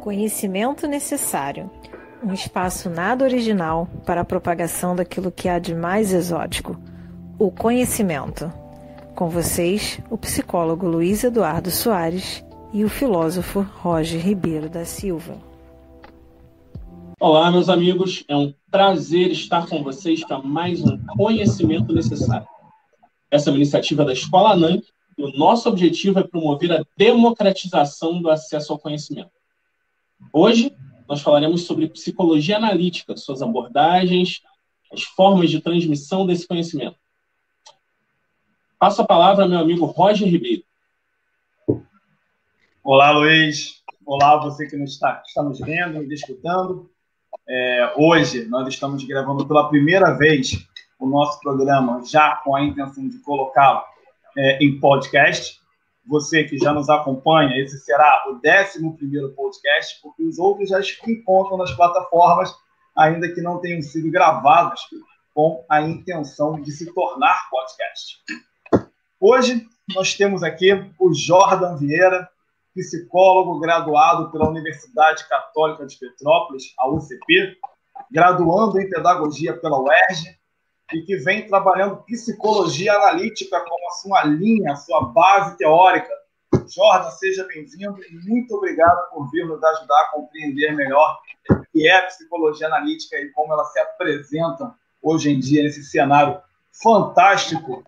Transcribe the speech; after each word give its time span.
Conhecimento 0.00 0.86
necessário. 0.86 1.70
Um 2.24 2.32
espaço 2.32 2.88
nada 2.88 3.22
original 3.22 3.86
para 4.06 4.22
a 4.22 4.24
propagação 4.24 4.96
daquilo 4.96 5.30
que 5.30 5.46
há 5.46 5.58
de 5.58 5.74
mais 5.74 6.14
exótico: 6.14 6.80
o 7.38 7.50
conhecimento. 7.50 8.50
Com 9.14 9.28
vocês, 9.28 10.00
o 10.08 10.16
psicólogo 10.16 10.86
Luiz 10.86 11.22
Eduardo 11.22 11.70
Soares 11.70 12.42
e 12.72 12.82
o 12.82 12.88
filósofo 12.88 13.60
Roger 13.60 14.24
Ribeiro 14.24 14.70
da 14.70 14.86
Silva. 14.86 15.36
Olá, 17.20 17.50
meus 17.50 17.68
amigos. 17.68 18.24
É 18.26 18.34
um 18.34 18.54
prazer 18.70 19.30
estar 19.30 19.68
com 19.68 19.82
vocês 19.82 20.24
para 20.24 20.40
mais 20.40 20.82
um 20.82 20.98
Conhecimento 21.08 21.92
Necessário. 21.92 22.48
Essa 23.30 23.50
é 23.50 23.52
uma 23.52 23.58
iniciativa 23.58 24.02
da 24.02 24.14
Escola 24.14 24.56
NANC 24.56 24.82
e 25.18 25.22
o 25.22 25.36
nosso 25.36 25.68
objetivo 25.68 26.20
é 26.20 26.22
promover 26.22 26.72
a 26.72 26.82
democratização 26.96 28.22
do 28.22 28.30
acesso 28.30 28.72
ao 28.72 28.78
conhecimento. 28.78 29.39
Hoje, 30.32 30.76
nós 31.08 31.22
falaremos 31.22 31.62
sobre 31.62 31.88
psicologia 31.88 32.56
analítica, 32.56 33.16
suas 33.16 33.42
abordagens, 33.42 34.42
as 34.92 35.02
formas 35.02 35.50
de 35.50 35.60
transmissão 35.60 36.26
desse 36.26 36.46
conhecimento. 36.46 36.96
Passo 38.78 39.02
a 39.02 39.06
palavra 39.06 39.44
ao 39.44 39.48
meu 39.48 39.58
amigo 39.58 39.86
Roger 39.86 40.28
Ribeiro. 40.28 40.62
Olá, 42.82 43.10
Luiz. 43.10 43.82
Olá, 44.06 44.36
você 44.36 44.66
que 44.66 44.76
nos 44.76 44.92
está, 44.92 45.22
está 45.26 45.42
nos 45.42 45.58
vendo 45.60 46.02
e 46.02 46.14
escutando. 46.14 46.90
É, 47.48 47.92
hoje, 47.96 48.46
nós 48.46 48.66
estamos 48.68 49.04
gravando 49.04 49.46
pela 49.46 49.68
primeira 49.68 50.12
vez 50.16 50.66
o 50.98 51.06
nosso 51.06 51.40
programa, 51.40 52.02
já 52.04 52.36
com 52.36 52.54
a 52.54 52.62
intenção 52.62 53.08
de 53.08 53.18
colocá-lo 53.18 53.82
é, 54.36 54.64
em 54.64 54.78
podcast 54.78 55.59
você 56.10 56.42
que 56.42 56.58
já 56.58 56.72
nos 56.72 56.90
acompanha, 56.90 57.56
esse 57.62 57.78
será 57.78 58.24
o 58.26 58.34
11 58.34 59.34
podcast, 59.36 60.00
porque 60.02 60.24
os 60.24 60.40
outros 60.40 60.68
já 60.68 60.82
se 60.82 60.98
encontram 61.08 61.56
nas 61.56 61.70
plataformas, 61.70 62.52
ainda 62.96 63.32
que 63.32 63.40
não 63.40 63.60
tenham 63.60 63.80
sido 63.80 64.10
gravados 64.10 64.80
com 65.32 65.64
a 65.70 65.80
intenção 65.82 66.60
de 66.60 66.72
se 66.72 66.92
tornar 66.92 67.48
podcast. 67.48 68.18
Hoje 69.20 69.64
nós 69.94 70.12
temos 70.14 70.42
aqui 70.42 70.72
o 70.98 71.14
Jordan 71.14 71.76
Vieira, 71.76 72.28
psicólogo 72.74 73.60
graduado 73.60 74.32
pela 74.32 74.48
Universidade 74.48 75.28
Católica 75.28 75.86
de 75.86 75.96
Petrópolis, 75.96 76.74
a 76.76 76.88
UCP, 76.88 77.56
graduando 78.10 78.80
em 78.80 78.90
pedagogia 78.90 79.56
pela 79.56 79.80
UERJ, 79.80 80.39
e 80.92 81.02
que 81.02 81.16
vem 81.16 81.46
trabalhando 81.46 82.02
psicologia 82.04 82.94
analítica 82.94 83.60
como 83.60 83.88
a 83.88 83.92
sua 83.92 84.24
linha, 84.24 84.72
a 84.72 84.76
sua 84.76 85.02
base 85.02 85.56
teórica. 85.56 86.10
Jordan, 86.68 87.10
seja 87.10 87.46
bem-vindo 87.46 88.00
e 88.02 88.28
muito 88.28 88.54
obrigado 88.56 89.10
por 89.10 89.30
vir 89.30 89.46
nos 89.46 89.62
ajudar 89.62 90.00
a 90.00 90.10
compreender 90.12 90.74
melhor 90.74 91.18
o 91.50 91.62
que 91.72 91.88
é 91.88 92.02
psicologia 92.02 92.66
analítica 92.66 93.16
e 93.16 93.30
como 93.30 93.52
ela 93.52 93.64
se 93.64 93.78
apresenta 93.78 94.72
hoje 95.02 95.30
em 95.30 95.38
dia 95.38 95.62
nesse 95.62 95.82
cenário 95.84 96.40
fantástico 96.82 97.84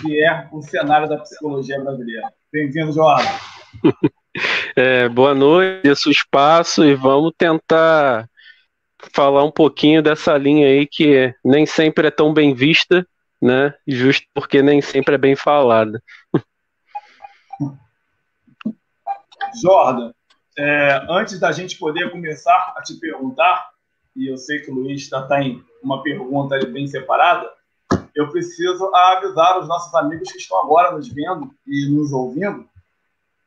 que 0.00 0.22
é 0.22 0.48
o 0.52 0.62
cenário 0.62 1.08
da 1.08 1.18
psicologia 1.18 1.80
brasileira. 1.80 2.32
Bem-vindo, 2.52 2.92
Jordan. 2.92 3.24
É, 4.74 5.06
boa 5.06 5.34
noite, 5.34 5.86
esse 5.86 6.10
espaço 6.10 6.82
e 6.82 6.94
vamos 6.94 7.32
tentar 7.36 8.26
falar 9.12 9.44
um 9.44 9.50
pouquinho 9.50 10.02
dessa 10.02 10.36
linha 10.36 10.66
aí 10.66 10.86
que 10.86 11.34
nem 11.44 11.66
sempre 11.66 12.08
é 12.08 12.10
tão 12.10 12.32
bem 12.32 12.54
vista, 12.54 13.06
né? 13.40 13.74
Justo 13.86 14.26
porque 14.34 14.62
nem 14.62 14.80
sempre 14.80 15.14
é 15.14 15.18
bem 15.18 15.34
falada. 15.34 16.02
Jordan, 19.60 20.12
é, 20.56 21.06
antes 21.08 21.38
da 21.38 21.52
gente 21.52 21.78
poder 21.78 22.10
começar 22.10 22.74
a 22.76 22.82
te 22.82 22.94
perguntar, 22.94 23.70
e 24.14 24.30
eu 24.30 24.36
sei 24.36 24.60
que 24.60 24.70
o 24.70 24.74
Luiz 24.74 25.02
está 25.02 25.22
tá 25.22 25.42
em 25.42 25.62
uma 25.82 26.02
pergunta 26.02 26.58
bem 26.66 26.86
separada, 26.86 27.50
eu 28.14 28.30
preciso 28.30 28.94
avisar 28.94 29.58
os 29.58 29.66
nossos 29.66 29.94
amigos 29.94 30.30
que 30.30 30.38
estão 30.38 30.60
agora 30.60 30.92
nos 30.92 31.08
vendo 31.08 31.50
e 31.66 31.88
nos 31.90 32.12
ouvindo 32.12 32.68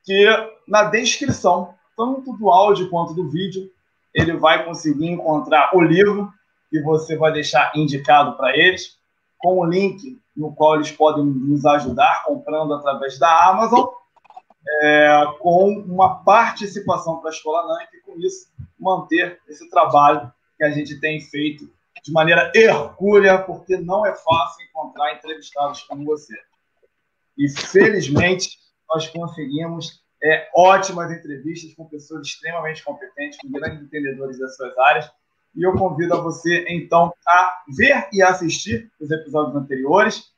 que 0.04 0.26
na 0.68 0.84
descrição, 0.84 1.74
tanto 1.98 2.34
do 2.34 2.50
áudio 2.50 2.90
quanto 2.90 3.14
do 3.14 3.30
vídeo, 3.30 3.70
ele 4.16 4.38
vai 4.38 4.64
conseguir 4.64 5.08
encontrar 5.08 5.72
o 5.76 5.82
livro 5.82 6.32
que 6.70 6.82
você 6.82 7.18
vai 7.18 7.34
deixar 7.34 7.72
indicado 7.76 8.38
para 8.38 8.56
eles, 8.58 8.98
com 9.38 9.60
o 9.60 9.66
link 9.66 10.20
no 10.36 10.56
qual 10.56 10.76
eles 10.76 10.90
podem 10.92 11.24
nos 11.26 11.66
ajudar 11.66 12.24
comprando 12.26 12.74
através 12.74 13.20
da 13.20 13.50
Amazon, 13.50 13.88
é, 14.82 15.24
com 15.40 15.80
uma 15.80 16.24
participação 16.24 17.20
para 17.20 17.30
a 17.30 17.34
Escola 17.34 17.68
NANC 17.68 17.90
e, 17.94 18.02
com 18.02 18.18
isso, 18.20 18.48
manter 18.80 19.40
esse 19.48 19.70
trabalho 19.70 20.32
que 20.58 20.64
a 20.64 20.72
gente 20.72 21.00
tem 21.00 21.20
feito 21.20 21.70
de 22.04 22.12
maneira 22.12 22.52
hercúlea, 22.56 23.38
porque 23.40 23.78
não 23.78 24.06
é 24.06 24.16
fácil 24.16 24.66
encontrar 24.66 25.14
entrevistados 25.14 25.84
como 25.84 26.06
você. 26.06 26.34
E, 27.38 27.50
felizmente, 27.50 28.58
nós 28.90 29.08
conseguimos 29.08 30.02
é, 30.26 30.50
ótimas 30.56 31.12
entrevistas 31.12 31.72
com 31.76 31.86
pessoas 31.86 32.26
extremamente 32.26 32.84
competentes, 32.84 33.38
com 33.40 33.52
grandes 33.52 33.84
entendedores 33.84 34.40
das 34.40 34.56
suas 34.56 34.76
áreas. 34.80 35.12
E 35.56 35.62
eu 35.62 35.74
convido 35.74 36.16
a 36.16 36.20
você, 36.20 36.66
então, 36.68 37.14
a 37.28 37.62
ver 37.78 38.10
e 38.12 38.24
assistir 38.24 38.92
os 39.00 39.12
episódios 39.12 39.56
anteriores, 39.56 40.32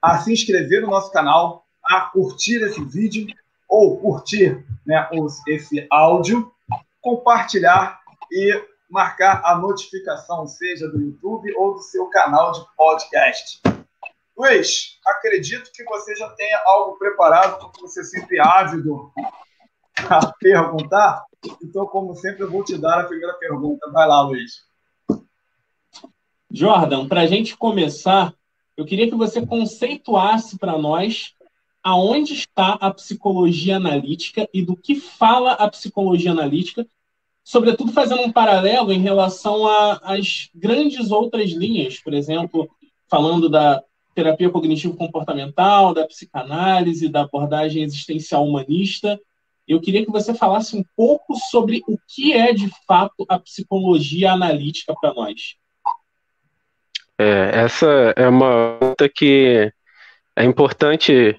a 0.00 0.18
se 0.18 0.32
inscrever 0.32 0.80
no 0.80 0.88
nosso 0.88 1.12
canal, 1.12 1.66
a 1.84 2.00
curtir 2.00 2.62
esse 2.62 2.82
vídeo 2.82 3.26
ou 3.68 3.98
curtir 4.00 4.64
né, 4.86 5.06
esse 5.46 5.86
áudio, 5.90 6.50
compartilhar 7.02 8.00
e 8.32 8.64
marcar 8.90 9.42
a 9.44 9.56
notificação, 9.56 10.46
seja 10.46 10.88
do 10.88 10.98
YouTube 10.98 11.54
ou 11.56 11.74
do 11.74 11.82
seu 11.82 12.06
canal 12.06 12.52
de 12.52 12.60
podcast. 12.74 13.60
Luiz, 14.36 14.98
acredito 15.06 15.72
que 15.72 15.82
você 15.84 16.14
já 16.14 16.28
tenha 16.30 16.62
algo 16.66 16.98
preparado, 16.98 17.58
porque 17.58 17.80
você 17.80 18.04
sempre 18.04 18.38
ávido 18.38 19.10
a 19.96 20.26
perguntar. 20.38 21.24
Então, 21.62 21.86
como 21.86 22.14
sempre, 22.14 22.42
eu 22.42 22.50
vou 22.50 22.62
te 22.62 22.76
dar 22.76 23.00
a 23.00 23.04
primeira 23.04 23.32
pergunta. 23.34 23.90
Vai 23.90 24.06
lá, 24.06 24.20
Luiz. 24.20 24.66
Jordan, 26.50 27.08
para 27.08 27.22
a 27.22 27.26
gente 27.26 27.56
começar, 27.56 28.34
eu 28.76 28.84
queria 28.84 29.08
que 29.08 29.16
você 29.16 29.44
conceituasse 29.44 30.58
para 30.58 30.76
nós 30.76 31.34
aonde 31.82 32.34
está 32.34 32.72
a 32.74 32.92
psicologia 32.92 33.76
analítica 33.76 34.48
e 34.52 34.60
do 34.60 34.76
que 34.76 34.96
fala 34.96 35.52
a 35.52 35.70
psicologia 35.70 36.32
analítica, 36.32 36.86
sobretudo 37.44 37.92
fazendo 37.92 38.22
um 38.22 38.32
paralelo 38.32 38.92
em 38.92 39.00
relação 39.00 39.66
às 40.02 40.50
grandes 40.54 41.10
outras 41.10 41.50
linhas, 41.52 42.00
por 42.00 42.12
exemplo, 42.12 42.68
falando 43.08 43.48
da 43.48 43.82
terapia 44.16 44.48
cognitivo-comportamental, 44.48 45.92
da 45.92 46.06
psicanálise, 46.06 47.10
da 47.10 47.20
abordagem 47.20 47.82
existencial 47.82 48.46
humanista. 48.46 49.20
Eu 49.68 49.78
queria 49.78 50.04
que 50.04 50.10
você 50.10 50.32
falasse 50.32 50.74
um 50.74 50.82
pouco 50.96 51.36
sobre 51.50 51.82
o 51.86 51.98
que 52.08 52.32
é 52.32 52.52
de 52.54 52.70
fato 52.86 53.26
a 53.28 53.38
psicologia 53.38 54.32
analítica 54.32 54.94
para 54.98 55.12
nós. 55.12 55.56
É, 57.18 57.50
essa 57.64 57.86
é 58.16 58.26
uma 58.26 58.78
pergunta 58.78 59.08
que 59.08 59.70
é 60.34 60.44
importante 60.44 61.38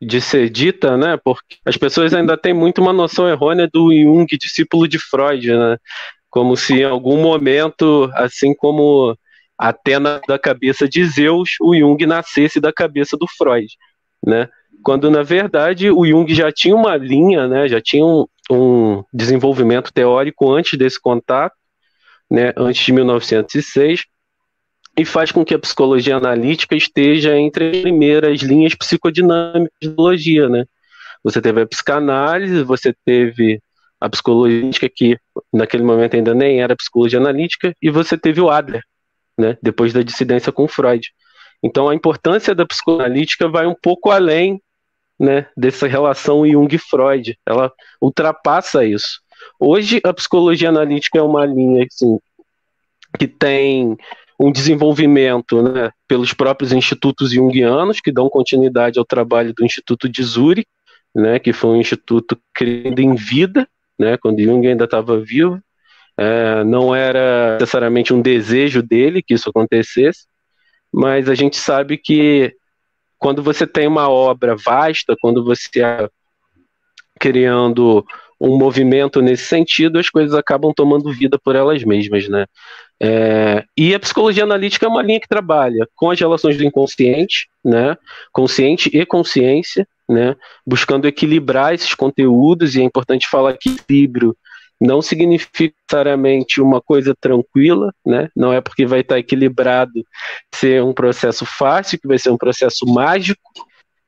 de 0.00 0.20
ser 0.20 0.48
dita, 0.48 0.96
né? 0.96 1.18
Porque 1.22 1.56
as 1.64 1.76
pessoas 1.76 2.14
ainda 2.14 2.38
têm 2.38 2.54
muito 2.54 2.80
uma 2.80 2.92
noção 2.92 3.28
errônea 3.28 3.68
do 3.70 3.92
Jung, 3.92 4.26
discípulo 4.38 4.88
de 4.88 4.98
Freud, 4.98 5.46
né? 5.54 5.76
Como 6.30 6.56
se 6.56 6.80
em 6.80 6.84
algum 6.84 7.20
momento, 7.20 8.10
assim 8.14 8.54
como 8.54 9.16
Atena 9.58 10.20
da 10.26 10.38
cabeça 10.38 10.88
de 10.88 11.04
Zeus, 11.04 11.50
o 11.60 11.74
Jung 11.74 12.04
nascesse 12.06 12.60
da 12.60 12.72
cabeça 12.72 13.16
do 13.16 13.26
Freud, 13.26 13.68
né? 14.24 14.48
Quando 14.82 15.10
na 15.10 15.22
verdade 15.22 15.90
o 15.90 16.04
Jung 16.04 16.32
já 16.34 16.52
tinha 16.52 16.74
uma 16.74 16.96
linha, 16.96 17.46
né? 17.46 17.68
Já 17.68 17.80
tinha 17.80 18.04
um, 18.04 18.26
um 18.50 19.04
desenvolvimento 19.12 19.92
teórico 19.92 20.52
antes 20.52 20.78
desse 20.78 21.00
contato, 21.00 21.54
né? 22.30 22.52
Antes 22.56 22.84
de 22.84 22.92
1906 22.92 24.02
e 24.96 25.04
faz 25.04 25.32
com 25.32 25.44
que 25.44 25.54
a 25.54 25.58
psicologia 25.58 26.16
analítica 26.16 26.76
esteja 26.76 27.36
entre 27.36 27.70
as 27.70 27.76
primeiras 27.78 28.40
linhas 28.42 28.74
psicodinâmicas 28.74 29.76
de 29.80 29.88
biologia, 29.88 30.48
né? 30.48 30.64
Você 31.22 31.40
teve 31.40 31.62
a 31.62 31.66
psicanálise, 31.66 32.62
você 32.62 32.94
teve 33.04 33.60
a 34.00 34.08
psicologia 34.08 34.70
que 34.94 35.18
naquele 35.52 35.82
momento 35.82 36.14
ainda 36.14 36.34
nem 36.34 36.60
era 36.60 36.76
psicologia 36.76 37.18
analítica, 37.18 37.74
e 37.80 37.90
você 37.90 38.16
teve 38.16 38.40
o 38.40 38.50
Adler, 38.50 38.82
né, 39.38 39.56
depois 39.62 39.92
da 39.92 40.02
dissidência 40.02 40.52
com 40.52 40.68
Freud. 40.68 41.10
Então 41.62 41.88
a 41.88 41.94
importância 41.94 42.54
da 42.54 42.66
psicoanalítica 42.66 43.48
vai 43.48 43.66
um 43.66 43.74
pouco 43.74 44.10
além 44.10 44.60
né, 45.18 45.46
dessa 45.56 45.86
relação 45.86 46.46
Jung-Freud, 46.46 47.38
ela 47.46 47.72
ultrapassa 48.00 48.84
isso. 48.84 49.20
Hoje 49.58 50.00
a 50.04 50.12
psicologia 50.12 50.68
analítica 50.68 51.18
é 51.18 51.22
uma 51.22 51.46
linha 51.46 51.86
assim, 51.86 52.18
que 53.18 53.26
tem 53.26 53.96
um 54.38 54.50
desenvolvimento 54.50 55.62
né, 55.62 55.90
pelos 56.08 56.34
próprios 56.34 56.72
institutos 56.72 57.32
junguianos, 57.32 58.00
que 58.00 58.12
dão 58.12 58.28
continuidade 58.28 58.98
ao 58.98 59.04
trabalho 59.04 59.54
do 59.54 59.64
Instituto 59.64 60.08
de 60.08 60.22
Zurich, 60.22 60.66
né, 61.14 61.38
que 61.38 61.52
foi 61.52 61.70
um 61.70 61.80
instituto 61.80 62.36
criado 62.52 62.98
em 62.98 63.14
vida, 63.14 63.68
né, 63.98 64.16
quando 64.16 64.42
Jung 64.42 64.66
ainda 64.66 64.84
estava 64.84 65.20
vivo. 65.20 65.60
É, 66.16 66.62
não 66.64 66.94
era 66.94 67.58
necessariamente 67.60 68.14
um 68.14 68.22
desejo 68.22 68.82
dele 68.82 69.22
que 69.22 69.34
isso 69.34 69.50
acontecesse, 69.50 70.26
mas 70.92 71.28
a 71.28 71.34
gente 71.34 71.56
sabe 71.56 71.98
que 71.98 72.54
quando 73.18 73.42
você 73.42 73.66
tem 73.66 73.86
uma 73.86 74.08
obra 74.08 74.54
vasta, 74.54 75.16
quando 75.20 75.44
você 75.44 75.62
está 75.62 76.08
criando 77.18 78.04
um 78.40 78.56
movimento 78.56 79.22
nesse 79.22 79.44
sentido, 79.44 79.98
as 79.98 80.10
coisas 80.10 80.34
acabam 80.34 80.72
tomando 80.74 81.12
vida 81.12 81.38
por 81.38 81.56
elas 81.56 81.82
mesmas, 81.82 82.28
né? 82.28 82.46
É, 83.00 83.64
e 83.76 83.94
a 83.94 83.98
psicologia 84.00 84.44
analítica 84.44 84.86
é 84.86 84.88
uma 84.88 85.02
linha 85.02 85.20
que 85.20 85.28
trabalha 85.28 85.88
com 85.96 86.10
as 86.10 86.20
relações 86.20 86.56
do 86.56 86.64
inconsciente, 86.64 87.48
né? 87.64 87.96
Consciente 88.32 88.90
e 88.92 89.04
consciência, 89.06 89.86
né? 90.08 90.36
Buscando 90.66 91.08
equilibrar 91.08 91.74
esses 91.74 91.94
conteúdos, 91.94 92.76
e 92.76 92.80
é 92.80 92.84
importante 92.84 93.28
falar 93.28 93.56
que 93.56 93.70
equilíbrio 93.70 94.36
não 94.84 95.00
significa 95.00 95.74
necessariamente 95.90 96.60
uma 96.60 96.80
coisa 96.80 97.14
tranquila, 97.18 97.92
né? 98.04 98.28
Não 98.36 98.52
é 98.52 98.60
porque 98.60 98.84
vai 98.84 99.00
estar 99.00 99.18
equilibrado 99.18 100.04
ser 100.54 100.82
um 100.82 100.92
processo 100.92 101.46
fácil, 101.46 101.98
que 101.98 102.06
vai 102.06 102.18
ser 102.18 102.30
um 102.30 102.36
processo 102.36 102.84
mágico, 102.86 103.50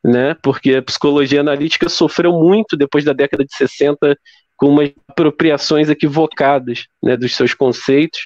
né? 0.04 0.34
Porque 0.42 0.74
a 0.74 0.82
psicologia 0.82 1.40
analítica 1.40 1.88
sofreu 1.88 2.32
muito 2.32 2.76
depois 2.76 3.04
da 3.04 3.12
década 3.12 3.44
de 3.44 3.56
60 3.56 4.16
com 4.56 4.68
umas 4.68 4.92
apropriações 5.08 5.88
equivocadas, 5.88 6.86
né, 7.02 7.16
dos 7.16 7.34
seus 7.34 7.52
conceitos. 7.52 8.20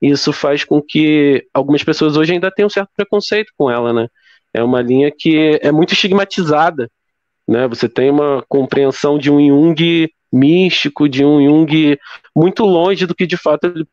E 0.00 0.10
isso 0.10 0.32
faz 0.32 0.64
com 0.64 0.80
que 0.82 1.46
algumas 1.52 1.82
pessoas 1.82 2.16
hoje 2.16 2.32
ainda 2.32 2.50
tenham 2.50 2.66
um 2.66 2.70
certo 2.70 2.90
preconceito 2.96 3.52
com 3.56 3.70
ela, 3.70 3.92
né? 3.92 4.08
É 4.52 4.62
uma 4.62 4.82
linha 4.82 5.10
que 5.10 5.58
é 5.62 5.72
muito 5.72 5.94
estigmatizada, 5.94 6.90
né? 7.48 7.66
Você 7.68 7.88
tem 7.88 8.10
uma 8.10 8.44
compreensão 8.48 9.18
de 9.18 9.30
um 9.30 9.40
Jung 9.40 10.08
místico, 10.34 11.08
de 11.08 11.24
um 11.24 11.40
Jung 11.42 11.98
muito 12.34 12.64
longe 12.64 13.06
do 13.06 13.14
que 13.14 13.26
de 13.26 13.36
fato 13.36 13.66
ele, 13.66 13.86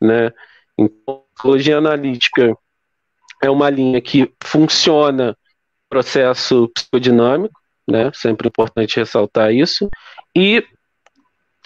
né? 0.00 0.32
Então, 0.78 1.16
a 1.16 1.34
psicologia 1.34 1.78
analítica 1.78 2.56
é 3.42 3.50
uma 3.50 3.68
linha 3.68 4.00
que 4.00 4.32
funciona 4.42 5.36
processo 5.88 6.68
psicodinâmico, 6.74 7.58
né? 7.88 8.10
Sempre 8.14 8.48
importante 8.48 8.96
ressaltar 8.96 9.52
isso, 9.52 9.88
e 10.34 10.64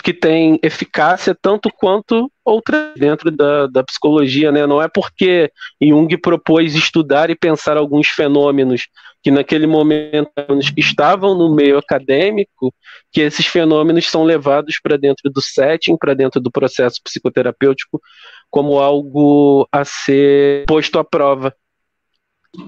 que 0.00 0.12
tem 0.12 0.58
eficácia 0.62 1.36
tanto 1.40 1.70
quanto 1.70 2.30
outras 2.44 2.94
dentro 2.96 3.30
da, 3.30 3.66
da 3.66 3.84
psicologia, 3.84 4.50
né? 4.50 4.66
Não 4.66 4.80
é 4.80 4.88
porque 4.88 5.50
Jung 5.80 6.16
propôs 6.18 6.74
estudar 6.74 7.30
e 7.30 7.36
pensar 7.36 7.76
alguns 7.76 8.08
fenômenos 8.08 8.88
que 9.22 9.30
naquele 9.30 9.66
momento 9.66 10.30
estavam 10.76 11.34
no 11.34 11.54
meio 11.54 11.78
acadêmico, 11.78 12.74
que 13.12 13.20
esses 13.20 13.46
fenômenos 13.46 14.06
são 14.06 14.24
levados 14.24 14.80
para 14.82 14.96
dentro 14.96 15.30
do 15.30 15.42
setting, 15.42 15.96
para 15.96 16.14
dentro 16.14 16.40
do 16.40 16.50
processo 16.50 17.00
psicoterapêutico, 17.04 18.00
como 18.48 18.78
algo 18.78 19.68
a 19.70 19.84
ser 19.84 20.64
posto 20.66 20.98
à 20.98 21.04
prova. 21.04 21.54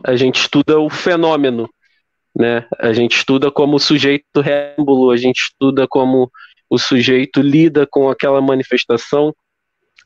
A 0.04 0.14
gente 0.14 0.40
estuda 0.40 0.78
o 0.78 0.90
fenômeno, 0.90 1.68
né? 2.36 2.66
A 2.78 2.92
gente 2.92 3.16
estuda 3.16 3.50
como 3.50 3.78
sujeito 3.78 4.40
rêmbulo, 4.40 5.10
a 5.10 5.16
gente 5.16 5.38
estuda 5.38 5.86
como 5.88 6.30
o 6.72 6.78
sujeito 6.78 7.42
lida 7.42 7.86
com 7.86 8.08
aquela 8.08 8.40
manifestação, 8.40 9.36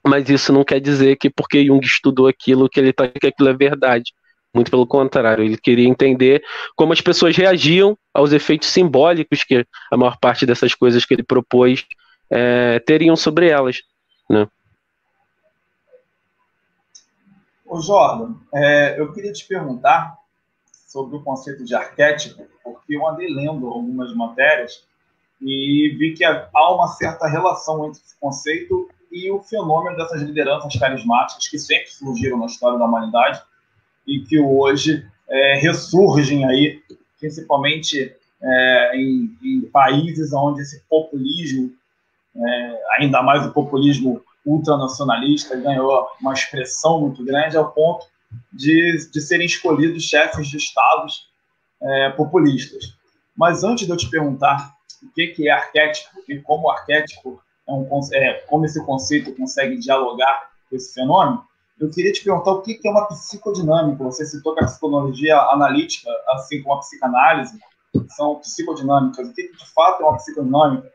mas 0.04 0.28
isso 0.28 0.52
não 0.52 0.64
quer 0.64 0.80
dizer 0.80 1.14
que 1.14 1.30
porque 1.30 1.64
Jung 1.64 1.78
estudou 1.86 2.26
aquilo 2.26 2.68
que 2.68 2.80
ele 2.80 2.88
está 2.90 3.06
que 3.06 3.28
aquilo 3.28 3.48
é 3.50 3.52
verdade. 3.52 4.12
Muito 4.52 4.68
pelo 4.68 4.84
contrário, 4.84 5.44
ele 5.44 5.56
queria 5.56 5.88
entender 5.88 6.42
como 6.74 6.92
as 6.92 7.00
pessoas 7.00 7.36
reagiam 7.36 7.96
aos 8.12 8.32
efeitos 8.32 8.66
simbólicos 8.66 9.44
que 9.44 9.64
a 9.92 9.96
maior 9.96 10.18
parte 10.18 10.44
dessas 10.44 10.74
coisas 10.74 11.04
que 11.04 11.14
ele 11.14 11.22
propôs 11.22 11.86
é, 12.28 12.80
teriam 12.80 13.14
sobre 13.14 13.48
elas. 13.48 13.82
Né? 14.28 14.48
Ô 17.64 17.80
Jordan, 17.80 18.34
é, 18.52 19.00
eu 19.00 19.12
queria 19.12 19.32
te 19.32 19.46
perguntar 19.46 20.16
sobre 20.88 21.16
o 21.16 21.22
conceito 21.22 21.64
de 21.64 21.76
arquétipo, 21.76 22.44
porque 22.64 22.96
eu 22.96 23.06
andei 23.06 23.28
lendo 23.28 23.68
algumas 23.68 24.12
matérias 24.16 24.84
e 25.40 25.94
vi 25.98 26.14
que 26.14 26.24
há 26.24 26.74
uma 26.74 26.88
certa 26.88 27.26
relação 27.26 27.86
entre 27.86 28.00
esse 28.00 28.18
conceito 28.18 28.88
e 29.12 29.30
o 29.30 29.42
fenômeno 29.42 29.96
dessas 29.96 30.22
lideranças 30.22 30.74
carismáticas 30.76 31.48
que 31.48 31.58
sempre 31.58 31.90
surgiram 31.90 32.38
na 32.38 32.46
história 32.46 32.78
da 32.78 32.84
humanidade 32.84 33.42
e 34.06 34.20
que 34.20 34.38
hoje 34.38 35.06
é, 35.28 35.58
ressurgem 35.58 36.44
aí, 36.44 36.80
principalmente 37.18 38.14
é, 38.42 38.96
em, 38.96 39.36
em, 39.42 39.60
países 39.62 40.32
onde 40.32 40.62
esse 40.62 40.82
populismo, 40.88 41.72
é, 42.36 42.80
ainda 42.98 43.22
mais 43.22 43.44
o 43.46 43.52
populismo 43.52 44.22
ultranacionalista, 44.44 45.56
ganhou 45.56 46.06
uma 46.20 46.32
expressão 46.32 47.00
muito 47.00 47.24
grande 47.24 47.56
ao 47.56 47.72
ponto 47.72 48.06
de, 48.52 49.08
de 49.10 49.20
serem 49.20 49.46
escolhidos 49.46 50.04
chefes 50.04 50.48
de 50.48 50.56
estados 50.56 51.28
é, 51.82 52.10
populistas. 52.10 52.94
Mas 53.36 53.64
antes 53.64 53.86
de 53.86 53.92
eu 53.92 53.96
te 53.96 54.08
perguntar 54.08 54.75
o 55.06 55.12
que, 55.14 55.28
que 55.28 55.48
é 55.48 55.52
arquétipo 55.52 56.10
e 56.28 56.40
como 56.40 56.70
arquétipo 56.70 57.40
é 57.68 57.72
um, 57.72 57.88
é, 58.12 58.34
como 58.46 58.64
esse 58.64 58.84
conceito 58.84 59.34
consegue 59.34 59.78
dialogar 59.78 60.50
com 60.68 60.76
esse 60.76 60.94
fenômeno, 60.94 61.44
eu 61.78 61.90
queria 61.90 62.12
te 62.12 62.24
perguntar 62.24 62.52
o 62.52 62.62
que 62.62 62.80
é 62.84 62.90
uma 62.90 63.06
psicodinâmica. 63.06 64.02
Você 64.04 64.24
citou 64.24 64.54
que 64.54 64.64
a 64.64 64.66
psicologia 64.66 65.36
analítica, 65.36 66.10
assim 66.30 66.62
como 66.62 66.76
a 66.76 66.78
psicanálise, 66.78 67.58
são 68.08 68.36
psicodinâmicas. 68.36 69.28
O 69.28 69.34
que 69.34 69.52
de 69.52 69.72
fato 69.74 70.02
é 70.02 70.06
uma 70.06 70.16
psicodinâmica? 70.16 70.90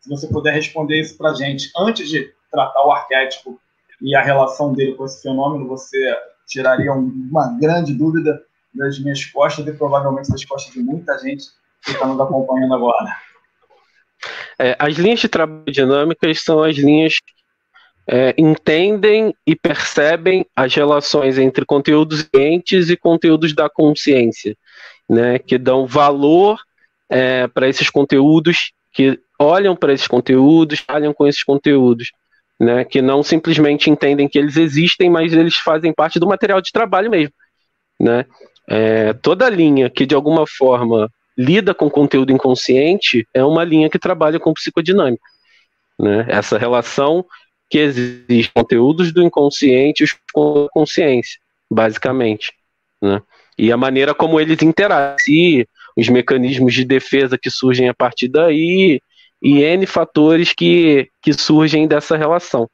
Se 0.00 0.10
você 0.10 0.26
puder 0.28 0.52
responder 0.52 1.00
isso 1.00 1.16
para 1.16 1.30
a 1.30 1.34
gente, 1.34 1.70
antes 1.76 2.08
de 2.08 2.32
tratar 2.50 2.84
o 2.84 2.92
arquétipo 2.92 3.58
e 4.00 4.14
a 4.14 4.22
relação 4.22 4.72
dele 4.72 4.94
com 4.94 5.06
esse 5.06 5.22
fenômeno, 5.22 5.66
você 5.66 6.14
tiraria 6.46 6.92
uma 6.92 7.48
grande 7.58 7.94
dúvida 7.94 8.40
das 8.74 8.98
minhas 8.98 9.24
costas 9.24 9.66
e 9.66 9.72
provavelmente 9.72 10.30
das 10.30 10.44
costas 10.44 10.72
de 10.72 10.80
muita 10.80 11.18
gente 11.18 11.46
que 11.82 11.92
está 11.92 12.06
nos 12.06 12.20
acompanhando 12.20 12.74
agora. 12.74 13.16
É, 14.58 14.76
as 14.78 14.94
linhas 14.94 15.20
de 15.20 15.28
trabalho 15.28 15.70
dinâmicas 15.70 16.42
são 16.42 16.62
as 16.62 16.76
linhas 16.76 17.20
é, 18.08 18.34
entendem 18.38 19.34
e 19.46 19.56
percebem 19.56 20.46
as 20.54 20.74
relações 20.74 21.38
entre 21.38 21.64
conteúdos 21.64 22.28
entes 22.32 22.88
e 22.88 22.96
conteúdos 22.96 23.52
da 23.52 23.68
consciência, 23.68 24.56
né, 25.08 25.38
que 25.38 25.58
dão 25.58 25.86
valor 25.86 26.60
é, 27.08 27.48
para 27.48 27.68
esses 27.68 27.90
conteúdos, 27.90 28.72
que 28.92 29.18
olham 29.38 29.74
para 29.74 29.92
esses 29.92 30.06
conteúdos, 30.06 30.78
falham 30.78 31.12
com 31.12 31.26
esses 31.26 31.42
conteúdos, 31.42 32.12
né, 32.58 32.84
que 32.84 33.02
não 33.02 33.22
simplesmente 33.22 33.90
entendem 33.90 34.28
que 34.28 34.38
eles 34.38 34.56
existem, 34.56 35.10
mas 35.10 35.32
eles 35.32 35.56
fazem 35.56 35.92
parte 35.92 36.18
do 36.18 36.26
material 36.26 36.60
de 36.60 36.72
trabalho 36.72 37.10
mesmo. 37.10 37.34
Né? 38.00 38.24
É, 38.68 39.12
toda 39.14 39.50
linha 39.50 39.90
que 39.90 40.06
de 40.06 40.14
alguma 40.14 40.44
forma 40.46 41.10
lida 41.36 41.74
com 41.74 41.90
conteúdo 41.90 42.32
inconsciente 42.32 43.26
é 43.34 43.44
uma 43.44 43.64
linha 43.64 43.90
que 43.90 43.98
trabalha 43.98 44.40
com 44.40 44.52
psicodinâmica. 44.52 45.22
Né? 45.98 46.26
Essa 46.28 46.58
relação 46.58 47.24
que 47.68 47.78
existem 47.78 48.50
conteúdos 48.54 49.12
do 49.12 49.22
inconsciente 49.22 50.04
com 50.32 50.64
a 50.64 50.68
consciência, 50.70 51.38
basicamente. 51.70 52.52
Né? 53.02 53.20
E 53.58 53.72
a 53.72 53.76
maneira 53.76 54.14
como 54.14 54.40
eles 54.40 54.62
interagem, 54.62 55.66
os 55.96 56.08
mecanismos 56.08 56.74
de 56.74 56.84
defesa 56.84 57.38
que 57.38 57.50
surgem 57.50 57.88
a 57.88 57.94
partir 57.94 58.28
daí, 58.28 59.00
e 59.42 59.62
N 59.62 59.86
fatores 59.86 60.52
que, 60.52 61.10
que 61.22 61.32
surgem 61.32 61.86
dessa 61.86 62.16
relação. 62.16 62.68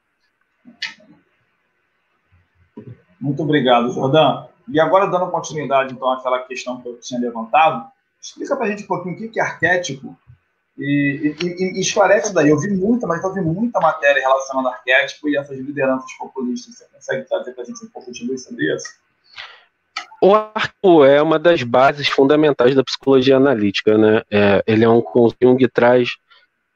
Muito 3.19 3.43
obrigado, 3.43 3.91
Jordão. 3.91 4.49
E 4.67 4.79
agora, 4.79 5.07
dando 5.07 5.29
continuidade, 5.29 5.93
então, 5.93 6.09
àquela 6.11 6.39
questão 6.39 6.81
que 6.81 6.87
eu 6.87 6.99
tinha 6.99 7.19
levantado, 7.19 7.85
explica 8.23 8.55
para 8.55 8.67
a 8.67 8.69
gente 8.69 8.83
um 8.83 8.87
pouquinho 8.87 9.15
o 9.15 9.31
que 9.31 9.39
é 9.39 9.43
arquétipo 9.43 10.17
e, 10.77 11.35
e, 11.41 11.77
e, 11.77 11.81
esclarece 11.81 12.33
daí. 12.33 12.49
Eu 12.49 12.57
vi 12.57 12.71
muita, 12.71 13.05
mas 13.05 13.21
eu 13.23 13.33
vi 13.33 13.41
muita 13.41 13.79
matéria 13.79 14.21
relacionada 14.21 14.69
ao 14.69 14.73
arquétipo 14.73 15.27
e 15.27 15.37
essas 15.37 15.59
lideranças 15.59 16.11
populistas. 16.17 16.75
Você 16.75 16.85
consegue 16.85 17.27
trazer 17.27 17.51
para 17.51 17.63
a 17.63 17.65
gente 17.65 17.85
um 17.85 17.89
pouco 17.89 18.11
de 18.11 18.25
luz 18.25 18.43
sobre 18.45 18.73
isso? 18.73 18.87
O 20.21 20.33
arco 20.33 21.03
é 21.03 21.21
uma 21.21 21.37
das 21.37 21.63
bases 21.63 22.07
fundamentais 22.07 22.73
da 22.73 22.83
psicologia 22.83 23.35
analítica, 23.35 23.97
né? 23.97 24.23
É, 24.31 24.63
ele 24.65 24.85
é 24.85 24.89
um 24.89 25.01
conjunto 25.01 25.57
que 25.57 25.67
traz 25.67 26.15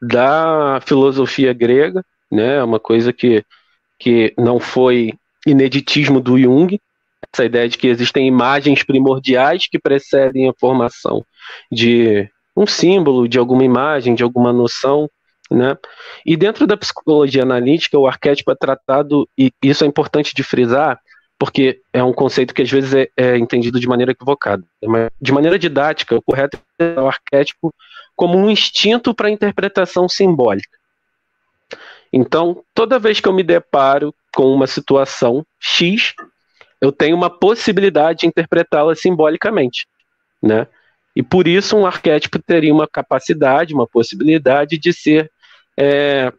da 0.01 0.81
filosofia 0.85 1.53
grega, 1.53 2.03
né? 2.29 2.57
É 2.57 2.63
uma 2.63 2.79
coisa 2.79 3.13
que, 3.13 3.43
que 3.97 4.33
não 4.37 4.59
foi 4.59 5.13
ineditismo 5.45 6.19
do 6.19 6.37
Jung, 6.37 6.77
essa 7.33 7.45
ideia 7.45 7.67
de 7.67 7.77
que 7.77 7.87
existem 7.87 8.27
imagens 8.27 8.83
primordiais 8.83 9.67
que 9.67 9.79
precedem 9.79 10.49
a 10.49 10.53
formação 10.59 11.23
de 11.71 12.29
um 12.55 12.65
símbolo 12.65 13.27
de 13.27 13.37
alguma 13.37 13.63
imagem, 13.63 14.15
de 14.15 14.23
alguma 14.23 14.51
noção, 14.51 15.09
né? 15.49 15.77
E 16.25 16.35
dentro 16.35 16.67
da 16.67 16.75
psicologia 16.75 17.43
analítica, 17.43 17.97
o 17.97 18.07
arquétipo 18.07 18.51
é 18.51 18.55
tratado, 18.55 19.27
e 19.37 19.51
isso 19.63 19.83
é 19.83 19.87
importante 19.87 20.33
de 20.35 20.43
frisar, 20.43 20.99
porque 21.39 21.81
é 21.93 22.03
um 22.03 22.13
conceito 22.13 22.53
que 22.53 22.63
às 22.63 22.69
vezes 22.69 22.93
é, 22.93 23.07
é 23.15 23.37
entendido 23.37 23.79
de 23.79 23.87
maneira 23.87 24.11
equivocada. 24.11 24.63
De 25.21 25.31
maneira 25.31 25.59
didática, 25.59 26.15
o 26.15 26.21
correto 26.21 26.59
é 26.79 26.99
o 26.99 27.07
arquétipo 27.07 27.73
como 28.15 28.37
um 28.37 28.49
instinto 28.49 29.13
para 29.13 29.29
interpretação 29.29 30.09
simbólica. 30.09 30.77
Então, 32.11 32.63
toda 32.73 32.99
vez 32.99 33.19
que 33.19 33.27
eu 33.27 33.33
me 33.33 33.43
deparo 33.43 34.13
com 34.33 34.51
uma 34.51 34.65
situação 34.65 35.45
X, 35.59 36.13
eu 36.81 36.91
tenho 36.91 37.15
uma 37.15 37.29
possibilidade 37.29 38.19
de 38.19 38.27
interpretá-la 38.27 38.95
simbolicamente, 38.95 39.87
né? 40.41 40.67
E 41.15 41.23
por 41.23 41.47
isso 41.47 41.75
um 41.75 41.85
arquétipo 41.85 42.37
teria 42.39 42.73
uma 42.73 42.87
capacidade, 42.87 43.73
uma 43.73 43.87
possibilidade 43.87 44.77
de 44.77 44.93
ser 44.93 45.31
é, 45.75 46.31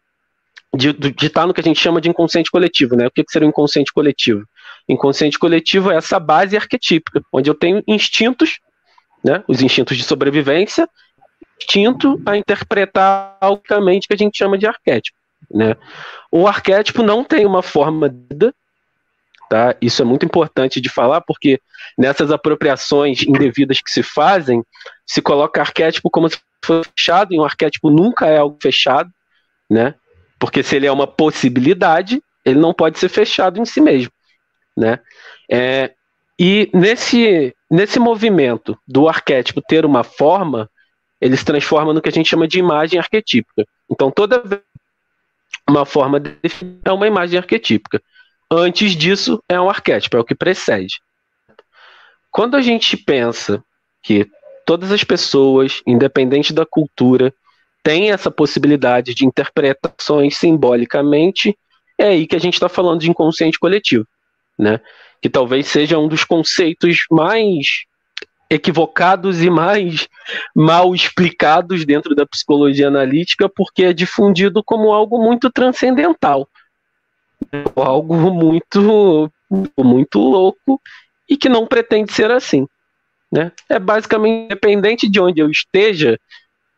de, 0.74 0.92
de, 0.92 1.26
estar 1.26 1.46
no 1.46 1.54
que 1.54 1.60
a 1.60 1.64
gente 1.64 1.80
chama 1.80 2.00
de 2.00 2.08
inconsciente 2.08 2.50
coletivo, 2.50 2.94
né? 2.94 3.06
O 3.06 3.10
que, 3.10 3.24
que 3.24 3.32
seria 3.32 3.46
o 3.46 3.50
inconsciente 3.50 3.92
coletivo? 3.92 4.44
Inconsciente 4.88 5.38
coletivo 5.38 5.90
é 5.90 5.96
essa 5.96 6.20
base 6.20 6.56
arquetípica, 6.56 7.22
onde 7.32 7.48
eu 7.48 7.54
tenho 7.54 7.82
instintos, 7.86 8.60
né? 9.24 9.42
Os 9.48 9.62
instintos 9.62 9.96
de 9.96 10.04
sobrevivência, 10.04 10.88
instinto 11.60 12.20
a 12.26 12.36
interpretar 12.36 13.36
algamente 13.40 14.06
que 14.06 14.14
a 14.14 14.18
gente 14.18 14.36
chama 14.36 14.58
de 14.58 14.66
arquétipo, 14.66 15.16
né? 15.50 15.76
O 16.30 16.46
arquétipo 16.46 17.02
não 17.02 17.24
tem 17.24 17.46
uma 17.46 17.62
forma 17.62 18.08
de 18.08 18.52
Tá? 19.48 19.74
Isso 19.80 20.02
é 20.02 20.04
muito 20.04 20.26
importante 20.26 20.80
de 20.80 20.90
falar, 20.90 21.22
porque 21.22 21.60
nessas 21.96 22.30
apropriações 22.30 23.22
indevidas 23.22 23.80
que 23.80 23.90
se 23.90 24.02
fazem, 24.02 24.62
se 25.06 25.22
coloca 25.22 25.60
arquétipo 25.60 26.10
como 26.10 26.28
se 26.28 26.38
fosse 26.62 26.90
fechado, 26.96 27.32
e 27.32 27.38
um 27.38 27.44
arquétipo 27.44 27.88
nunca 27.88 28.26
é 28.26 28.36
algo 28.36 28.58
fechado, 28.62 29.10
né? 29.70 29.94
Porque 30.38 30.62
se 30.62 30.76
ele 30.76 30.86
é 30.86 30.92
uma 30.92 31.06
possibilidade, 31.06 32.22
ele 32.44 32.60
não 32.60 32.74
pode 32.74 32.98
ser 32.98 33.08
fechado 33.08 33.58
em 33.60 33.64
si 33.64 33.80
mesmo, 33.80 34.12
né? 34.76 35.00
É, 35.50 35.92
e 36.38 36.70
nesse, 36.74 37.54
nesse 37.70 37.98
movimento 37.98 38.78
do 38.86 39.08
arquétipo 39.08 39.62
ter 39.62 39.86
uma 39.86 40.04
forma, 40.04 40.70
ele 41.20 41.36
se 41.36 41.44
transforma 41.44 41.92
no 41.92 42.02
que 42.02 42.08
a 42.10 42.12
gente 42.12 42.28
chama 42.28 42.46
de 42.46 42.58
imagem 42.58 42.98
arquetípica. 42.98 43.66
Então, 43.90 44.10
toda 44.10 44.40
vez 44.40 44.60
uma 45.68 45.84
forma 45.84 46.22
é 46.84 46.92
uma 46.92 47.06
imagem 47.06 47.38
arquetípica. 47.38 48.00
Antes 48.50 48.96
disso, 48.96 49.42
é 49.48 49.60
um 49.60 49.68
arquétipo, 49.68 50.16
é 50.16 50.20
o 50.20 50.24
que 50.24 50.34
precede. 50.34 51.00
Quando 52.30 52.56
a 52.56 52.62
gente 52.62 52.96
pensa 52.96 53.62
que 54.02 54.26
todas 54.64 54.90
as 54.90 55.04
pessoas, 55.04 55.82
independente 55.86 56.52
da 56.52 56.64
cultura, 56.64 57.32
têm 57.82 58.10
essa 58.10 58.30
possibilidade 58.30 59.14
de 59.14 59.26
interpretações 59.26 60.36
simbolicamente, 60.36 61.56
é 61.98 62.08
aí 62.08 62.26
que 62.26 62.36
a 62.36 62.40
gente 62.40 62.54
está 62.54 62.68
falando 62.68 63.00
de 63.00 63.10
inconsciente 63.10 63.58
coletivo, 63.58 64.06
né? 64.58 64.80
Que 65.20 65.28
talvez 65.28 65.66
seja 65.66 65.98
um 65.98 66.08
dos 66.08 66.24
conceitos 66.24 66.98
mais 67.10 67.84
equivocados 68.48 69.42
e 69.42 69.50
mais 69.50 70.08
mal 70.54 70.94
explicados 70.94 71.84
dentro 71.84 72.14
da 72.14 72.24
psicologia 72.24 72.88
analítica, 72.88 73.46
porque 73.48 73.84
é 73.84 73.92
difundido 73.92 74.64
como 74.64 74.92
algo 74.92 75.22
muito 75.22 75.50
transcendental 75.50 76.48
algo 77.76 78.30
muito, 78.30 79.30
muito 79.78 80.18
louco 80.18 80.80
e 81.28 81.36
que 81.36 81.48
não 81.48 81.66
pretende 81.66 82.12
ser 82.12 82.30
assim. 82.30 82.66
Né? 83.30 83.52
É 83.68 83.78
basicamente, 83.78 84.46
independente 84.46 85.08
de 85.08 85.20
onde 85.20 85.40
eu 85.40 85.50
esteja, 85.50 86.18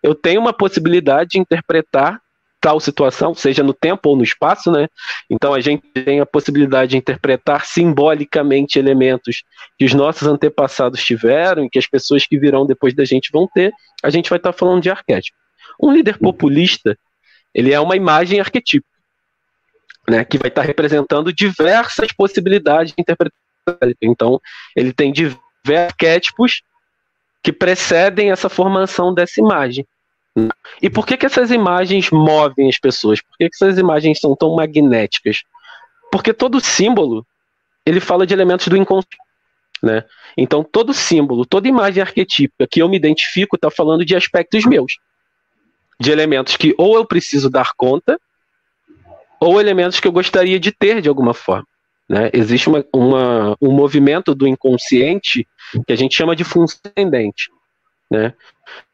eu 0.03 0.15
tenho 0.15 0.41
uma 0.41 0.53
possibilidade 0.53 1.31
de 1.31 1.39
interpretar 1.39 2.21
tal 2.61 2.79
situação, 2.79 3.35
seja 3.35 3.63
no 3.63 3.73
tempo 3.73 4.11
ou 4.11 4.17
no 4.17 4.23
espaço, 4.23 4.71
né? 4.71 4.87
Então 5.31 5.55
a 5.55 5.61
gente 5.61 5.83
tem 5.95 6.21
a 6.21 6.27
possibilidade 6.27 6.91
de 6.91 6.99
interpretar 6.99 7.65
simbolicamente 7.65 8.79
elementos 8.79 9.45
que 9.79 9.87
os 9.87 9.95
nossos 9.95 10.29
antepassados 10.29 11.03
tiveram 11.03 11.65
e 11.65 11.71
que 11.71 11.79
as 11.79 11.87
pessoas 11.87 12.27
que 12.27 12.39
virão 12.39 12.67
depois 12.67 12.95
da 12.95 13.05
gente 13.05 13.31
vão 13.33 13.49
ter. 13.49 13.73
A 14.03 14.11
gente 14.11 14.29
vai 14.29 14.37
estar 14.37 14.53
falando 14.53 14.83
de 14.83 14.91
arquétipo. 14.91 15.39
Um 15.83 15.91
líder 15.91 16.19
populista, 16.19 16.99
ele 17.55 17.73
é 17.73 17.81
uma 17.81 17.97
imagem 17.97 18.41
arquetípica 18.41 18.91
né, 20.11 20.25
que 20.25 20.37
vai 20.37 20.49
estar 20.49 20.63
representando 20.63 21.33
diversas 21.33 22.13
possibilidades 22.13 22.93
de 22.93 23.01
interpretação. 23.01 23.41
Então, 24.03 24.41
ele 24.75 24.93
tem 24.93 25.13
diversos 25.13 25.41
arquétipos 25.69 26.63
que 27.41 27.53
precedem 27.53 28.33
essa 28.33 28.49
formação 28.49 29.15
dessa 29.15 29.41
imagem. 29.41 29.87
E 30.83 30.91
por 30.91 31.07
que, 31.07 31.17
que 31.17 31.27
essas 31.27 31.53
imagens 31.53 32.11
movem 32.11 32.69
as 32.69 32.79
pessoas? 32.79 33.21
Por 33.21 33.37
que, 33.39 33.49
que 33.49 33.55
essas 33.55 33.79
imagens 33.79 34.19
são 34.19 34.35
tão 34.35 34.57
magnéticas? 34.57 35.43
Porque 36.11 36.33
todo 36.33 36.61
símbolo 36.61 37.25
ele 37.87 38.01
fala 38.01 38.27
de 38.27 38.35
elementos 38.35 38.67
do 38.67 38.77
inconsciente. 38.77 39.17
Né? 39.81 40.05
Então, 40.37 40.65
todo 40.65 40.93
símbolo, 40.93 41.47
toda 41.47 41.69
imagem 41.69 42.03
arquetípica 42.03 42.67
que 42.67 42.83
eu 42.83 42.89
me 42.89 42.97
identifico 42.97 43.55
está 43.55 43.71
falando 43.71 44.05
de 44.05 44.17
aspectos 44.17 44.67
meus, 44.67 44.99
de 46.01 46.11
elementos 46.11 46.57
que 46.57 46.75
ou 46.77 46.97
eu 46.97 47.05
preciso 47.05 47.49
dar 47.49 47.71
conta, 47.77 48.19
ou 49.41 49.61
elementos 49.61 49.99
que 49.99 50.07
eu 50.07 50.13
gostaria 50.13 50.61
de 50.61 50.71
ter 50.71 51.01
de 51.01 51.09
alguma 51.09 51.33
forma. 51.33 51.67
Né? 52.09 52.29
Existe 52.33 52.69
uma, 52.69 52.85
uma, 52.93 53.57
um 53.61 53.73
movimento 53.73 54.35
do 54.35 54.47
inconsciente 54.47 55.47
que 55.87 55.93
a 55.93 55.97
gente 55.97 56.15
chama 56.15 56.37
de 56.37 56.45
função 56.45 56.79
ascendente. 56.85 57.49
Né? 58.11 58.35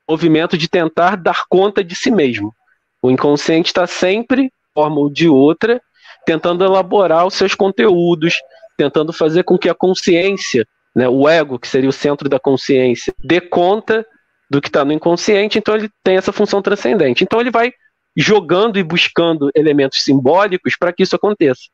Movimento 0.09 0.57
de 0.57 0.69
tentar 0.69 1.17
dar 1.17 1.45
conta 1.49 1.83
de 1.83 1.95
si 1.95 2.11
mesmo. 2.11 2.55
O 3.03 3.11
inconsciente 3.11 3.69
está 3.69 3.87
sempre, 3.87 4.45
de 4.45 4.53
forma 4.75 4.99
ou 4.99 5.11
de 5.11 5.29
outra, 5.29 5.81
tentando 6.25 6.65
elaborar 6.65 7.27
os 7.27 7.35
seus 7.35 7.55
conteúdos, 7.55 8.35
tentando 8.77 9.13
fazer 9.13 9.43
com 9.43 9.57
que 9.57 9.69
a 9.69 9.75
consciência, 9.75 10.67
né, 10.95 11.09
o 11.09 11.29
ego, 11.29 11.59
que 11.59 11.69
seria 11.69 11.89
o 11.89 11.93
centro 11.93 12.29
da 12.29 12.39
consciência, 12.39 13.15
dê 13.25 13.41
conta 13.41 14.07
do 14.51 14.61
que 14.61 14.69
está 14.69 14.85
no 14.85 14.93
inconsciente, 14.93 15.59
então 15.59 15.75
ele 15.75 15.89
tem 16.05 16.17
essa 16.17 16.33
função 16.33 16.63
transcendente. 16.63 17.25
Então 17.25 17.41
ele 17.41 17.51
vai 17.51 17.73
jogando 18.17 18.79
e 18.79 18.83
buscando 18.83 19.51
elementos 19.55 20.03
simbólicos 20.03 20.77
para 20.77 20.93
que 20.93 21.03
isso 21.03 21.15
aconteça. 21.15 21.69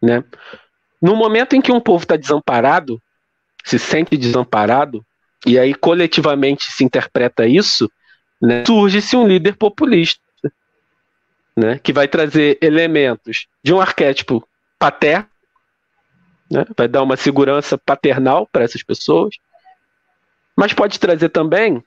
Né? 0.00 0.22
No 1.00 1.16
momento 1.16 1.56
em 1.56 1.60
que 1.60 1.72
um 1.72 1.80
povo 1.80 2.04
está 2.04 2.16
desamparado, 2.16 3.02
se 3.64 3.78
sente 3.78 4.16
desamparado, 4.16 5.04
e 5.44 5.58
aí 5.58 5.74
coletivamente 5.74 6.72
se 6.72 6.84
interpreta 6.84 7.46
isso, 7.46 7.90
né, 8.40 8.64
surge-se 8.64 9.16
um 9.16 9.26
líder 9.26 9.56
populista, 9.56 10.22
né, 11.56 11.78
que 11.78 11.92
vai 11.92 12.06
trazer 12.06 12.58
elementos 12.62 13.46
de 13.62 13.74
um 13.74 13.80
arquétipo 13.80 14.46
paterno, 14.78 15.28
né, 16.50 16.64
vai 16.76 16.86
dar 16.86 17.02
uma 17.02 17.16
segurança 17.16 17.76
paternal 17.76 18.48
para 18.50 18.64
essas 18.64 18.82
pessoas, 18.82 19.34
mas 20.56 20.72
pode 20.72 21.00
trazer 21.00 21.28
também 21.30 21.82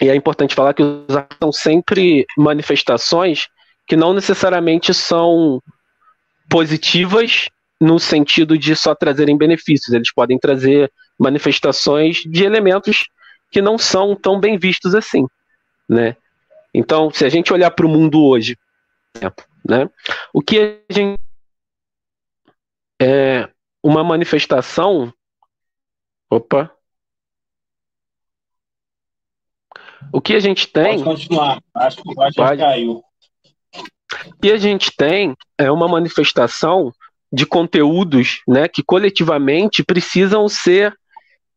e 0.00 0.08
é 0.08 0.14
importante 0.14 0.54
falar 0.54 0.74
que 0.74 0.82
os 0.82 1.16
atos 1.16 1.38
são 1.38 1.52
sempre 1.52 2.26
manifestações 2.36 3.48
que 3.86 3.96
não 3.96 4.12
necessariamente 4.12 4.92
são 4.94 5.60
positivas 6.48 7.48
no 7.80 7.98
sentido 7.98 8.56
de 8.56 8.74
só 8.74 8.94
trazerem 8.94 9.36
benefícios. 9.36 9.92
Eles 9.92 10.12
podem 10.12 10.38
trazer 10.38 10.90
manifestações 11.18 12.22
de 12.26 12.44
elementos 12.44 13.08
que 13.50 13.60
não 13.62 13.78
são 13.78 14.16
tão 14.16 14.40
bem 14.40 14.58
vistos 14.58 14.94
assim, 14.94 15.26
né? 15.88 16.16
Então, 16.72 17.10
se 17.10 17.24
a 17.24 17.28
gente 17.28 17.52
olhar 17.52 17.70
para 17.70 17.86
o 17.86 17.88
mundo 17.88 18.24
hoje, 18.24 18.58
né, 19.64 19.88
o 20.32 20.42
que 20.42 20.58
a 20.58 20.92
gente 20.92 21.20
é 23.00 23.48
uma 23.82 24.02
manifestação, 24.02 25.12
opa, 26.28 26.73
O 30.12 30.20
que 30.20 30.34
a 30.34 30.40
gente 30.40 30.66
tem. 30.66 31.02
Pode 31.02 31.04
continuar, 31.04 31.60
acho 31.74 32.02
que 32.02 32.20
a 32.20 32.30
gente 32.30 32.58
caiu. 32.58 33.02
O 34.26 34.40
que 34.40 34.52
a 34.52 34.56
gente 34.56 34.92
tem 34.96 35.34
é 35.58 35.70
uma 35.70 35.88
manifestação 35.88 36.92
de 37.32 37.44
conteúdos 37.44 38.42
né, 38.46 38.68
que 38.68 38.82
coletivamente 38.82 39.82
precisam 39.82 40.48
ser 40.48 40.96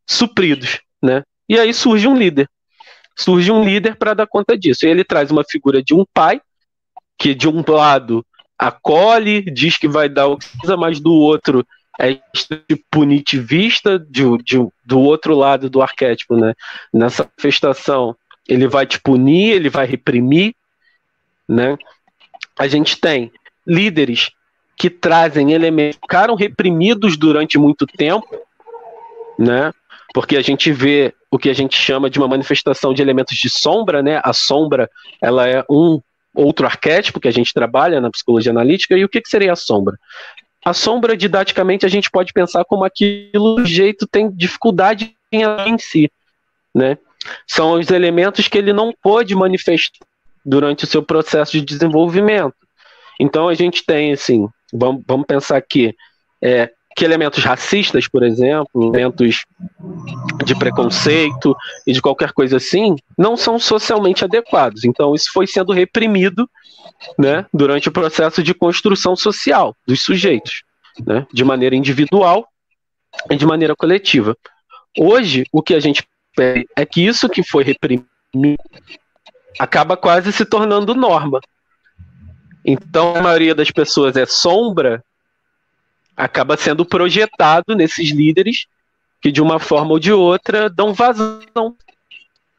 supridos. 0.08 0.80
Né? 1.02 1.24
E 1.48 1.60
aí 1.60 1.74
surge 1.74 2.08
um 2.08 2.16
líder. 2.16 2.50
Surge 3.16 3.52
um 3.52 3.64
líder 3.64 3.96
para 3.96 4.14
dar 4.14 4.28
conta 4.28 4.58
disso. 4.58 4.86
E 4.86 4.90
ele 4.90 5.04
traz 5.04 5.30
uma 5.30 5.44
figura 5.44 5.84
de 5.84 5.94
um 5.94 6.04
pai, 6.14 6.42
que 7.18 7.36
de 7.36 7.48
um 7.48 7.64
lado 7.68 8.26
acolhe, 8.58 9.42
diz 9.42 9.78
que 9.78 9.88
vai 9.88 10.10
dar 10.10 10.28
o 10.28 10.38
que 10.38 10.48
precisa, 10.50 10.76
mas 10.76 11.00
do 11.00 11.14
outro 11.14 11.66
é 12.00 12.20
punitivista, 12.92 13.98
de, 13.98 14.24
de, 14.44 14.58
do 14.86 15.00
outro 15.00 15.36
lado 15.36 15.70
do 15.70 15.82
arquétipo, 15.82 16.36
né? 16.36 16.54
Nessa 16.94 17.24
manifestação 17.24 18.16
ele 18.48 18.68
vai 18.68 18.86
te 18.86 19.00
punir, 19.00 19.52
ele 19.52 19.70
vai 19.70 19.86
reprimir, 19.86 20.56
né? 21.48 21.78
A 22.58 22.68
gente 22.68 22.98
tem 22.98 23.32
líderes 23.66 24.32
que 24.76 24.90
trazem 24.90 25.54
elementos 25.54 26.00
ficaram 26.02 26.36
reprimidos 26.36 27.18
durante 27.18 27.58
muito 27.58 27.86
tempo, 27.86 28.28
né? 29.38 29.74
Porque 30.14 30.38
a 30.38 30.42
gente 30.42 30.72
vê 30.72 31.14
o 31.30 31.38
que 31.38 31.50
a 31.50 31.54
gente 31.54 31.76
chama 31.76 32.10
de 32.10 32.20
uma 32.20 32.28
manifestação 32.28 32.94
de 32.94 33.02
elementos 33.02 33.36
de 33.36 33.50
sombra, 33.50 34.02
né? 34.02 34.22
A 34.24 34.34
sombra, 34.34 34.90
ela 35.22 35.48
é 35.48 35.64
um 35.70 36.00
outro 36.34 36.66
arquétipo 36.66 37.20
que 37.20 37.28
a 37.28 37.32
gente 37.32 37.54
trabalha 37.54 38.00
na 38.00 38.12
psicologia 38.12 38.52
analítica. 38.52 38.96
E 38.96 39.04
o 39.04 39.10
que, 39.10 39.22
que 39.22 39.30
seria 39.30 39.54
a 39.54 39.56
sombra? 39.56 39.98
A 40.64 40.74
sombra, 40.74 41.18
didaticamente, 41.18 41.86
a 41.86 41.90
gente 41.90 42.10
pode 42.10 42.32
pensar 42.32 42.64
como 42.66 42.84
aquilo 42.84 43.66
jeito 43.66 44.06
tem 44.08 44.30
dificuldade 44.30 45.16
em 45.32 45.78
si, 45.78 46.12
né? 46.74 46.98
São 47.48 47.74
os 47.74 47.90
elementos 47.90 48.48
que 48.48 48.58
ele 48.58 48.74
não 48.74 48.94
pôde 49.02 49.36
manifestar 49.36 50.06
durante 50.46 50.86
o 50.86 50.88
seu 50.88 51.04
processo 51.04 51.54
de 51.54 51.62
desenvolvimento. 51.62 52.56
Então 53.20 53.50
a 53.50 53.54
gente 53.54 53.84
tem, 53.86 54.14
assim, 54.14 54.48
vamos, 54.74 55.04
vamos 55.06 55.26
pensar 55.26 55.58
aqui, 55.58 55.94
é, 56.42 56.72
que 56.98 57.06
elementos 57.06 57.44
racistas, 57.44 58.08
por 58.08 58.24
exemplo, 58.24 58.90
elementos 58.90 59.46
de 60.44 60.56
preconceito 60.58 61.56
e 61.86 61.94
de 61.94 62.02
qualquer 62.02 62.32
coisa 62.32 62.58
assim, 62.58 62.96
não 63.16 63.38
são 63.38 63.60
socialmente 63.60 64.24
adequados. 64.24 64.84
Então, 64.84 65.14
isso 65.14 65.32
foi 65.32 65.46
sendo 65.46 65.72
reprimido 65.72 66.50
né, 67.16 67.46
durante 67.54 67.88
o 67.88 67.92
processo 67.92 68.42
de 68.42 68.52
construção 68.52 69.16
social 69.16 69.76
dos 69.86 70.02
sujeitos, 70.02 70.64
né, 71.06 71.28
de 71.32 71.44
maneira 71.44 71.76
individual 71.76 72.48
e 73.30 73.36
de 73.36 73.46
maneira 73.46 73.76
coletiva. 73.76 74.36
Hoje, 74.98 75.46
o 75.52 75.62
que 75.62 75.76
a 75.76 75.80
gente 75.80 76.04
é 76.76 76.86
que 76.86 77.06
isso 77.06 77.30
que 77.30 77.44
foi 77.44 77.64
reprimido 77.64 78.08
acaba 79.60 79.98
quase 79.98 80.32
se 80.32 80.46
tornando 80.46 80.96
norma. 80.96 81.40
Então, 82.64 83.16
a 83.16 83.22
maioria 83.22 83.56
das 83.56 83.72
pessoas 83.72 84.16
é 84.16 84.26
sombra 84.26 85.04
acaba 86.16 86.58
sendo 86.58 86.84
projetado 86.84 87.76
nesses 87.76 88.10
líderes 88.10 88.66
que 89.22 89.32
de 89.32 89.42
uma 89.42 89.60
forma 89.60 89.92
ou 89.92 90.00
de 90.00 90.12
outra 90.12 90.70
dão 90.70 90.94
vazão. 90.94 91.76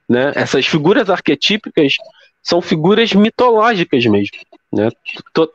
Né? 0.09 0.33
Essas 0.35 0.67
figuras 0.67 1.11
arquetípicas 1.11 1.95
são 2.43 2.61
figuras 2.61 3.13
mitológicas 3.13 4.07
mesmo. 4.07 4.39
Né? 4.73 4.89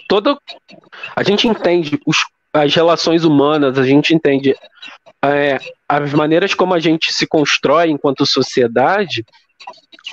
Toda, 0.08 0.38
a 1.16 1.24
gente 1.24 1.48
entende 1.48 2.00
os, 2.06 2.26
as 2.54 2.74
relações 2.74 3.24
humanas, 3.24 3.80
a 3.80 3.84
gente 3.84 4.14
entende 4.14 4.56
é, 5.24 5.60
as 5.90 6.14
maneiras 6.14 6.54
como 6.54 6.74
a 6.74 6.80
gente 6.80 7.12
se 7.12 7.26
constrói 7.26 7.90
enquanto 7.90 8.26
sociedade 8.26 9.26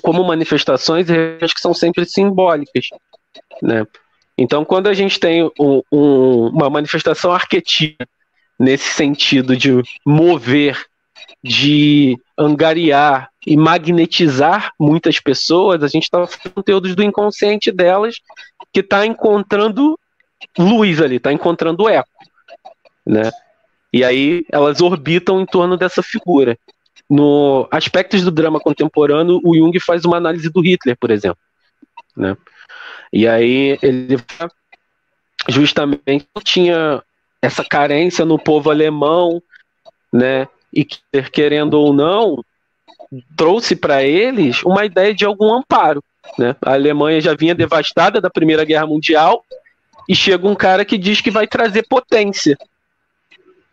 como 0.02 0.24
manifestações 0.24 1.06
que 1.06 1.60
são 1.60 1.74
sempre 1.74 2.06
simbólicas. 2.06 2.86
Né? 3.62 3.84
Então, 4.38 4.64
quando 4.64 4.88
a 4.88 4.94
gente 4.94 5.20
tem 5.20 5.44
um, 5.60 5.82
um, 5.92 6.46
uma 6.48 6.70
manifestação 6.70 7.32
arquetípica 7.32 8.08
nesse 8.58 8.90
sentido 8.90 9.56
de 9.56 9.82
mover, 10.06 10.82
de 11.42 12.16
angariar 12.38 13.30
e 13.46 13.56
magnetizar 13.56 14.72
muitas 14.78 15.18
pessoas, 15.18 15.82
a 15.82 15.88
gente 15.88 16.04
está 16.04 16.26
fazendo 16.26 16.54
conteúdos 16.54 16.94
do 16.94 17.02
inconsciente 17.02 17.70
delas 17.70 18.16
que 18.72 18.80
está 18.80 19.04
encontrando 19.04 19.98
luz 20.58 21.00
ali, 21.00 21.16
está 21.16 21.32
encontrando 21.32 21.88
eco, 21.88 22.08
né? 23.06 23.30
E 23.92 24.04
aí 24.04 24.44
elas 24.50 24.80
orbitam 24.80 25.40
em 25.40 25.46
torno 25.46 25.76
dessa 25.76 26.02
figura. 26.02 26.56
No 27.08 27.66
aspectos 27.70 28.22
do 28.22 28.30
drama 28.30 28.60
contemporâneo, 28.60 29.40
o 29.44 29.56
Jung 29.56 29.78
faz 29.80 30.04
uma 30.04 30.16
análise 30.16 30.48
do 30.48 30.60
Hitler, 30.60 30.96
por 30.98 31.10
exemplo, 31.10 31.40
né? 32.16 32.36
E 33.12 33.26
aí 33.26 33.78
ele 33.82 34.16
justamente 35.48 36.28
tinha 36.44 37.02
essa 37.42 37.64
carência 37.64 38.24
no 38.24 38.38
povo 38.38 38.70
alemão, 38.70 39.42
né? 40.12 40.46
E 40.72 40.84
querendo 40.84 41.74
ou 41.74 41.92
não, 41.92 42.44
trouxe 43.36 43.74
para 43.74 44.04
eles 44.04 44.62
uma 44.62 44.84
ideia 44.84 45.14
de 45.14 45.24
algum 45.24 45.52
amparo. 45.52 46.02
Né? 46.38 46.54
A 46.62 46.74
Alemanha 46.74 47.20
já 47.20 47.34
vinha 47.34 47.54
devastada 47.54 48.20
da 48.20 48.30
Primeira 48.30 48.64
Guerra 48.64 48.86
Mundial 48.86 49.44
e 50.08 50.14
chega 50.14 50.46
um 50.46 50.54
cara 50.54 50.84
que 50.84 50.96
diz 50.98 51.20
que 51.20 51.30
vai 51.30 51.46
trazer 51.46 51.86
potência, 51.88 52.56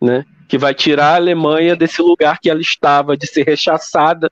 né? 0.01 0.25
que 0.47 0.57
vai 0.57 0.73
tirar 0.73 1.13
a 1.13 1.15
Alemanha 1.15 1.75
desse 1.75 2.01
lugar 2.01 2.39
que 2.39 2.49
ela 2.49 2.61
estava, 2.61 3.17
de 3.17 3.27
ser 3.27 3.43
rechaçada, 3.43 4.31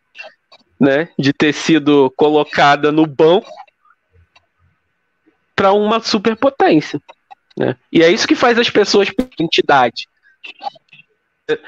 né? 0.79 1.10
de 1.17 1.34
ter 1.34 1.53
sido 1.53 2.12
colocada 2.15 2.91
no 2.91 3.05
banco 3.05 3.51
para 5.55 5.74
uma 5.74 6.00
superpotência. 6.00 7.01
Né? 7.57 7.75
E 7.91 8.03
é 8.03 8.12
isso 8.12 8.27
que 8.27 8.36
faz 8.36 8.57
as 8.60 8.69
pessoas 8.69 9.10
entidade. 9.39 10.07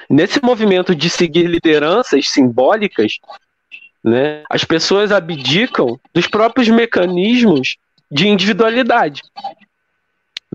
Nesse 0.10 0.44
movimento 0.44 0.96
de 0.96 1.10
seguir 1.10 1.46
lideranças 1.46 2.30
simbólicas, 2.30 3.20
né, 4.04 4.44
as 4.50 4.64
pessoas 4.64 5.12
abdicam 5.12 6.00
dos 6.14 6.28
próprios 6.28 6.68
mecanismos 6.68 7.78
de 8.10 8.28
individualidade. 8.28 9.22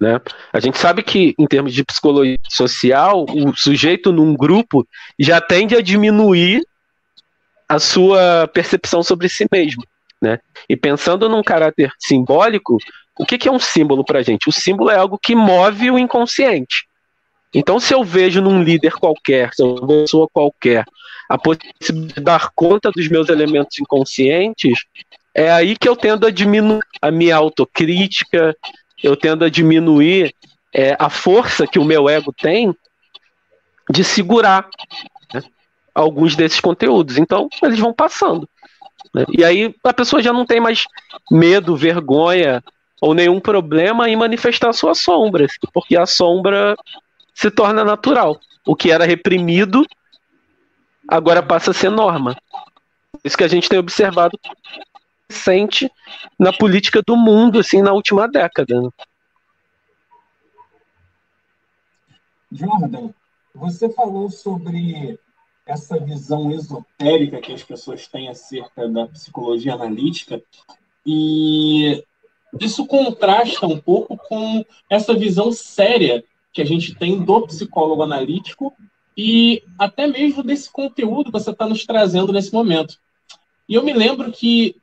Né? 0.00 0.20
A 0.52 0.60
gente 0.60 0.78
sabe 0.78 1.02
que, 1.02 1.34
em 1.38 1.46
termos 1.46 1.72
de 1.72 1.84
psicologia 1.84 2.38
social, 2.48 3.26
o 3.28 3.54
sujeito 3.56 4.12
num 4.12 4.34
grupo 4.34 4.86
já 5.18 5.40
tende 5.40 5.76
a 5.76 5.80
diminuir 5.80 6.62
a 7.68 7.78
sua 7.78 8.48
percepção 8.52 9.02
sobre 9.02 9.28
si 9.28 9.46
mesmo. 9.50 9.84
Né? 10.20 10.38
E 10.68 10.76
pensando 10.76 11.28
num 11.28 11.42
caráter 11.42 11.92
simbólico, 11.98 12.78
o 13.18 13.26
que, 13.26 13.38
que 13.38 13.48
é 13.48 13.52
um 13.52 13.58
símbolo 13.58 14.04
para 14.04 14.20
a 14.20 14.22
gente? 14.22 14.48
O 14.48 14.52
símbolo 14.52 14.90
é 14.90 14.96
algo 14.96 15.18
que 15.18 15.34
move 15.34 15.90
o 15.90 15.98
inconsciente. 15.98 16.86
Então, 17.54 17.78
se 17.78 17.92
eu 17.92 18.02
vejo 18.02 18.40
num 18.40 18.62
líder 18.62 18.92
qualquer, 18.92 19.52
se 19.52 19.62
eu 19.62 19.74
vejo 19.74 19.84
uma 19.84 20.02
pessoa 20.02 20.28
qualquer, 20.32 20.84
a 21.28 21.36
possibilidade 21.36 22.14
de 22.14 22.20
dar 22.20 22.50
conta 22.54 22.90
dos 22.90 23.08
meus 23.08 23.28
elementos 23.28 23.78
inconscientes, 23.78 24.84
é 25.34 25.50
aí 25.50 25.76
que 25.76 25.88
eu 25.88 25.96
tendo 25.96 26.26
a 26.26 26.30
diminuir 26.30 26.82
a 27.00 27.10
minha 27.10 27.36
autocrítica, 27.36 28.56
eu 29.02 29.16
tendo 29.16 29.44
a 29.44 29.50
diminuir 29.50 30.34
é, 30.72 30.96
a 30.98 31.10
força 31.10 31.66
que 31.66 31.78
o 31.78 31.84
meu 31.84 32.08
ego 32.08 32.32
tem 32.32 32.74
de 33.90 34.04
segurar 34.04 34.68
né, 35.32 35.42
alguns 35.94 36.36
desses 36.36 36.60
conteúdos. 36.60 37.18
Então, 37.18 37.48
eles 37.62 37.78
vão 37.78 37.92
passando. 37.92 38.48
Né? 39.14 39.24
E 39.28 39.44
aí 39.44 39.74
a 39.84 39.92
pessoa 39.92 40.22
já 40.22 40.32
não 40.32 40.46
tem 40.46 40.60
mais 40.60 40.84
medo, 41.30 41.76
vergonha 41.76 42.62
ou 43.00 43.14
nenhum 43.14 43.40
problema 43.40 44.08
em 44.08 44.16
manifestar 44.16 44.72
suas 44.72 44.98
sombras, 44.98 45.52
porque 45.72 45.96
a 45.96 46.06
sombra 46.06 46.76
se 47.34 47.50
torna 47.50 47.84
natural. 47.84 48.38
O 48.64 48.76
que 48.76 48.92
era 48.92 49.04
reprimido 49.04 49.84
agora 51.08 51.42
passa 51.42 51.72
a 51.72 51.74
ser 51.74 51.90
norma. 51.90 52.36
Isso 53.24 53.36
que 53.36 53.44
a 53.44 53.48
gente 53.48 53.68
tem 53.68 53.78
observado 53.78 54.38
recente 55.32 55.90
na 56.38 56.52
política 56.52 57.02
do 57.04 57.16
mundo, 57.16 57.58
assim, 57.58 57.80
na 57.80 57.92
última 57.92 58.28
década. 58.28 58.80
Né? 58.80 58.90
Jordan, 62.52 63.10
você 63.54 63.88
falou 63.88 64.30
sobre 64.30 65.18
essa 65.64 65.98
visão 65.98 66.50
esotérica 66.50 67.40
que 67.40 67.52
as 67.52 67.62
pessoas 67.62 68.06
têm 68.06 68.28
acerca 68.28 68.88
da 68.88 69.06
psicologia 69.06 69.74
analítica 69.74 70.42
e 71.06 72.04
isso 72.60 72.86
contrasta 72.86 73.66
um 73.66 73.78
pouco 73.78 74.16
com 74.16 74.64
essa 74.90 75.14
visão 75.14 75.50
séria 75.52 76.22
que 76.52 76.60
a 76.60 76.64
gente 76.64 76.94
tem 76.94 77.22
do 77.24 77.46
psicólogo 77.46 78.02
analítico 78.02 78.74
e 79.16 79.62
até 79.78 80.06
mesmo 80.06 80.42
desse 80.42 80.70
conteúdo 80.70 81.32
que 81.32 81.38
você 81.38 81.50
está 81.50 81.66
nos 81.66 81.86
trazendo 81.86 82.32
nesse 82.32 82.52
momento. 82.52 82.98
E 83.68 83.74
eu 83.74 83.82
me 83.82 83.92
lembro 83.92 84.30
que 84.30 84.76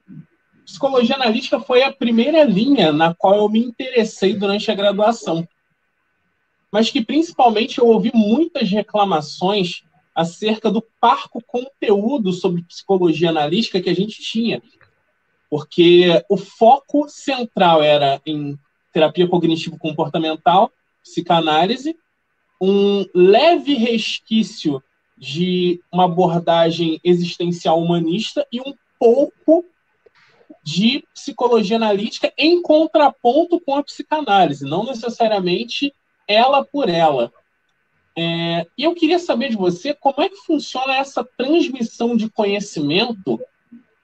psicologia 0.69 1.15
analítica 1.15 1.59
foi 1.59 1.83
a 1.83 1.91
primeira 1.91 2.43
linha 2.43 2.91
na 2.91 3.13
qual 3.13 3.35
eu 3.35 3.49
me 3.49 3.59
interessei 3.59 4.35
durante 4.35 4.69
a 4.71 4.75
graduação. 4.75 5.47
Mas 6.71 6.89
que 6.89 7.03
principalmente 7.03 7.79
eu 7.79 7.87
ouvi 7.87 8.11
muitas 8.13 8.69
reclamações 8.69 9.83
acerca 10.13 10.69
do 10.69 10.83
parco 10.99 11.41
conteúdo 11.45 12.31
sobre 12.33 12.63
psicologia 12.63 13.29
analítica 13.29 13.81
que 13.81 13.89
a 13.89 13.95
gente 13.95 14.21
tinha 14.21 14.61
porque 15.49 16.23
o 16.29 16.37
foco 16.37 17.09
central 17.09 17.81
era 17.81 18.21
em 18.25 18.57
terapia 18.93 19.27
cognitivo-comportamental, 19.27 20.71
psicanálise, 21.01 21.97
um 22.61 23.05
leve 23.15 23.73
resquício 23.73 24.83
de 25.17 25.81
uma 25.91 26.05
abordagem 26.05 26.99
existencial 27.03 27.81
humanista 27.81 28.45
e 28.51 28.61
um 28.61 28.73
pouco 28.99 29.65
de 30.69 31.03
psicologia 31.15 31.77
analítica 31.77 32.31
em 32.37 32.61
contraponto 32.61 33.59
com 33.59 33.75
a 33.75 33.83
psicanálise, 33.83 34.65
não 34.65 34.83
necessariamente 34.83 35.91
ela 36.27 36.63
por 36.63 36.87
ela. 36.87 37.31
É, 38.15 38.67
e 38.77 38.83
eu 38.83 38.93
queria 38.93 39.17
saber 39.17 39.49
de 39.49 39.55
você 39.55 39.95
como 39.95 40.21
é 40.21 40.29
que 40.29 40.35
funciona 40.35 40.95
essa 40.95 41.27
transmissão 41.37 42.15
de 42.15 42.29
conhecimento 42.29 43.39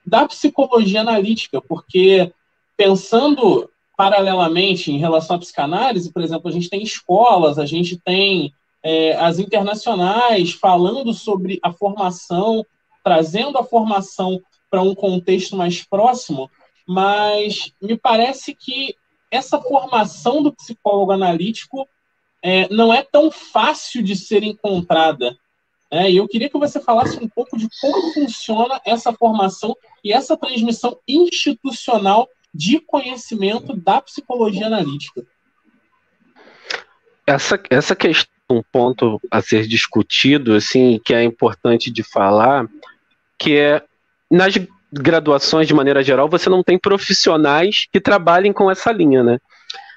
da 0.03 0.27
psicologia 0.27 1.01
analítica, 1.01 1.61
porque 1.61 2.33
pensando 2.75 3.69
paralelamente 3.95 4.91
em 4.91 4.97
relação 4.97 5.35
à 5.35 5.39
psicanálise, 5.39 6.11
por 6.11 6.23
exemplo, 6.23 6.49
a 6.49 6.51
gente 6.51 6.69
tem 6.69 6.81
escolas, 6.81 7.59
a 7.59 7.65
gente 7.65 7.97
tem 7.97 8.51
é, 8.83 9.15
as 9.17 9.37
internacionais 9.37 10.53
falando 10.53 11.13
sobre 11.13 11.59
a 11.61 11.71
formação, 11.71 12.65
trazendo 13.03 13.57
a 13.57 13.63
formação 13.63 14.41
para 14.69 14.81
um 14.81 14.93
contexto 14.93 15.55
mais 15.55 15.83
próximo, 15.83 16.49
mas 16.87 17.71
me 17.81 17.97
parece 17.97 18.53
que 18.53 18.95
essa 19.31 19.59
formação 19.59 20.41
do 20.41 20.53
psicólogo 20.53 21.11
analítico 21.11 21.87
é, 22.43 22.67
não 22.69 22.93
é 22.93 23.03
tão 23.03 23.31
fácil 23.31 24.03
de 24.03 24.15
ser 24.15 24.43
encontrada. 24.43 25.35
É, 25.89 26.09
e 26.09 26.17
eu 26.17 26.27
queria 26.27 26.49
que 26.49 26.57
você 26.57 26.79
falasse 26.79 27.17
um 27.17 27.27
pouco 27.27 27.57
de 27.57 27.67
como 27.81 28.13
funciona 28.13 28.81
essa 28.85 29.13
formação 29.13 29.75
e 30.03 30.11
essa 30.11 30.37
transmissão 30.37 30.99
institucional 31.07 32.27
de 32.53 32.79
conhecimento 32.79 33.75
da 33.75 34.01
psicologia 34.01 34.67
analítica. 34.67 35.25
essa, 37.27 37.59
essa 37.69 37.95
questão, 37.95 38.33
um 38.49 38.61
ponto 38.61 39.19
a 39.31 39.41
ser 39.41 39.67
discutido, 39.67 40.53
assim, 40.53 41.01
que 41.03 41.13
é 41.13 41.23
importante 41.23 41.91
de 41.91 42.03
falar, 42.03 42.67
que 43.39 43.57
é 43.57 43.83
nas 44.29 44.53
graduações, 44.91 45.67
de 45.67 45.73
maneira 45.73 46.03
geral, 46.03 46.29
você 46.29 46.49
não 46.49 46.63
tem 46.63 46.77
profissionais 46.77 47.87
que 47.91 47.99
trabalhem 47.99 48.53
com 48.53 48.69
essa 48.69 48.91
linha, 48.91 49.23
né? 49.23 49.39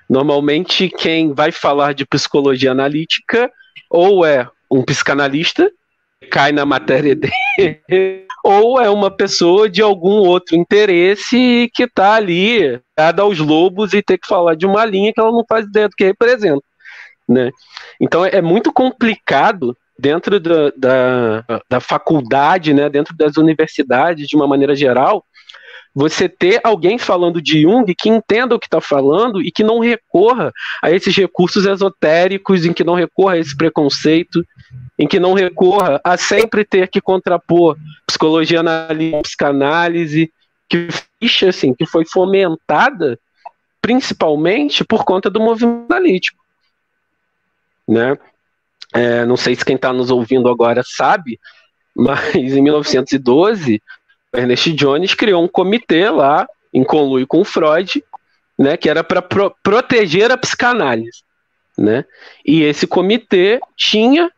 Normalmente, 0.08 0.88
quem 0.88 1.32
vai 1.32 1.52
falar 1.52 1.92
de 1.92 2.06
psicologia 2.06 2.72
analítica 2.72 3.50
ou 3.90 4.24
é 4.24 4.48
um 4.70 4.82
psicanalista, 4.82 5.70
cai 6.30 6.52
na 6.52 6.64
matéria 6.64 7.14
dele, 7.14 7.84
ou 8.44 8.80
é 8.80 8.88
uma 8.88 9.10
pessoa 9.10 9.68
de 9.68 9.82
algum 9.82 10.26
outro 10.26 10.56
interesse 10.56 11.70
que 11.74 11.84
está 11.84 12.14
ali, 12.14 12.80
dada 12.96 13.22
aos 13.22 13.38
lobos 13.38 13.92
e 13.92 14.02
ter 14.02 14.18
que 14.18 14.26
falar 14.26 14.54
de 14.54 14.66
uma 14.66 14.84
linha 14.84 15.12
que 15.12 15.20
ela 15.20 15.32
não 15.32 15.44
faz 15.48 15.66
ideia 15.66 15.88
do 15.88 15.96
que 15.96 16.04
representa. 16.04 16.62
Né? 17.28 17.50
Então 18.00 18.24
é 18.24 18.40
muito 18.40 18.72
complicado 18.72 19.76
dentro 19.98 20.38
da, 20.38 20.70
da, 20.76 21.44
da 21.68 21.80
faculdade, 21.80 22.72
né, 22.72 22.88
dentro 22.88 23.16
das 23.16 23.36
universidades, 23.36 24.28
de 24.28 24.36
uma 24.36 24.46
maneira 24.46 24.76
geral, 24.76 25.24
você 25.94 26.28
ter 26.28 26.60
alguém 26.62 26.96
falando 26.96 27.42
de 27.42 27.62
Jung 27.62 27.92
que 27.92 28.08
entenda 28.08 28.54
o 28.54 28.58
que 28.58 28.66
está 28.66 28.80
falando 28.80 29.42
e 29.42 29.50
que 29.50 29.64
não 29.64 29.80
recorra 29.80 30.52
a 30.80 30.92
esses 30.92 31.16
recursos 31.16 31.66
esotéricos, 31.66 32.64
em 32.64 32.72
que 32.72 32.84
não 32.84 32.94
recorra 32.94 33.34
a 33.34 33.38
esse 33.38 33.56
preconceito, 33.56 34.44
em 34.96 35.08
que 35.08 35.18
não 35.18 35.32
recorra 35.32 36.00
a 36.04 36.16
sempre 36.16 36.64
ter 36.64 36.88
que 36.88 37.00
contrapor 37.00 37.76
psicologia 38.06 38.60
analítica, 38.60 39.22
psicanálise, 39.22 40.32
que, 40.68 40.88
assim, 41.48 41.74
que 41.74 41.86
foi 41.86 42.04
fomentada 42.04 43.18
principalmente 43.80 44.84
por 44.84 45.04
conta 45.04 45.30
do 45.30 45.40
movimento 45.40 45.92
analítico. 45.92 46.38
Né? 47.88 48.16
É, 48.94 49.24
não 49.24 49.36
sei 49.36 49.54
se 49.54 49.64
quem 49.64 49.76
está 49.76 49.92
nos 49.92 50.10
ouvindo 50.10 50.48
agora 50.48 50.82
sabe, 50.84 51.38
mas 51.94 52.34
em 52.34 52.62
1912, 52.62 53.82
Ernest 54.34 54.72
Jones 54.72 55.14
criou 55.14 55.42
um 55.42 55.48
comitê 55.48 56.08
lá, 56.10 56.46
em 56.72 56.84
conluio 56.84 57.26
com 57.26 57.44
Freud, 57.44 58.02
né, 58.58 58.76
que 58.76 58.88
era 58.88 59.04
para 59.04 59.22
pro 59.22 59.54
proteger 59.62 60.30
a 60.30 60.36
psicanálise. 60.36 61.22
Né? 61.76 62.04
E 62.44 62.62
esse 62.62 62.86
comitê 62.86 63.60
tinha 63.76 64.30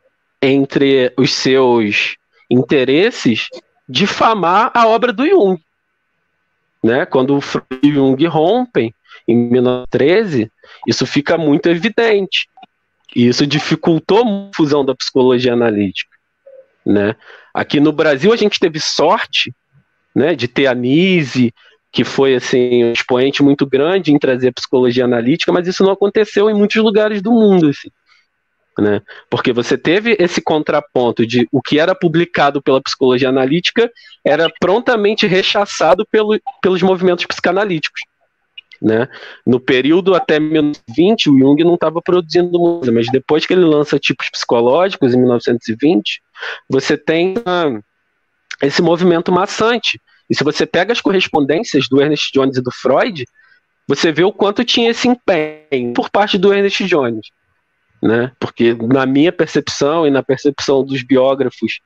entre 0.42 1.12
os 1.16 1.32
seus 1.32 2.16
interesses 2.50 3.48
difamar 3.88 4.70
a 4.74 4.86
obra 4.86 5.12
do 5.12 5.26
Jung. 5.26 5.60
Né? 6.82 7.06
Quando 7.06 7.36
o 7.36 7.40
Freud 7.40 7.66
e 7.82 7.90
o 7.90 7.94
Jung 7.94 8.26
rompem, 8.26 8.94
em 9.26 9.36
1913, 9.36 10.50
isso 10.86 11.06
fica 11.06 11.38
muito 11.38 11.68
evidente. 11.68 12.48
E 13.14 13.26
isso 13.26 13.46
dificultou 13.46 14.22
a 14.22 14.50
fusão 14.54 14.84
da 14.84 14.94
psicologia 14.94 15.52
analítica. 15.52 16.16
Né? 16.84 17.16
Aqui 17.52 17.80
no 17.80 17.92
Brasil 17.92 18.32
a 18.32 18.36
gente 18.36 18.58
teve 18.58 18.80
sorte 18.80 19.54
né, 20.14 20.34
de 20.34 20.48
ter 20.48 20.66
a 20.66 20.74
Nise, 20.74 21.52
que 21.92 22.04
foi 22.04 22.34
assim 22.34 22.84
um 22.84 22.92
expoente 22.92 23.42
muito 23.42 23.66
grande 23.66 24.12
em 24.12 24.18
trazer 24.18 24.48
a 24.48 24.52
psicologia 24.52 25.04
analítica, 25.04 25.52
mas 25.52 25.66
isso 25.66 25.82
não 25.82 25.92
aconteceu 25.92 26.48
em 26.48 26.54
muitos 26.54 26.76
lugares 26.76 27.20
do 27.20 27.32
mundo, 27.32 27.68
assim, 27.68 27.90
né? 28.78 29.02
Porque 29.28 29.52
você 29.52 29.76
teve 29.76 30.16
esse 30.18 30.40
contraponto 30.40 31.26
de 31.26 31.48
o 31.50 31.60
que 31.60 31.78
era 31.78 31.94
publicado 31.94 32.62
pela 32.62 32.80
psicologia 32.80 33.28
analítica 33.28 33.90
era 34.24 34.48
prontamente 34.60 35.26
rechaçado 35.26 36.06
pelo, 36.10 36.40
pelos 36.62 36.82
movimentos 36.82 37.26
psicanalíticos. 37.26 38.00
Né? 38.80 39.08
No 39.46 39.60
período 39.60 40.14
até 40.14 40.40
1920, 40.40 41.28
o 41.28 41.38
Jung 41.38 41.62
não 41.64 41.74
estava 41.74 42.00
produzindo 42.00 42.58
música, 42.58 42.90
mas 42.90 43.10
depois 43.10 43.44
que 43.44 43.52
ele 43.52 43.64
lança 43.64 43.98
tipos 43.98 44.30
psicológicos, 44.30 45.12
em 45.12 45.18
1920, 45.18 46.22
você 46.68 46.96
tem 46.96 47.34
ah, 47.44 47.78
esse 48.62 48.80
movimento 48.80 49.30
maçante. 49.30 50.00
E 50.30 50.34
se 50.34 50.42
você 50.42 50.64
pega 50.64 50.92
as 50.92 51.00
correspondências 51.00 51.88
do 51.88 52.00
Ernest 52.00 52.30
Jones 52.32 52.56
e 52.56 52.62
do 52.62 52.70
Freud, 52.70 53.24
você 53.86 54.12
vê 54.12 54.24
o 54.24 54.32
quanto 54.32 54.64
tinha 54.64 54.90
esse 54.90 55.08
empenho 55.08 55.92
por 55.92 56.08
parte 56.08 56.38
do 56.38 56.52
Ernest 56.52 56.84
Jones. 56.84 57.26
Né? 58.02 58.32
Porque 58.40 58.74
na 58.74 59.04
minha 59.04 59.30
percepção 59.30 60.06
e 60.06 60.10
na 60.10 60.22
percepção 60.22 60.82
dos 60.82 61.02
biógrafos 61.02 61.80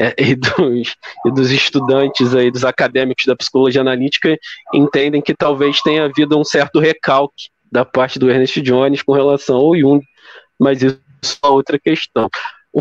é, 0.00 0.14
e, 0.16 0.34
dos, 0.34 0.96
e, 1.26 1.30
dos, 1.30 1.50
estudantes 1.50 2.34
aí, 2.34 2.50
dos 2.50 2.64
acadêmicos 2.64 3.26
da 3.26 3.36
psicologia 3.36 3.82
analítica, 3.82 4.34
entendem 4.72 5.20
que 5.20 5.34
talvez 5.34 5.82
tenha 5.82 6.06
havido 6.06 6.38
um 6.38 6.44
certo 6.44 6.80
recalque 6.80 7.50
da 7.70 7.84
parte 7.84 8.18
do 8.18 8.30
Ernest 8.30 8.62
Jones 8.62 9.02
com 9.02 9.12
relação 9.12 9.56
ao 9.56 9.76
Jung, 9.76 10.02
mas 10.58 10.82
isso 10.82 11.38
é 11.44 11.46
outra 11.46 11.78
questão. 11.78 12.30
O 12.72 12.80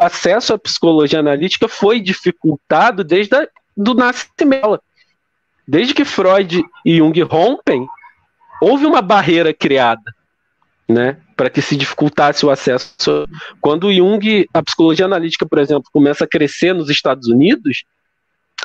acesso 0.00 0.54
à 0.54 0.58
psicologia 0.58 1.20
analítica 1.20 1.68
foi 1.68 2.00
dificultado 2.00 3.04
desde 3.04 3.36
a, 3.36 3.46
do 3.76 3.94
nascimento. 3.94 4.80
Desde 5.68 5.92
que 5.92 6.06
Freud 6.06 6.64
e 6.86 6.96
Jung 6.96 7.20
rompem, 7.22 7.86
houve 8.62 8.86
uma 8.86 9.02
barreira 9.02 9.52
criada, 9.52 10.14
né, 10.88 11.18
para 11.36 11.50
que 11.50 11.60
se 11.60 11.76
dificultasse 11.76 12.46
o 12.46 12.50
acesso. 12.50 13.28
Quando 13.60 13.92
Jung, 13.92 14.48
a 14.54 14.62
psicologia 14.62 15.04
analítica, 15.04 15.46
por 15.46 15.58
exemplo, 15.58 15.90
começa 15.92 16.24
a 16.24 16.28
crescer 16.28 16.72
nos 16.72 16.88
Estados 16.88 17.28
Unidos, 17.28 17.84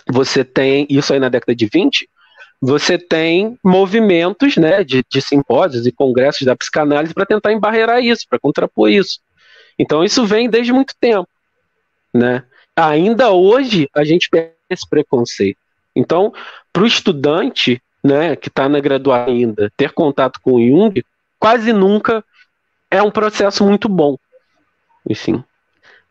você 0.09 0.43
tem 0.43 0.87
isso 0.89 1.11
aí 1.11 1.19
na 1.19 1.29
década 1.29 1.53
de 1.53 1.67
20, 1.71 2.09
você 2.61 2.97
tem 2.97 3.57
movimentos, 3.63 4.55
né, 4.55 4.83
de, 4.83 5.03
de 5.09 5.21
simpósios 5.21 5.85
e 5.85 5.91
congressos 5.91 6.45
da 6.45 6.55
psicanálise 6.55 7.13
para 7.13 7.25
tentar 7.25 7.51
embarrear 7.51 7.99
isso, 7.99 8.25
para 8.29 8.39
contrapor 8.39 8.89
isso. 8.89 9.19
Então 9.77 10.03
isso 10.03 10.25
vem 10.25 10.49
desde 10.49 10.71
muito 10.71 10.93
tempo, 10.99 11.27
né? 12.13 12.43
Ainda 12.75 13.31
hoje 13.31 13.89
a 13.93 14.03
gente 14.03 14.29
perde 14.29 14.53
esse 14.69 14.87
preconceito. 14.87 15.57
Então, 15.95 16.31
para 16.71 16.83
o 16.83 16.87
estudante, 16.87 17.81
né, 18.03 18.35
que 18.35 18.47
está 18.47 18.69
na 18.69 18.79
graduação 18.79 19.33
ainda, 19.33 19.71
ter 19.75 19.91
contato 19.91 20.39
com 20.41 20.53
o 20.53 20.65
Jung, 20.65 21.03
quase 21.37 21.73
nunca 21.73 22.23
é 22.91 23.01
um 23.01 23.09
processo 23.09 23.65
muito 23.65 23.89
bom. 23.89 24.17
Enfim. 25.09 25.43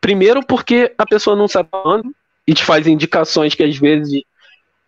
Primeiro 0.01 0.45
porque 0.45 0.93
a 0.97 1.05
pessoa 1.05 1.35
não 1.35 1.47
sabe 1.47 1.69
falando 1.69 2.13
e 2.45 2.53
te 2.53 2.65
faz 2.65 2.87
indicações 2.87 3.55
que 3.55 3.63
às 3.63 3.77
vezes 3.77 4.23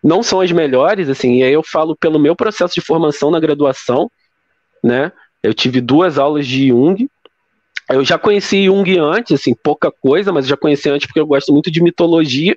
não 0.04 0.22
são 0.22 0.42
as 0.42 0.52
melhores, 0.52 1.08
assim, 1.08 1.38
e 1.38 1.44
aí 1.44 1.54
eu 1.54 1.64
falo 1.64 1.96
pelo 1.96 2.20
meu 2.20 2.36
processo 2.36 2.74
de 2.74 2.82
formação 2.82 3.32
na 3.32 3.40
graduação, 3.40 4.12
né? 4.84 5.14
Eu 5.42 5.54
tive 5.54 5.80
duas 5.80 6.18
aulas 6.18 6.46
de 6.46 6.68
Jung 6.68 7.08
eu 7.90 8.04
já 8.04 8.18
conheci 8.18 8.66
Jung 8.66 8.98
antes, 8.98 9.40
assim, 9.40 9.54
pouca 9.54 9.92
coisa, 9.92 10.32
mas 10.32 10.48
já 10.48 10.56
conheci 10.56 10.90
antes 10.90 11.06
porque 11.06 11.20
eu 11.20 11.28
gosto 11.28 11.52
muito 11.52 11.70
de 11.70 11.82
mitologia. 11.82 12.56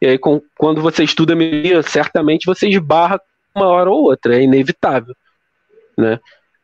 E 0.00 0.06
aí, 0.06 0.18
com, 0.18 0.40
quando 0.56 0.80
você 0.80 1.04
estuda 1.04 1.34
mitologia, 1.34 1.82
certamente 1.82 2.46
você 2.46 2.68
esbarra 2.68 3.20
uma 3.54 3.66
hora 3.66 3.90
ou 3.90 4.04
outra, 4.04 4.36
é 4.36 4.42
inevitável, 4.42 5.14
né? 5.96 6.20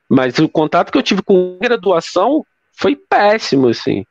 Mas 0.09 0.39
o 0.39 0.49
contato 0.49 0.91
que 0.91 0.99
eu 0.99 1.03
tive 1.03 1.23
com 1.23 1.59
graduação 1.61 2.45
foi 2.73 2.97
péssimo, 2.97 3.69
assim. 3.69 4.05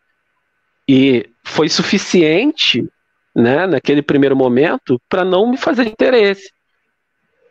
E 0.87 1.29
foi 1.43 1.69
suficiente, 1.69 2.87
né, 3.35 3.67
naquele 3.67 4.01
primeiro 4.01 4.35
momento, 4.35 5.01
para 5.09 5.23
não 5.23 5.49
me 5.49 5.57
fazer 5.57 5.87
interesse. 5.87 6.51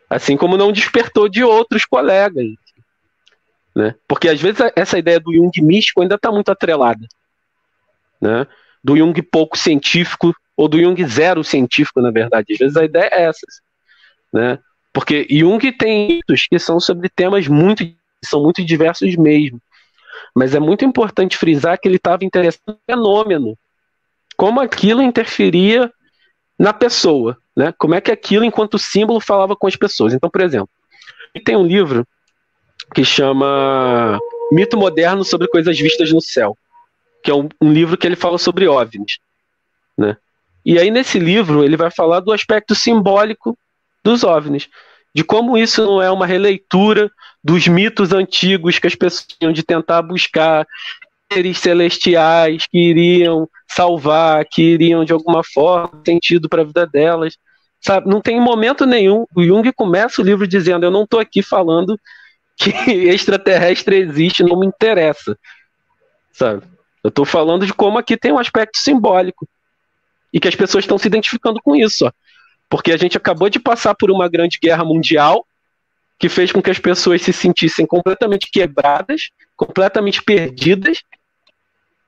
Assim 0.09 0.37
como 0.37 0.57
não 0.57 0.71
despertou 0.71 1.27
de 1.27 1.43
outros 1.43 1.85
colegas. 1.85 2.45
Né? 3.75 3.95
Porque 4.07 4.29
às 4.29 4.39
vezes 4.39 4.61
essa 4.75 4.99
ideia 4.99 5.19
do 5.19 5.33
Jung 5.33 5.51
místico 5.61 6.01
ainda 6.01 6.15
está 6.15 6.31
muito 6.31 6.49
atrelada. 6.49 7.07
Né? 8.21 8.45
Do 8.83 8.95
Jung 8.95 9.19
pouco 9.23 9.57
científico, 9.57 10.33
ou 10.55 10.67
do 10.67 10.79
Jung 10.79 11.03
zero 11.05 11.43
científico, 11.43 11.99
na 11.99 12.11
verdade. 12.11 12.53
Às 12.53 12.59
vezes 12.59 12.77
a 12.77 12.85
ideia 12.85 13.09
é 13.11 13.23
essa. 13.23 13.47
Né? 14.31 14.59
Porque 14.93 15.25
Jung 15.29 15.71
tem 15.71 16.07
mitos 16.07 16.45
que 16.47 16.59
são 16.59 16.79
sobre 16.79 17.09
temas 17.09 17.47
muito, 17.47 17.83
são 18.25 18.41
muito 18.41 18.63
diversos 18.63 19.15
mesmo. 19.15 19.61
Mas 20.35 20.55
é 20.55 20.59
muito 20.59 20.83
importante 20.83 21.37
frisar 21.37 21.79
que 21.79 21.87
ele 21.87 21.97
estava 21.97 22.25
interessado 22.25 22.61
no 22.67 22.77
fenômeno. 22.85 23.57
Como 24.35 24.59
aquilo 24.59 25.01
interferia 25.01 25.91
na 26.57 26.73
pessoa. 26.73 27.37
Né? 27.55 27.73
Como 27.77 27.95
é 27.95 28.01
que 28.01 28.11
aquilo, 28.11 28.43
enquanto 28.43 28.79
símbolo, 28.79 29.19
falava 29.19 29.55
com 29.55 29.67
as 29.67 29.75
pessoas. 29.75 30.13
Então, 30.13 30.29
por 30.29 30.41
exemplo, 30.41 30.69
tem 31.45 31.55
um 31.55 31.65
livro 31.65 32.05
que 32.93 33.03
chama 33.03 34.19
Mito 34.51 34.77
Moderno 34.77 35.23
sobre 35.23 35.47
Coisas 35.47 35.77
Vistas 35.79 36.11
no 36.11 36.21
Céu, 36.21 36.57
que 37.23 37.31
é 37.31 37.33
um, 37.33 37.49
um 37.61 37.71
livro 37.71 37.97
que 37.97 38.05
ele 38.05 38.15
fala 38.15 38.37
sobre 38.37 38.67
OVNIs, 38.67 39.17
né? 39.97 40.17
E 40.65 40.79
aí 40.79 40.89
nesse 40.89 41.19
livro 41.19 41.63
ele 41.63 41.75
vai 41.75 41.91
falar 41.91 42.21
do 42.21 42.31
aspecto 42.31 42.73
simbólico 42.73 43.57
dos 44.03 44.23
OVNIs, 44.23 44.69
de 45.13 45.23
como 45.23 45.57
isso 45.57 45.85
não 45.85 46.01
é 46.01 46.09
uma 46.09 46.25
releitura 46.25 47.11
dos 47.43 47.67
mitos 47.67 48.11
antigos 48.11 48.79
que 48.79 48.87
as 48.87 48.95
pessoas 48.95 49.27
tinham 49.27 49.53
de 49.53 49.63
tentar 49.63 50.01
buscar 50.01 50.65
seres 51.31 51.57
celestiais 51.59 52.65
que 52.67 52.77
iriam 52.77 53.47
salvar, 53.67 54.45
que 54.45 54.61
iriam 54.61 55.03
de 55.03 55.13
alguma 55.13 55.43
forma 55.43 56.01
sentido 56.05 56.47
para 56.47 56.61
a 56.61 56.65
vida 56.65 56.85
delas. 56.87 57.37
Sabe, 57.81 58.09
não 58.09 58.21
tem 58.21 58.39
momento 58.39 58.85
nenhum. 58.85 59.25
O 59.35 59.43
Jung 59.43 59.71
começa 59.73 60.21
o 60.21 60.25
livro 60.25 60.47
dizendo: 60.47 60.85
Eu 60.85 60.91
não 60.91 61.03
estou 61.03 61.19
aqui 61.19 61.41
falando 61.41 61.99
que 62.55 62.69
extraterrestre 63.09 63.97
existe 63.97 64.43
não 64.43 64.59
me 64.59 64.65
interessa. 64.65 65.37
sabe? 66.31 66.63
Eu 67.03 67.09
estou 67.09 67.25
falando 67.25 67.65
de 67.65 67.73
como 67.73 67.97
aqui 67.97 68.15
tem 68.15 68.31
um 68.31 68.39
aspecto 68.39 68.77
simbólico 68.77 69.47
e 70.31 70.39
que 70.39 70.47
as 70.47 70.55
pessoas 70.55 70.83
estão 70.83 70.97
se 70.97 71.07
identificando 71.07 71.61
com 71.61 71.75
isso, 71.75 72.05
ó. 72.05 72.11
Porque 72.73 72.91
a 72.91 72.97
gente 72.97 73.15
acabou 73.15 73.51
de 73.51 73.59
passar 73.59 73.93
por 73.93 74.09
uma 74.09 74.27
grande 74.27 74.57
guerra 74.59 74.83
mundial 74.83 75.45
que 76.17 76.27
fez 76.27 76.51
com 76.51 76.59
que 76.59 76.71
as 76.71 76.79
pessoas 76.79 77.21
se 77.21 77.31
sentissem 77.31 77.85
completamente 77.85 78.49
quebradas, 78.51 79.29
completamente 79.55 80.23
perdidas. 80.23 81.03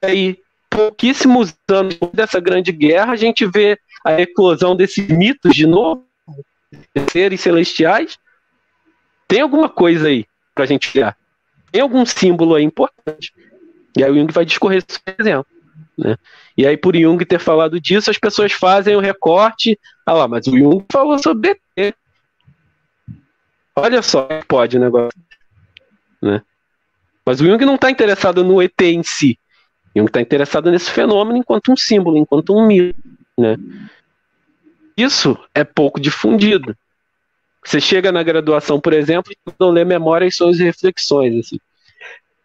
E 0.02 0.08
aí, 0.08 0.40
pouquíssimos 0.68 1.56
anos 1.70 2.00
dessa 2.12 2.40
grande 2.40 2.72
guerra, 2.72 3.14
a 3.14 3.16
gente 3.16 3.46
vê 3.46 3.78
a 4.04 4.20
eclosão 4.20 4.76
desses 4.76 5.08
mitos 5.08 5.54
de 5.54 5.68
novo, 5.68 6.04
seres 7.12 7.42
celestiais. 7.42 8.18
Tem 9.28 9.42
alguma 9.42 9.70
coisa 9.70 10.08
aí 10.08 10.26
para 10.56 10.64
a 10.64 10.68
gente 10.68 10.98
olhar. 10.98 11.16
Tem 11.72 11.84
algum 11.84 12.04
símbolo 12.08 12.56
aí 12.56 12.64
importante. 12.64 13.32
E 13.96 14.04
aí 14.04 14.10
o 14.10 14.16
Jung 14.16 14.34
vai 14.34 14.44
discorrer 14.44 14.80
esse 14.80 15.00
exemplo. 15.20 15.46
Né? 15.98 16.18
E 16.58 16.66
aí, 16.66 16.78
por 16.78 16.96
Jung 16.96 17.24
ter 17.26 17.40
falado 17.40 17.80
disso, 17.80 18.10
as 18.10 18.18
pessoas 18.18 18.52
fazem 18.52 18.96
o 18.96 19.00
recorte. 19.00 19.80
Ah 20.06 20.14
lá, 20.14 20.28
mas 20.28 20.48
o 20.48 20.58
Jung 20.58 20.86
falou 20.92 21.18
sobre 21.20 21.60
ET. 21.76 21.96
Olha 23.76 24.02
só, 24.02 24.28
pode 24.48 24.78
o 24.78 24.80
negócio. 24.80 25.20
Né? 26.22 26.42
Mas 27.26 27.42
o 27.42 27.46
Jung 27.46 27.64
não 27.66 27.76
está 27.76 27.90
interessado 27.90 28.44
no 28.44 28.62
ET 28.62 28.80
em 28.82 29.04
si. 29.04 29.38
Jung 29.96 30.08
está 30.08 30.22
interessado 30.22 30.70
nesse 30.72 30.92
fenômeno 30.92 31.38
enquanto 31.38 31.72
um 31.72 31.78
símbolo, 31.78 32.18
enquanto 32.18 32.56
um 32.56 32.66
mito. 32.66 33.00
Né? 33.38 33.58
Isso 34.98 35.38
é 35.54 35.64
pouco 35.64 36.00
difundido. 36.00 36.76
Você 37.64 37.82
chega 37.82 38.12
na 38.12 38.22
graduação, 38.22 38.80
por 38.80 38.94
exemplo, 38.94 39.32
e 39.32 39.52
não 39.60 39.72
lê 39.72 39.84
Memórias, 39.84 40.40
e 40.40 40.64
Reflexões. 40.64 41.46
Assim. 41.46 41.60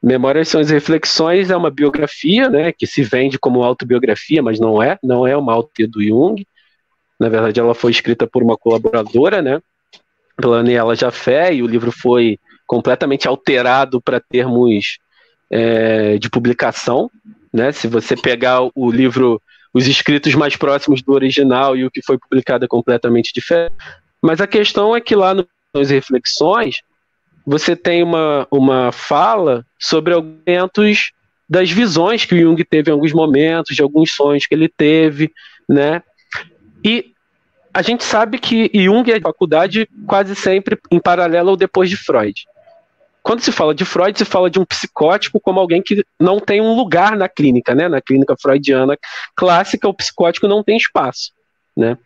Memórias, 0.03 0.49
Sonhos 0.49 0.71
e 0.71 0.75
Reflexões 0.75 1.51
é 1.51 1.57
uma 1.57 1.71
biografia, 1.71 2.49
né, 2.49 2.73
que 2.73 2.87
se 2.87 3.03
vende 3.03 3.39
como 3.39 3.63
autobiografia, 3.63 4.43
mas 4.43 4.59
não 4.59 4.83
é, 4.83 4.99
não 5.03 5.27
é 5.27 5.37
uma 5.37 5.53
auto 5.53 5.71
do 5.87 6.03
Jung. 6.03 6.47
Na 7.19 7.29
verdade, 7.29 7.61
ela 7.61 7.75
foi 7.75 7.91
escrita 7.91 8.27
por 8.27 8.43
uma 8.43 8.57
colaboradora, 8.57 9.43
né, 9.43 9.61
pela 10.37 10.61
Aniela 10.61 10.97
Jafé, 10.97 11.53
e 11.53 11.63
o 11.63 11.67
livro 11.67 11.93
foi 11.93 12.39
completamente 12.67 13.29
alterado 13.29 14.01
para 14.01 14.21
termos 14.21 14.99
é, 15.51 16.17
de 16.19 16.31
publicação. 16.31 17.11
Né? 17.53 17.73
Se 17.73 17.87
você 17.89 18.17
pegar 18.17 18.61
o 18.75 18.91
livro, 18.91 19.43
os 19.75 19.87
escritos 19.87 20.35
mais 20.35 20.57
próximos 20.57 21.03
do 21.03 21.13
original 21.13 21.77
e 21.77 21.85
o 21.85 21.91
que 21.91 22.01
foi 22.03 22.17
publicado 22.17 22.65
é 22.65 22.69
completamente 22.69 23.33
diferente. 23.35 23.75
Mas 24.23 24.41
a 24.41 24.47
questão 24.47 24.95
é 24.97 25.01
que 25.01 25.15
lá 25.15 25.35
nos 25.35 25.91
Reflexões, 25.91 26.81
você 27.46 27.74
tem 27.74 28.03
uma, 28.03 28.46
uma 28.50 28.92
fala 28.92 29.64
sobre 29.79 30.14
aumentos 30.14 31.12
das 31.48 31.70
visões 31.70 32.24
que 32.24 32.35
o 32.35 32.38
Jung 32.38 32.64
teve 32.64 32.90
em 32.90 32.94
alguns 32.94 33.12
momentos, 33.12 33.74
de 33.74 33.83
alguns 33.83 34.12
sonhos 34.12 34.46
que 34.46 34.55
ele 34.55 34.68
teve, 34.68 35.33
né? 35.68 36.03
E 36.85 37.12
a 37.72 37.83
gente 37.83 38.05
sabe 38.05 38.38
que 38.38 38.70
Jung 38.72 39.11
é 39.11 39.20
faculdade 39.20 39.88
quase 40.07 40.35
sempre 40.35 40.79
em 40.90 41.00
paralelo 41.00 41.50
ou 41.50 41.57
depois 41.57 41.90
de 41.90 41.96
Freud. 41.96 42.46
Quando 43.22 43.42
se 43.42 43.53
fala 43.53 43.74
de 43.74 43.85
Freud, 43.85 44.16
se 44.16 44.24
fala 44.24 44.48
de 44.48 44.59
um 44.59 44.64
psicótico 44.64 45.40
como 45.40 45.61
alguém 45.61 45.83
que 45.83 46.05
não 46.18 46.40
tem 46.40 46.61
um 46.61 46.74
lugar 46.74 47.16
na 47.16 47.29
clínica, 47.29 47.74
né? 47.74 47.88
Na 47.88 48.00
clínica 48.00 48.35
freudiana 48.40 48.96
clássica, 49.35 49.88
o 49.88 49.94
psicótico 49.94 50.48
não 50.48 50.62
tem 50.62 50.76
espaço, 50.76 51.33
né? 51.76 51.98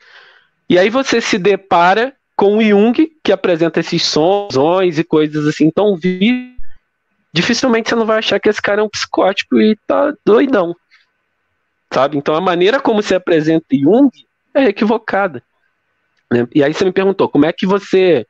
E 0.68 0.78
aí 0.78 0.90
você 0.90 1.20
se 1.20 1.38
depara 1.38 2.14
com 2.36 2.58
o 2.58 2.62
Jung, 2.62 3.10
que 3.22 3.32
apresenta 3.32 3.80
esses 3.80 4.02
sons 4.04 4.54
e 4.96 5.04
coisas 5.04 5.46
assim 5.46 5.70
tão 5.70 5.96
vivos, 5.96 6.54
dificilmente 7.32 7.88
você 7.88 7.94
não 7.94 8.06
vai 8.06 8.18
achar 8.18 8.40
que 8.40 8.48
esse 8.48 8.60
cara 8.60 8.80
é 8.80 8.84
um 8.84 8.88
psicótico 8.88 9.60
e 9.60 9.76
tá 9.86 10.14
doidão. 10.24 10.74
Sabe? 11.92 12.16
Então 12.16 12.34
a 12.34 12.40
maneira 12.40 12.80
como 12.80 13.02
se 13.02 13.14
apresenta 13.14 13.66
Jung 13.72 14.10
é 14.52 14.64
equivocada. 14.64 15.42
Né? 16.30 16.46
E 16.54 16.62
aí 16.62 16.72
você 16.72 16.84
me 16.84 16.92
perguntou, 16.92 17.28
como 17.28 17.46
é 17.46 17.52
que 17.52 17.66
você 17.66 18.26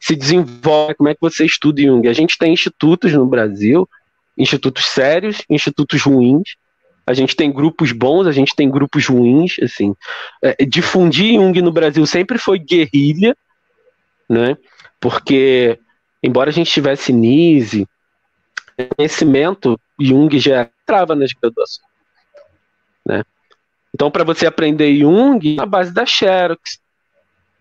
se 0.00 0.14
desenvolve, 0.14 0.94
como 0.94 1.08
é 1.08 1.14
que 1.14 1.20
você 1.20 1.44
estuda 1.44 1.82
Jung? 1.82 2.06
A 2.08 2.12
gente 2.12 2.38
tem 2.38 2.52
institutos 2.52 3.12
no 3.12 3.26
Brasil, 3.26 3.88
institutos 4.36 4.86
sérios, 4.86 5.42
institutos 5.50 6.02
ruins, 6.02 6.56
a 7.04 7.14
gente 7.14 7.34
tem 7.34 7.50
grupos 7.50 7.90
bons, 7.90 8.26
a 8.26 8.32
gente 8.32 8.54
tem 8.54 8.70
grupos 8.70 9.06
ruins, 9.06 9.56
assim. 9.62 9.94
É, 10.42 10.64
difundir 10.64 11.34
Jung 11.34 11.60
no 11.62 11.72
Brasil 11.72 12.04
sempre 12.06 12.38
foi 12.38 12.58
guerrilha, 12.58 13.36
né? 14.28 14.56
Porque, 15.00 15.78
embora 16.22 16.50
a 16.50 16.52
gente 16.52 16.70
tivesse 16.70 17.12
NISE, 17.12 17.86
conhecimento, 18.96 19.78
Jung 19.98 20.38
já 20.38 20.68
entrava 20.82 21.14
nas 21.14 21.32
graduações, 21.32 21.86
né? 23.04 23.24
Então, 23.94 24.10
para 24.10 24.24
você 24.24 24.46
aprender 24.46 24.94
Jung, 24.96 25.56
na 25.56 25.66
base 25.66 25.92
da 25.92 26.04
Xerox, 26.04 26.78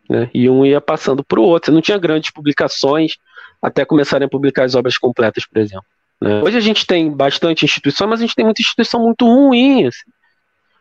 né? 0.09 0.29
E 0.33 0.49
um 0.49 0.65
ia 0.65 0.79
passando 0.79 1.23
para 1.23 1.39
o 1.39 1.43
outro. 1.43 1.67
Você 1.67 1.71
não 1.71 1.81
tinha 1.81 1.97
grandes 1.97 2.31
publicações 2.31 3.17
até 3.61 3.83
começarem 3.83 4.25
a 4.25 4.29
publicar 4.29 4.63
as 4.63 4.75
obras 4.75 4.97
completas, 4.97 5.45
por 5.45 5.59
exemplo. 5.59 5.85
Né? 6.21 6.41
Hoje 6.41 6.57
a 6.57 6.61
gente 6.61 6.85
tem 6.85 7.11
bastante 7.11 7.65
instituição, 7.65 8.07
mas 8.07 8.19
a 8.19 8.23
gente 8.23 8.35
tem 8.35 8.45
muita 8.45 8.61
instituição 8.61 9.01
muito 9.01 9.25
ruim. 9.25 9.85
Assim. 9.85 10.09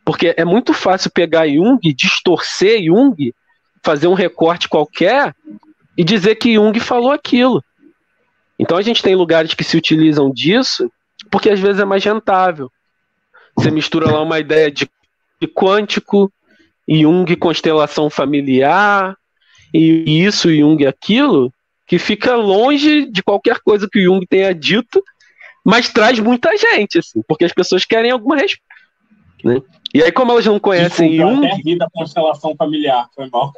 Porque 0.04 0.34
é 0.36 0.44
muito 0.44 0.72
fácil 0.72 1.10
pegar 1.10 1.48
Jung, 1.48 1.80
distorcer 1.92 2.84
Jung, 2.84 3.34
fazer 3.82 4.06
um 4.06 4.14
recorte 4.14 4.68
qualquer 4.68 5.34
e 5.96 6.04
dizer 6.04 6.36
que 6.36 6.54
Jung 6.54 6.78
falou 6.80 7.10
aquilo. 7.10 7.62
Então 8.58 8.76
a 8.76 8.82
gente 8.82 9.02
tem 9.02 9.14
lugares 9.14 9.54
que 9.54 9.64
se 9.64 9.76
utilizam 9.76 10.30
disso 10.30 10.90
porque 11.30 11.50
às 11.50 11.60
vezes 11.60 11.80
é 11.80 11.84
mais 11.84 12.04
rentável. 12.04 12.70
Você 13.56 13.70
mistura 13.70 14.10
lá 14.10 14.22
uma 14.22 14.38
ideia 14.38 14.70
de, 14.70 14.88
quântico, 15.54 16.30
Jung 16.88 17.34
constelação 17.36 18.10
familiar, 18.10 19.16
e 19.72 20.24
isso, 20.24 20.54
Jung 20.54 20.86
aquilo, 20.86 21.52
que 21.86 21.98
fica 21.98 22.34
longe 22.34 23.06
de 23.06 23.22
qualquer 23.22 23.60
coisa 23.60 23.88
que 23.90 23.98
o 23.98 24.02
Jung 24.02 24.26
tenha 24.26 24.54
dito, 24.54 25.02
mas 25.64 25.88
traz 25.88 26.18
muita 26.18 26.56
gente, 26.56 26.98
assim, 26.98 27.22
porque 27.26 27.44
as 27.44 27.52
pessoas 27.52 27.84
querem 27.84 28.10
alguma 28.10 28.36
resposta. 28.36 28.64
Né? 29.44 29.60
E 29.94 30.02
aí, 30.02 30.12
como 30.12 30.32
elas 30.32 30.46
não 30.46 30.58
conhecem 30.58 31.10
Desculpa, 31.10 31.34
Jung. 31.34 31.46
Até 31.46 31.62
ri 31.62 31.78
da 31.78 31.88
constelação 31.90 32.54
familiar, 32.56 33.08
foi 33.14 33.28
mal. 33.30 33.52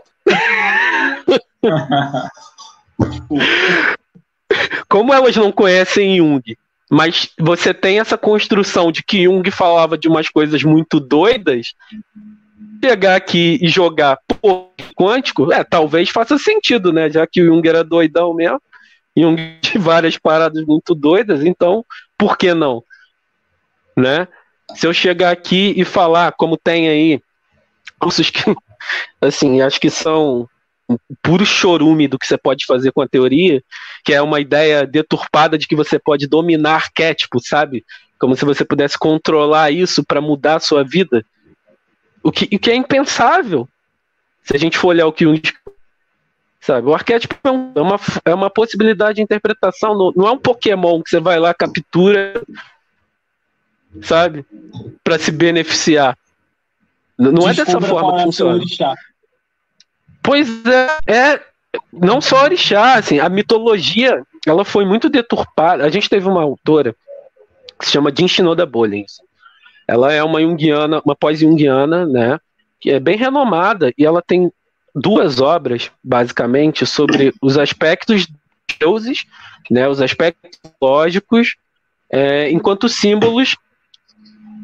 Como 4.89 5.13
elas 5.13 5.37
não 5.37 5.53
conhecem 5.53 6.17
Jung, 6.17 6.57
mas 6.91 7.31
você 7.39 7.75
tem 7.75 8.01
essa 8.01 8.17
construção 8.17 8.91
de 8.91 9.03
que 9.03 9.25
Jung 9.25 9.49
falava 9.51 9.99
de 9.99 10.09
umas 10.09 10.29
coisas 10.29 10.63
muito 10.63 10.99
doidas, 10.99 11.75
pegar 12.81 13.17
aqui 13.17 13.59
e 13.61 13.69
jogar 13.69 14.19
pô, 14.41 14.71
quântico, 14.97 15.53
é, 15.53 15.63
talvez 15.63 16.09
faça 16.09 16.39
sentido, 16.39 16.93
né? 16.93 17.11
Já 17.11 17.27
que 17.27 17.43
o 17.43 17.47
Jung 17.47 17.69
era 17.69 17.85
doidão 17.85 18.33
mesmo, 18.35 18.61
Jung 19.17 19.37
de 19.61 19.79
várias 19.79 20.17
paradas 20.17 20.65
muito 20.65 20.95
doidas, 20.95 21.45
então 21.45 21.85
por 22.17 22.37
que 22.37 22.55
não? 22.55 22.83
Né? 23.97 24.27
Se 24.75 24.87
eu 24.87 24.93
chegar 24.93 25.31
aqui 25.31 25.75
e 25.77 25.85
falar, 25.85 26.33
como 26.33 26.57
tem 26.57 26.89
aí, 26.89 27.21
cursos 27.99 28.31
que, 28.31 28.43
assim, 29.21 29.61
acho 29.61 29.81
que 29.81 29.91
são 29.91 30.49
puro 31.23 31.45
chorume 31.45 32.09
do 32.09 32.19
que 32.19 32.27
você 32.27 32.39
pode 32.39 32.65
fazer 32.65 32.93
com 32.93 33.03
a 33.03 33.09
teoria, 33.09 33.63
que 34.05 34.15
é 34.15 34.23
uma 34.23 34.41
ideia 34.41 34.87
deturpada 34.87 35.59
de 35.59 35.67
que 35.67 35.77
você 35.77 35.99
pode 35.99 36.27
dominar 36.27 36.77
arquétipo, 36.77 37.41
sabe? 37.41 37.85
Como 38.19 38.35
se 38.35 38.45
você 38.45 38.65
pudesse 38.65 38.99
controlar 38.99 39.71
isso 39.71 40.05
para 40.05 40.21
mudar 40.21 40.57
a 40.57 40.61
sua 40.61 40.83
vida. 40.83 41.25
O 42.23 42.33
que, 42.33 42.45
o 42.45 42.59
que 42.59 42.71
é 42.71 42.75
impensável. 42.75 43.69
Se 44.43 44.57
a 44.57 44.59
gente 44.59 44.79
for 44.79 44.89
olhar 44.89 45.07
o 45.07 45.13
que 45.13 45.25
sabe, 46.61 46.89
o 46.89 46.95
arquétipo 46.95 47.37
é, 47.45 47.51
um, 47.51 47.73
é, 47.75 47.81
uma, 47.81 48.01
é 48.25 48.35
uma 48.35 48.51
possibilidade 48.51 49.17
de 49.17 49.23
interpretação, 49.23 49.97
não, 49.97 50.13
não 50.17 50.27
é 50.27 50.33
um 50.33 50.39
Pokémon 50.39 51.03
que 51.03 51.11
você 51.11 51.21
vai 51.21 51.39
lá, 51.39 51.55
captura, 51.55 52.43
sabe, 54.03 54.45
para 55.05 55.19
se 55.19 55.31
beneficiar. 55.31 56.17
Não 57.19 57.33
Desculpa 57.33 57.51
é 57.51 57.65
dessa 57.65 57.81
forma 57.81 58.17
que 58.17 58.23
funciona. 58.23 58.65
Pois 60.23 60.49
é, 60.67 61.13
é, 61.13 61.41
não 61.93 62.21
só 62.21 62.45
orixá, 62.45 62.95
assim, 62.95 63.19
a 63.19 63.29
mitologia, 63.29 64.23
ela 64.47 64.65
foi 64.65 64.85
muito 64.85 65.09
deturpada. 65.09 65.85
A 65.85 65.91
gente 65.91 66.09
teve 66.09 66.29
uma 66.29 66.43
autora 66.43 66.95
que 67.79 67.87
se 67.87 67.93
chama 67.93 68.13
Jean 68.17 68.29
Shinoda 68.29 68.65
Bolin. 68.65 69.05
Ela 69.87 70.13
é 70.13 70.23
uma 70.23 70.41
junguiana, 70.41 71.01
uma 71.05 71.17
pós-junguiana, 71.17 72.07
né, 72.07 72.39
que 72.81 72.91
é 72.91 73.01
bem 73.01 73.17
renomada 73.17 73.93
e 73.97 74.05
ela 74.05 74.23
tem 74.23 74.53
duas 74.95 75.41
obras, 75.41 75.91
basicamente, 76.05 76.85
sobre 76.85 77.33
os 77.41 77.57
aspectos 77.57 78.29
deuses, 78.79 79.25
né, 79.71 79.89
os 79.89 80.01
aspectos 80.01 80.59
lógicos, 80.81 81.57
é, 82.11 82.51
enquanto 82.51 82.89
símbolos 82.89 83.57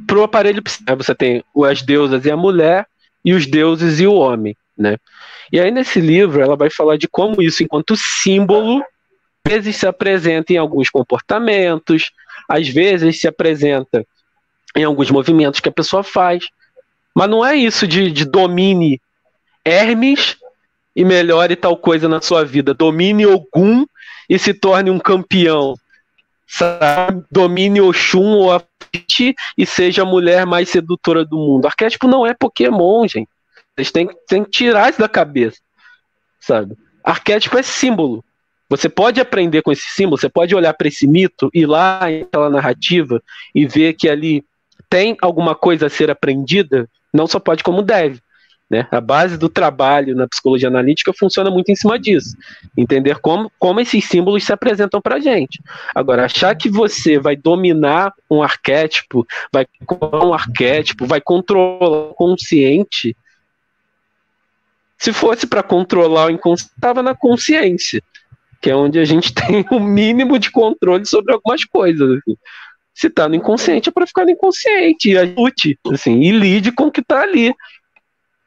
para 0.07 0.19
o 0.19 0.23
aparelho 0.23 0.62
psíquico. 0.62 0.97
Você 0.97 1.14
tem 1.14 1.45
as 1.67 1.83
deusas 1.83 2.25
e 2.25 2.31
a 2.31 2.37
mulher, 2.37 2.87
e 3.25 3.33
os 3.33 3.47
deuses 3.47 4.01
e 4.01 4.07
o 4.07 4.14
homem. 4.14 4.57
Né? 4.77 4.97
E 5.53 5.61
aí, 5.61 5.71
nesse 5.71 6.01
livro, 6.01 6.40
ela 6.40 6.57
vai 6.57 6.71
falar 6.71 6.97
de 6.97 7.09
como 7.09 7.40
isso, 7.40 7.62
enquanto 7.62 7.97
símbolo, 7.97 8.83
às 9.45 9.53
vezes 9.53 9.77
se 9.77 9.87
apresenta 9.87 10.53
em 10.53 10.57
alguns 10.57 10.90
comportamentos, 10.90 12.11
às 12.49 12.69
vezes 12.69 13.21
se 13.21 13.29
apresenta 13.29 14.07
em 14.77 14.85
alguns 14.85 15.11
movimentos 15.11 15.61
que 15.61 15.69
a 15.69 15.73
pessoa 15.73 16.03
faz. 16.03 16.49
Mas 17.14 17.31
não 17.31 17.45
é 17.45 17.55
isso 17.55 17.87
de, 17.87 18.11
de 18.11 18.25
domine 18.25 19.01
Hermes 19.64 20.37
e 20.97 21.05
melhore 21.05 21.57
tal 21.57 21.77
coisa 21.77 22.09
na 22.09 22.21
sua 22.21 22.45
vida. 22.45 22.75
Domine 22.75 23.27
Ogum 23.27 23.87
e 24.29 24.38
se 24.38 24.53
torne 24.53 24.90
um 24.90 24.99
campeão. 24.99 25.75
Sabe? 26.46 27.24
Domine 27.30 27.80
Oxum 27.80 28.35
ou 28.35 28.52
Afiti 28.52 29.35
e 29.57 29.66
seja 29.66 30.02
a 30.02 30.07
mulher 30.07 30.46
mais 30.46 30.68
sedutora 30.68 31.24
do 31.24 31.37
mundo. 31.37 31.66
Arquétipo 31.66 32.07
não 32.07 32.26
é 32.26 32.35
Pokémon, 32.35 33.07
gente. 33.09 33.28
Vocês 33.74 33.90
têm, 33.90 34.09
têm 34.28 34.44
que 34.44 34.50
tirar 34.50 34.90
isso 34.90 35.00
da 35.00 35.09
cabeça. 35.09 35.59
Sabe? 36.40 36.76
Arquétipo 37.02 37.59
é 37.59 37.62
símbolo. 37.62 38.24
Você 38.68 38.88
pode 38.88 39.20
aprender 39.20 39.62
com 39.62 39.70
esse 39.70 39.88
símbolo, 39.88 40.18
você 40.18 40.28
pode 40.28 40.54
olhar 40.54 40.72
para 40.74 40.88
esse 40.88 41.07
mito, 41.07 41.50
ir 41.52 41.66
lá 41.66 42.00
naquela 42.00 42.50
narrativa 42.50 43.22
e 43.54 43.66
ver 43.66 43.94
que 43.94 44.09
ali 44.09 44.44
tem 44.88 45.16
alguma 45.20 45.54
coisa 45.54 45.87
a 45.87 45.90
ser 45.90 46.11
aprendida, 46.11 46.88
não 47.12 47.26
só 47.26 47.38
pode 47.38 47.62
como 47.62 47.83
deve. 47.83 48.20
Né? 48.74 48.88
A 48.90 49.00
base 49.00 49.38
do 49.38 49.48
trabalho 49.48 50.16
na 50.16 50.26
psicologia 50.26 50.66
analítica 50.66 51.12
funciona 51.16 51.48
muito 51.48 51.70
em 51.70 51.76
cima 51.76 51.96
disso. 51.96 52.37
Entender 52.76 53.20
como, 53.20 53.48
como 53.56 53.78
esses 53.78 54.04
símbolos 54.04 54.42
se 54.42 54.52
apresentam 54.52 55.00
para 55.00 55.14
a 55.14 55.20
gente. 55.20 55.62
Agora, 55.94 56.24
achar 56.24 56.56
que 56.56 56.68
você 56.68 57.16
vai 57.16 57.37
dominar 57.37 58.12
um 58.28 58.42
arquétipo, 58.42 59.24
vai 59.52 59.64
controlar 59.87 60.26
um 60.26 60.34
arquétipo, 60.34 61.06
vai 61.06 61.20
controlar 61.20 61.88
o 61.88 62.14
consciente. 62.14 63.16
Se 64.98 65.12
fosse 65.12 65.46
para 65.46 65.62
controlar 65.62 66.26
o 66.26 66.30
inconsciente, 66.30 66.72
estava 66.74 67.00
na 67.00 67.14
consciência, 67.14 68.02
que 68.60 68.70
é 68.70 68.74
onde 68.74 68.98
a 68.98 69.04
gente 69.04 69.32
tem 69.38 69.64
o 69.70 69.78
mínimo 69.78 70.37
de 70.37 70.50
controle 70.50 71.06
sobre 71.06 71.32
algumas 71.32 71.64
coisas. 71.64 72.10
Assim. 72.10 72.37
Se 72.92 73.06
está 73.06 73.28
no 73.28 73.37
inconsciente, 73.37 73.88
é 73.88 73.92
para 73.92 74.04
ficar 74.04 74.24
no 74.24 74.32
inconsciente 74.32 75.10
e 75.10 75.16
ajute, 75.16 75.78
assim, 75.92 76.20
e 76.22 76.32
lide 76.32 76.72
com 76.72 76.87
o 76.87 76.90
que 76.90 77.02
está 77.02 77.22
ali. 77.22 77.54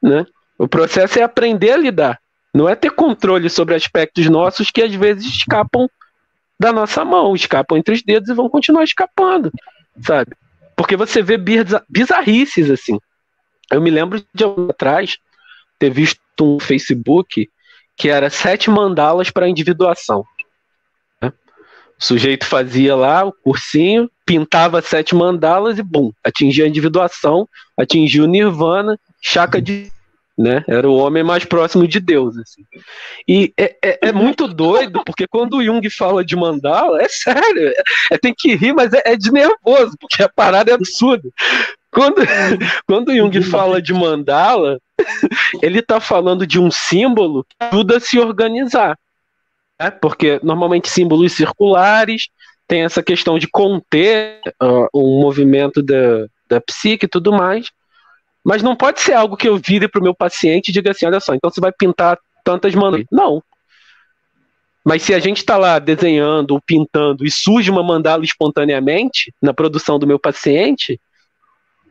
Né? 0.02 0.26
O 0.58 0.68
processo 0.68 1.20
é 1.20 1.24
aprender 1.24 1.72
a 1.72 1.78
lidar. 1.78 2.20
Não 2.54 2.68
é 2.68 2.76
ter 2.76 2.92
controle 2.92 3.50
sobre 3.50 3.76
aspectos 3.76 4.28
nossos 4.30 4.72
que 4.72 4.82
às 4.82 4.94
vezes 4.94 5.26
escapam 5.26 5.88
da 6.60 6.74
nossa 6.74 7.06
mão, 7.06 7.36
escapam 7.36 7.78
entre 7.78 7.94
os 7.94 8.02
dedos 8.02 8.30
e 8.30 8.34
vão 8.34 8.50
continuar 8.50 8.84
escapando, 8.84 9.52
sabe? 10.02 10.32
Porque 10.76 10.96
você 10.96 11.22
vê 11.22 11.38
bizarrices 11.88 12.70
assim. 12.70 13.00
Eu 13.72 13.82
me 13.82 13.92
lembro 13.92 14.24
de 14.34 14.46
um 14.46 14.70
atrás 14.70 15.18
ter 15.78 15.90
visto 15.90 16.20
um 16.42 16.60
Facebook 16.60 17.50
que 17.96 18.10
era 18.10 18.30
sete 18.30 18.70
mandalas 18.70 19.30
para 19.30 19.50
individuação. 19.50 20.24
Né? 21.22 21.32
O 22.00 22.04
sujeito 22.04 22.46
fazia 22.46 22.96
lá 22.96 23.26
o 23.26 23.34
cursinho, 23.34 24.10
pintava 24.26 24.82
sete 24.82 25.16
mandalas 25.16 25.80
e 25.80 25.84
bum, 25.84 26.12
atingia 26.24 26.66
a 26.66 26.68
individuação, 26.68 27.48
atingia 27.76 28.24
o 28.24 28.28
nirvana, 28.28 29.00
chaca 29.22 29.62
de 29.62 29.92
né? 30.38 30.64
Era 30.68 30.88
o 30.88 30.98
homem 30.98 31.24
mais 31.24 31.44
próximo 31.44 31.88
de 31.88 32.00
Deus, 32.00 32.38
assim. 32.38 32.64
E 33.28 33.52
é, 33.58 33.76
é, 33.84 34.00
é, 34.10 34.12
muito 34.12 34.48
doido, 34.48 35.04
porque 35.04 35.26
quando 35.28 35.58
o 35.58 35.64
Jung 35.64 35.90
fala 35.90 36.24
de 36.24 36.36
mandala, 36.36 37.02
é 37.02 37.10
sério, 37.10 37.74
é, 38.12 38.18
tem 38.20 38.36
que 38.38 38.56
rir, 38.56 38.72
mas 38.72 38.94
é, 38.94 39.02
é, 39.04 39.16
de 39.16 39.32
nervoso, 39.32 39.98
porque 40.00 40.22
a 40.22 40.30
parada 40.30 40.70
é 40.70 40.76
absurda. 40.76 41.28
Quando, 41.90 42.18
quando 42.86 43.10
o 43.10 43.16
Jung 43.16 43.42
fala 43.42 43.82
de 43.82 43.94
mandala, 43.94 44.80
ele 45.64 45.80
está 45.80 46.00
falando 46.00 46.46
de 46.46 46.60
um 46.60 46.70
símbolo 46.70 47.44
que 47.44 47.56
ajuda 47.60 47.98
a 47.98 48.00
se 48.00 48.20
organizar. 48.20 48.96
Né? 49.80 49.90
Porque 49.90 50.40
normalmente 50.44 50.88
símbolos 50.88 51.34
circulares 51.34 52.30
tem 52.68 52.84
essa 52.84 53.02
questão 53.02 53.40
de 53.40 53.48
conter 53.48 54.42
uh, 54.62 54.88
um 54.94 55.20
movimento 55.20 55.82
da, 55.82 56.28
da 56.48 56.62
psique 56.62 57.06
e 57.06 57.10
tudo 57.10 57.32
mais. 57.32 57.72
Mas 58.48 58.64
não 58.64 58.78
pode 58.78 59.02
ser 59.02 59.12
algo 59.12 59.36
que 59.36 59.46
eu 59.46 59.58
vire 59.58 59.90
para 59.90 60.00
o 60.00 60.04
meu 60.04 60.16
paciente 60.16 60.70
e 60.70 60.72
diga 60.72 60.92
assim: 60.92 61.06
olha 61.06 61.20
só, 61.20 61.36
então 61.36 61.52
você 61.52 61.60
vai 61.60 61.70
pintar 61.70 62.18
tantas 62.46 62.74
mandalas. 62.74 63.06
Não. 63.12 63.44
Mas 64.86 65.04
se 65.04 65.14
a 65.14 65.20
gente 65.20 65.40
está 65.40 65.58
lá 65.58 65.80
desenhando 65.80 66.52
ou 66.52 66.62
pintando 66.62 67.26
e 67.26 67.30
surge 67.30 67.70
uma 67.70 67.84
mandala 67.84 68.24
espontaneamente 68.24 69.34
na 69.42 69.54
produção 69.54 70.00
do 70.00 70.08
meu 70.08 70.18
paciente, 70.18 70.98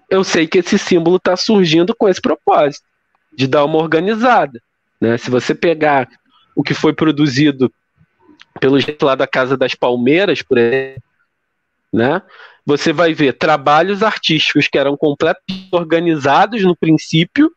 eu 0.09 0.25
sei 0.25 0.47
que 0.47 0.57
esse 0.57 0.79
símbolo 0.79 1.17
está 1.17 1.37
surgindo 1.37 1.95
com 1.95 2.09
esse 2.09 2.23
propósito, 2.23 2.87
de 3.35 3.47
dar 3.47 3.63
uma 3.67 3.77
organizada. 3.77 4.59
Né? 4.99 5.19
Se 5.19 5.31
você 5.31 5.55
pegar 5.55 6.09
o 6.57 6.63
que 6.63 6.73
foi 6.73 6.95
produzido 6.95 7.71
pelo 8.59 8.81
jeito 8.81 9.05
lá 9.05 9.15
da 9.15 9.27
Casa 9.27 9.59
das 9.59 9.75
Palmeiras, 9.75 10.41
por 10.41 10.57
exemplo, 10.57 11.03
né? 11.93 12.23
Você 12.67 12.93
vai 12.93 13.15
ver 13.15 13.35
trabalhos 13.35 14.03
artísticos 14.03 14.67
que 14.67 14.77
eram 14.77 14.97
completamente 14.97 15.69
organizados 15.71 16.63
no 16.65 16.75
princípio, 16.75 17.53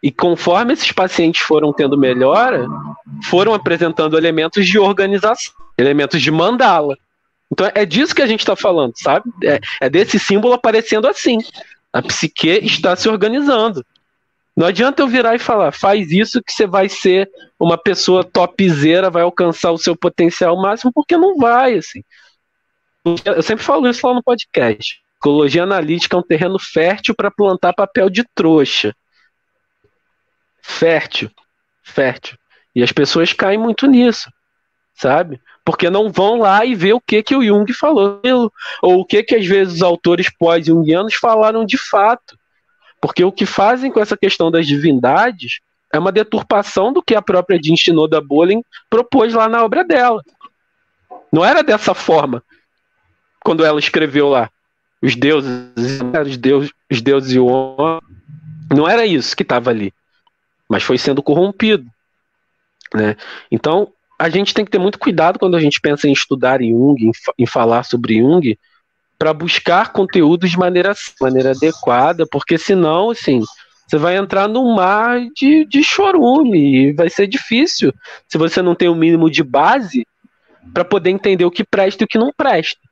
e 0.00 0.12
conforme 0.12 0.72
esses 0.72 0.92
pacientes 0.92 1.40
foram 1.40 1.72
tendo 1.72 1.98
melhora, 1.98 2.64
foram 3.24 3.52
apresentando 3.52 4.16
elementos 4.16 4.64
de 4.64 4.78
organização, 4.78 5.52
elementos 5.76 6.22
de 6.22 6.30
mandala. 6.30 6.96
Então 7.50 7.68
é 7.74 7.84
disso 7.84 8.14
que 8.14 8.22
a 8.22 8.26
gente 8.26 8.40
está 8.40 8.54
falando, 8.54 8.92
sabe? 8.96 9.28
É, 9.42 9.58
é, 9.80 9.90
desse 9.90 10.18
símbolo 10.18 10.54
aparecendo 10.54 11.08
assim. 11.08 11.38
A 11.92 12.00
psique 12.00 12.60
está 12.62 12.94
se 12.94 13.08
organizando. 13.08 13.84
Não 14.56 14.66
adianta 14.66 15.02
eu 15.02 15.08
virar 15.08 15.34
e 15.34 15.38
falar, 15.38 15.72
faz 15.72 16.12
isso 16.12 16.42
que 16.42 16.52
você 16.52 16.66
vai 16.66 16.88
ser 16.88 17.28
uma 17.58 17.78
pessoa 17.78 18.22
topzera, 18.22 19.10
vai 19.10 19.22
alcançar 19.22 19.72
o 19.72 19.78
seu 19.78 19.96
potencial 19.96 20.60
máximo, 20.60 20.92
porque 20.92 21.16
não 21.16 21.36
vai, 21.36 21.74
assim. 21.74 22.02
Eu 23.04 23.42
sempre 23.42 23.64
falo 23.64 23.88
isso 23.88 24.06
lá 24.06 24.14
no 24.14 24.22
podcast. 24.22 25.00
Psicologia 25.18 25.64
analítica 25.64 26.16
é 26.16 26.20
um 26.20 26.22
terreno 26.22 26.58
fértil 26.58 27.14
para 27.14 27.30
plantar 27.30 27.72
papel 27.72 28.08
de 28.08 28.24
trouxa. 28.34 28.94
Fértil. 30.62 31.30
Fértil. 31.82 32.38
E 32.74 32.82
as 32.82 32.92
pessoas 32.92 33.32
caem 33.32 33.58
muito 33.58 33.86
nisso, 33.86 34.30
sabe? 34.94 35.40
Porque 35.64 35.90
não 35.90 36.10
vão 36.10 36.38
lá 36.38 36.64
e 36.64 36.74
ver 36.74 36.92
o 36.92 37.00
que, 37.00 37.22
que 37.22 37.34
o 37.34 37.42
Jung 37.42 37.70
falou, 37.72 38.20
ou 38.80 39.00
o 39.00 39.04
que, 39.04 39.22
que 39.22 39.34
às 39.34 39.44
vezes 39.44 39.74
os 39.74 39.82
autores 39.82 40.30
pós-jungianos 40.38 41.14
falaram 41.14 41.64
de 41.64 41.76
fato. 41.76 42.38
Porque 43.00 43.24
o 43.24 43.32
que 43.32 43.46
fazem 43.46 43.90
com 43.90 44.00
essa 44.00 44.16
questão 44.16 44.50
das 44.50 44.66
divindades 44.66 45.60
é 45.92 45.98
uma 45.98 46.12
deturpação 46.12 46.92
do 46.92 47.02
que 47.02 47.14
a 47.14 47.22
própria 47.22 47.58
Jean 47.60 47.76
Shinoda 47.76 48.20
Bolin 48.20 48.62
propôs 48.88 49.34
lá 49.34 49.48
na 49.48 49.64
obra 49.64 49.82
dela. 49.82 50.22
Não 51.32 51.44
era 51.44 51.62
dessa 51.62 51.94
forma 51.94 52.42
quando 53.44 53.64
ela 53.64 53.78
escreveu 53.78 54.28
lá 54.28 54.50
os 55.00 55.14
deuses, 55.14 55.50
os 56.26 56.36
deuses, 56.36 56.72
os 56.90 57.00
deuses 57.00 57.32
e 57.32 57.38
o 57.38 57.46
homem, 57.46 58.00
não 58.74 58.88
era 58.88 59.06
isso 59.06 59.36
que 59.36 59.42
estava 59.42 59.70
ali, 59.70 59.92
mas 60.68 60.82
foi 60.82 60.98
sendo 60.98 61.22
corrompido, 61.22 61.86
né? 62.94 63.16
Então 63.50 63.92
a 64.18 64.28
gente 64.28 64.52
tem 64.52 64.64
que 64.64 64.70
ter 64.70 64.80
muito 64.80 64.98
cuidado 64.98 65.38
quando 65.38 65.56
a 65.56 65.60
gente 65.60 65.80
pensa 65.80 66.08
em 66.08 66.12
estudar 66.12 66.60
Jung, 66.60 66.96
em, 67.00 67.12
em 67.38 67.46
falar 67.46 67.84
sobre 67.84 68.18
Jung, 68.18 68.58
para 69.16 69.32
buscar 69.32 69.92
conteúdos 69.92 70.50
de 70.50 70.58
maneira, 70.58 70.92
maneira 71.20 71.50
adequada, 71.52 72.26
porque 72.26 72.58
senão, 72.58 73.10
assim, 73.10 73.40
você 73.86 73.96
vai 73.96 74.16
entrar 74.16 74.48
num 74.48 74.74
mar 74.74 75.20
de, 75.34 75.64
de 75.64 75.82
chorume 75.82 76.88
e 76.88 76.92
vai 76.92 77.08
ser 77.08 77.26
difícil 77.26 77.92
se 78.28 78.36
você 78.36 78.60
não 78.60 78.74
tem 78.74 78.88
o 78.88 78.92
um 78.92 78.96
mínimo 78.96 79.30
de 79.30 79.42
base 79.42 80.06
para 80.74 80.84
poder 80.84 81.10
entender 81.10 81.44
o 81.44 81.50
que 81.50 81.64
presta 81.64 82.02
e 82.02 82.06
o 82.06 82.08
que 82.08 82.18
não 82.18 82.32
presta. 82.36 82.87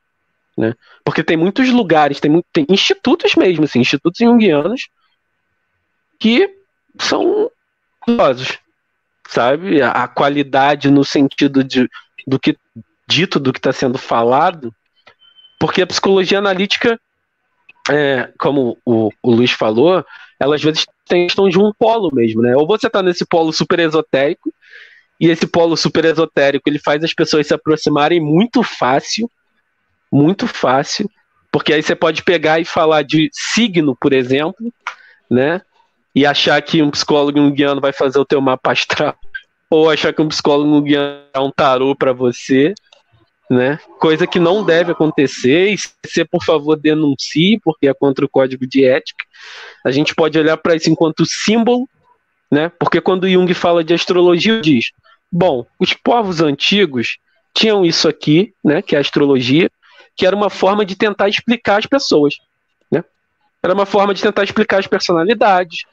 Né? 0.57 0.73
Porque 1.05 1.23
tem 1.23 1.37
muitos 1.37 1.69
lugares, 1.69 2.19
tem, 2.19 2.43
tem 2.51 2.65
institutos 2.69 3.35
mesmo, 3.35 3.65
assim, 3.65 3.79
institutos 3.79 4.19
junguianos 4.19 4.89
que 6.19 6.49
são 6.99 7.51
curiosos, 7.99 8.57
sabe? 9.29 9.81
A, 9.81 9.91
a, 9.91 10.07
qualidade 10.07 10.89
no 10.89 11.05
sentido 11.05 11.63
de, 11.63 11.87
do 12.25 12.39
que 12.39 12.57
dito, 13.07 13.39
do 13.39 13.53
que 13.53 13.59
está 13.59 13.71
sendo 13.71 13.99
falado, 13.99 14.73
porque 15.59 15.83
a 15.83 15.87
psicologia 15.87 16.39
analítica, 16.39 16.99
é, 17.89 18.31
como 18.39 18.79
o, 18.83 19.11
o 19.21 19.31
Luiz 19.31 19.51
falou, 19.51 20.03
ela 20.39 20.55
às 20.55 20.63
vezes 20.63 20.85
tem 21.05 21.27
questão 21.27 21.47
de 21.47 21.59
um 21.59 21.71
polo 21.77 22.09
mesmo, 22.11 22.41
né? 22.41 22.55
Ou 22.55 22.65
você 22.65 22.87
está 22.87 23.03
nesse 23.03 23.25
polo 23.25 23.53
super 23.53 23.79
esotérico, 23.79 24.51
e 25.19 25.29
esse 25.29 25.45
polo 25.45 25.77
super 25.77 26.05
esotérico 26.05 26.67
ele 26.67 26.79
faz 26.79 27.03
as 27.03 27.13
pessoas 27.13 27.47
se 27.47 27.53
aproximarem 27.53 28.19
muito 28.19 28.63
fácil 28.63 29.29
muito 30.11 30.47
fácil, 30.47 31.09
porque 31.51 31.73
aí 31.73 31.81
você 31.81 31.95
pode 31.95 32.23
pegar 32.23 32.59
e 32.59 32.65
falar 32.65 33.03
de 33.03 33.29
signo, 33.31 33.95
por 33.99 34.13
exemplo, 34.13 34.71
né? 35.29 35.61
E 36.13 36.25
achar 36.25 36.61
que 36.61 36.81
um 36.81 36.91
psicólogo 36.91 37.37
junguiano 37.37 37.81
vai 37.81 37.93
fazer 37.93 38.19
o 38.19 38.25
teu 38.25 38.41
mapa 38.41 38.71
astral, 38.71 39.15
ou 39.69 39.89
achar 39.89 40.13
que 40.13 40.21
um 40.21 40.27
psicólogo 40.27 40.69
junguiano 40.69 41.21
é 41.33 41.39
um 41.39 41.51
tarô 41.51 41.95
para 41.95 42.13
você, 42.13 42.73
né? 43.49 43.79
Coisa 43.99 44.27
que 44.27 44.39
não 44.39 44.63
deve 44.63 44.91
acontecer, 44.91 45.73
e 45.73 45.77
você, 46.05 46.25
por 46.25 46.43
favor, 46.43 46.75
denuncie, 46.75 47.59
porque 47.63 47.87
é 47.87 47.93
contra 47.93 48.25
o 48.25 48.29
código 48.29 48.67
de 48.67 48.85
ética. 48.85 49.25
A 49.85 49.91
gente 49.91 50.13
pode 50.13 50.37
olhar 50.37 50.57
para 50.57 50.75
isso 50.75 50.89
enquanto 50.89 51.25
símbolo, 51.25 51.87
né? 52.51 52.69
Porque 52.79 52.99
quando 52.99 53.29
Jung 53.29 53.51
fala 53.53 53.83
de 53.83 53.93
astrologia, 53.93 54.61
diz: 54.61 54.91
bom, 55.31 55.65
os 55.79 55.93
povos 55.93 56.41
antigos 56.41 57.17
tinham 57.53 57.85
isso 57.85 58.07
aqui, 58.07 58.53
né? 58.63 58.81
Que 58.81 58.95
é 58.95 58.97
a 58.97 59.01
astrologia, 59.01 59.69
que 60.17 60.25
era 60.25 60.35
uma 60.35 60.49
forma 60.49 60.83
de 60.83 60.95
tentar 60.95 61.29
explicar 61.29 61.77
as 61.77 61.85
pessoas. 61.85 62.35
Era 63.61 63.73
uma 63.73 63.85
forma 63.85 64.13
de 64.13 64.21
tentar 64.21 64.43
explicar 64.43 64.79
as 64.79 64.87
personalidades, 64.87 65.83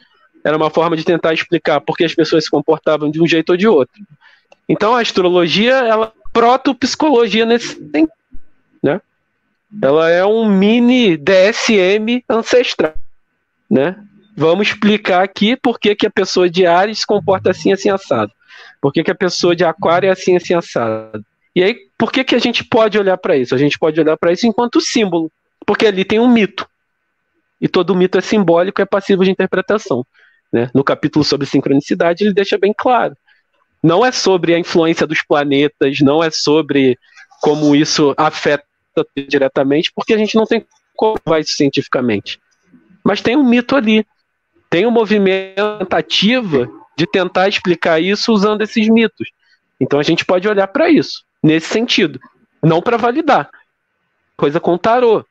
era 0.45 0.57
uma 0.57 0.71
forma 0.71 0.97
de 0.97 1.05
tentar 1.05 1.33
explicar 1.33 1.81
por 1.81 1.97
que 1.97 2.05
as 2.05 2.15
pessoas 2.15 2.45
se 2.45 2.51
comportavam 2.51 3.11
de 3.11 3.21
um 3.21 3.27
jeito 3.27 3.51
ou 3.51 3.57
de 3.57 3.67
outro. 3.67 4.01
Então 4.69 4.95
a 4.95 5.01
astrologia, 5.01 5.75
ela 5.75 6.13
proto-psicologia 6.33 7.47
nesse 7.47 7.75
sentido, 7.75 8.11
né? 8.83 9.01
Ela 9.83 10.11
é 10.11 10.25
um 10.25 10.47
mini 10.49 11.17
DSM 11.17 12.23
ancestral, 12.29 12.95
né? 13.71 13.97
Vamos 14.37 14.69
explicar 14.69 15.23
aqui 15.23 15.57
por 15.57 15.79
que, 15.79 15.95
que 15.95 16.07
a 16.07 16.11
pessoa 16.11 16.51
de 16.51 16.67
Ares 16.67 17.01
se 17.01 17.07
comporta 17.07 17.51
assim, 17.51 17.73
assim, 17.73 17.89
assado. 17.89 18.33
Por 18.81 18.93
que, 18.93 19.03
que 19.03 19.11
a 19.11 19.15
pessoa 19.15 19.55
de 19.55 19.65
Aquário 19.65 20.09
é 20.09 20.11
assim, 20.11 20.37
assim, 20.37 20.55
assado. 20.55 21.25
E 21.55 21.63
aí, 21.63 21.77
por 22.05 22.13
que, 22.13 22.23
que 22.23 22.35
a 22.35 22.39
gente 22.39 22.63
pode 22.63 22.99
olhar 22.99 23.17
para 23.17 23.35
isso? 23.35 23.55
A 23.55 23.59
gente 23.59 23.79
pode 23.79 23.99
olhar 23.99 24.15
para 24.19 24.31
isso 24.31 24.47
enquanto 24.47 24.79
símbolo, 24.79 25.33
porque 25.67 25.87
ali 25.87 26.05
tem 26.05 26.21
um 26.21 26.29
mito. 26.29 26.69
E 27.59 27.67
todo 27.67 27.97
mito 27.97 28.19
é 28.19 28.21
simbólico, 28.21 28.83
é 28.83 28.85
passivo 28.85 29.25
de 29.25 29.31
interpretação. 29.31 30.05
Né? 30.53 30.71
No 30.75 30.85
capítulo 30.85 31.25
sobre 31.25 31.47
sincronicidade, 31.47 32.23
ele 32.23 32.35
deixa 32.35 32.59
bem 32.59 32.75
claro. 32.77 33.17
Não 33.83 34.05
é 34.05 34.13
sobre 34.13 34.55
a 34.55 34.59
influência 34.59 35.07
dos 35.07 35.23
planetas, 35.23 36.01
não 36.01 36.23
é 36.23 36.31
sobre 36.31 36.99
como 37.41 37.75
isso 37.75 38.13
afeta 38.19 38.67
diretamente, 39.27 39.91
porque 39.97 40.13
a 40.13 40.19
gente 40.19 40.35
não 40.35 40.45
tem 40.45 40.63
como 40.95 41.19
provar 41.19 41.41
isso 41.41 41.55
cientificamente. 41.55 42.39
Mas 43.03 43.23
tem 43.23 43.35
um 43.35 43.49
mito 43.49 43.77
ali. 43.77 44.07
Tem 44.69 44.87
um 44.87 44.91
movimento 44.91 45.89
de 46.99 47.07
tentar 47.07 47.49
explicar 47.49 47.99
isso 47.99 48.31
usando 48.31 48.61
esses 48.61 48.91
mitos. 48.91 49.31
Então 49.81 49.99
a 49.99 50.03
gente 50.03 50.23
pode 50.23 50.47
olhar 50.47 50.67
para 50.69 50.91
isso, 50.91 51.25
nesse 51.45 51.69
sentido. 51.69 52.19
Não 52.63 52.81
para 52.81 52.97
validar. 52.97 53.51
Coisa 54.35 54.59
com 54.59 54.79
tarô. 54.79 55.23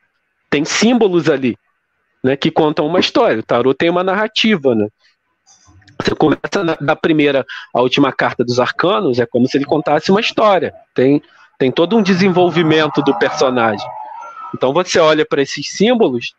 Tem 0.48 0.64
símbolos 0.64 1.28
ali, 1.28 1.58
né, 2.24 2.38
que 2.38 2.52
contam 2.52 2.86
uma 2.86 3.00
história. 3.00 3.40
O 3.40 3.44
tarô 3.44 3.74
tem 3.74 3.90
uma 3.90 4.04
narrativa, 4.04 4.76
né? 4.76 4.88
Você 6.00 6.14
começa 6.14 6.64
na, 6.64 6.76
da 6.76 6.96
primeira 6.96 7.44
à 7.74 7.82
última 7.82 8.12
carta 8.12 8.44
dos 8.44 8.60
arcanos, 8.60 9.20
é 9.20 9.26
como 9.26 9.48
se 9.48 9.58
ele 9.58 9.66
contasse 9.66 10.12
uma 10.12 10.22
história. 10.22 10.74
Tem, 10.94 11.22
tem 11.58 11.72
todo 11.72 11.98
um 11.98 12.04
desenvolvimento 12.04 13.02
do 13.02 13.18
personagem. 13.18 13.88
Então 14.54 14.72
você 14.72 15.00
olha 15.00 15.26
para 15.26 15.42
esses 15.42 15.72
símbolos. 15.72 16.36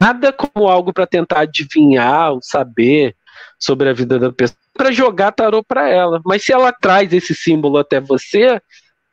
Nada 0.00 0.32
como 0.32 0.66
algo 0.66 0.92
para 0.92 1.06
tentar 1.06 1.40
adivinhar 1.40 2.32
ou 2.32 2.40
saber 2.42 3.14
sobre 3.58 3.88
a 3.88 3.92
vida 3.92 4.18
da 4.18 4.32
pessoa, 4.32 4.58
para 4.74 4.92
jogar 4.92 5.32
tarô 5.32 5.62
para 5.62 5.88
ela. 5.88 6.20
Mas 6.24 6.44
se 6.44 6.52
ela 6.52 6.72
traz 6.72 7.12
esse 7.12 7.34
símbolo 7.34 7.78
até 7.78 8.00
você, 8.00 8.60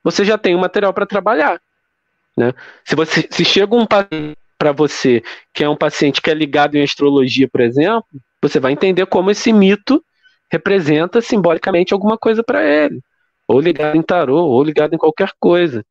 você 0.03 0.23
já 0.23 0.37
tem 0.37 0.55
o 0.55 0.59
material 0.59 0.93
para 0.93 1.05
trabalhar. 1.05 1.59
Né? 2.37 2.53
Se, 2.83 2.95
você, 2.95 3.27
se 3.29 3.45
chega 3.45 3.75
um 3.75 3.85
paciente 3.85 4.37
para 4.57 4.71
você 4.71 5.23
que 5.53 5.63
é 5.63 5.69
um 5.69 5.75
paciente 5.75 6.21
que 6.21 6.29
é 6.29 6.33
ligado 6.33 6.75
em 6.75 6.83
astrologia, 6.83 7.47
por 7.47 7.61
exemplo, 7.61 8.05
você 8.41 8.59
vai 8.59 8.71
entender 8.71 9.05
como 9.07 9.31
esse 9.31 9.51
mito 9.51 10.03
representa 10.51 11.21
simbolicamente 11.21 11.93
alguma 11.93 12.17
coisa 12.17 12.43
para 12.43 12.63
ele, 12.63 13.01
ou 13.47 13.59
ligado 13.59 13.95
em 13.95 14.01
tarô, 14.01 14.45
ou 14.45 14.63
ligado 14.63 14.93
em 14.93 14.97
qualquer 14.97 15.31
coisa. 15.39 15.83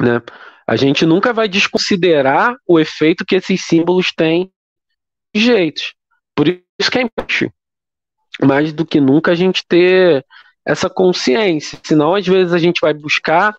Né? 0.00 0.22
A 0.66 0.76
gente 0.76 1.04
nunca 1.04 1.32
vai 1.32 1.48
desconsiderar 1.48 2.56
o 2.66 2.78
efeito 2.78 3.24
que 3.24 3.36
esses 3.36 3.64
símbolos 3.64 4.12
têm 4.12 4.50
de 5.34 5.40
jeitos. 5.40 5.94
Por 6.34 6.48
isso 6.48 6.67
que 6.86 6.98
é 6.98 7.02
importante, 7.02 7.52
mais 8.42 8.72
do 8.72 8.86
que 8.86 9.00
nunca, 9.00 9.32
a 9.32 9.34
gente 9.34 9.64
ter 9.66 10.24
essa 10.64 10.88
consciência. 10.88 11.78
Senão, 11.82 12.14
às 12.14 12.26
vezes, 12.26 12.52
a 12.52 12.58
gente 12.58 12.80
vai 12.80 12.94
buscar 12.94 13.54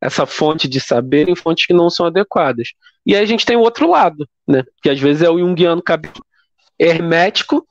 essa 0.00 0.24
fonte 0.24 0.68
de 0.68 0.80
saber 0.80 1.28
em 1.28 1.34
fontes 1.34 1.66
que 1.66 1.72
não 1.72 1.90
são 1.90 2.06
adequadas. 2.06 2.68
E 3.04 3.14
aí 3.14 3.22
a 3.22 3.26
gente 3.26 3.44
tem 3.44 3.56
o 3.56 3.60
outro 3.60 3.90
lado, 3.90 4.28
né? 4.46 4.62
Que 4.82 4.90
às 4.90 5.00
vezes 5.00 5.22
é 5.22 5.30
o 5.30 5.38
junguiano 5.38 5.82
hermético, 6.78 7.66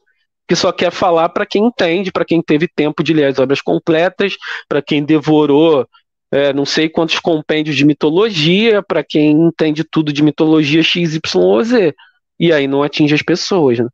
que 0.47 0.55
só 0.55 0.71
quer 0.71 0.91
falar 0.91 1.29
para 1.29 1.45
quem 1.45 1.65
entende, 1.65 2.11
para 2.11 2.25
quem 2.25 2.41
teve 2.41 2.67
tempo 2.67 3.03
de 3.03 3.13
ler 3.13 3.25
as 3.25 3.39
obras 3.39 3.61
completas, 3.61 4.35
para 4.67 4.81
quem 4.81 5.03
devorou 5.03 5.87
é, 6.31 6.51
não 6.51 6.65
sei 6.65 6.89
quantos 6.89 7.19
compêndios 7.19 7.75
de 7.75 7.85
mitologia 7.85 8.83
para 8.83 9.03
quem 9.03 9.31
entende 9.31 9.83
tudo 9.83 10.11
de 10.11 10.21
mitologia 10.23 10.83
X, 10.83 11.15
Y 11.15 11.41
ou 11.41 11.63
Z. 11.63 11.95
E 12.39 12.51
aí 12.51 12.67
não 12.67 12.83
atinge 12.83 13.15
as 13.15 13.21
pessoas, 13.21 13.79
né? 13.79 13.87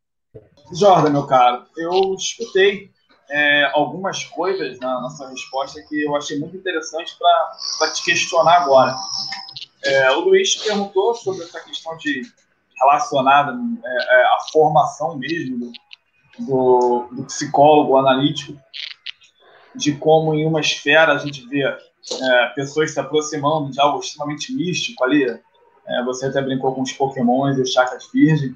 Jordan, 0.73 1.09
meu 1.09 1.25
caro, 1.25 1.65
eu 1.77 2.15
escutei 2.15 2.91
é, 3.29 3.71
algumas 3.73 4.23
coisas 4.25 4.79
na, 4.79 5.01
nossa 5.01 5.29
resposta 5.29 5.81
que 5.87 6.03
eu 6.03 6.15
achei 6.15 6.37
muito 6.39 6.55
interessante 6.55 7.15
para 7.17 7.91
te 7.91 8.03
questionar 8.03 8.63
agora. 8.63 8.95
É, 9.83 10.11
o 10.11 10.21
Luiz 10.21 10.55
perguntou 10.55 11.15
sobre 11.15 11.43
essa 11.43 11.59
questão 11.61 11.95
de 11.97 12.21
relacionada 12.77 13.57
é, 13.83 13.87
é, 13.87 14.23
à 14.23 14.37
formação 14.51 15.17
mesmo 15.17 15.57
do, 15.57 15.71
do, 16.39 17.07
do 17.11 17.23
psicólogo 17.23 17.97
analítico, 17.97 18.59
de 19.75 19.93
como 19.95 20.33
em 20.33 20.45
uma 20.45 20.59
esfera 20.59 21.13
a 21.13 21.17
gente 21.17 21.47
vê 21.47 21.63
é, 21.63 22.45
pessoas 22.55 22.91
se 22.91 22.99
aproximando 22.99 23.71
de 23.71 23.79
algo 23.79 23.99
extremamente 23.99 24.53
místico 24.53 25.03
ali. 25.03 25.23
É, 25.87 26.03
você 26.03 26.27
até 26.27 26.41
brincou 26.41 26.75
com 26.75 26.81
os 26.81 26.91
pokémons 26.91 27.57
e 27.57 27.61
os 27.61 27.71
chakras 27.71 28.09
virgem. 28.11 28.55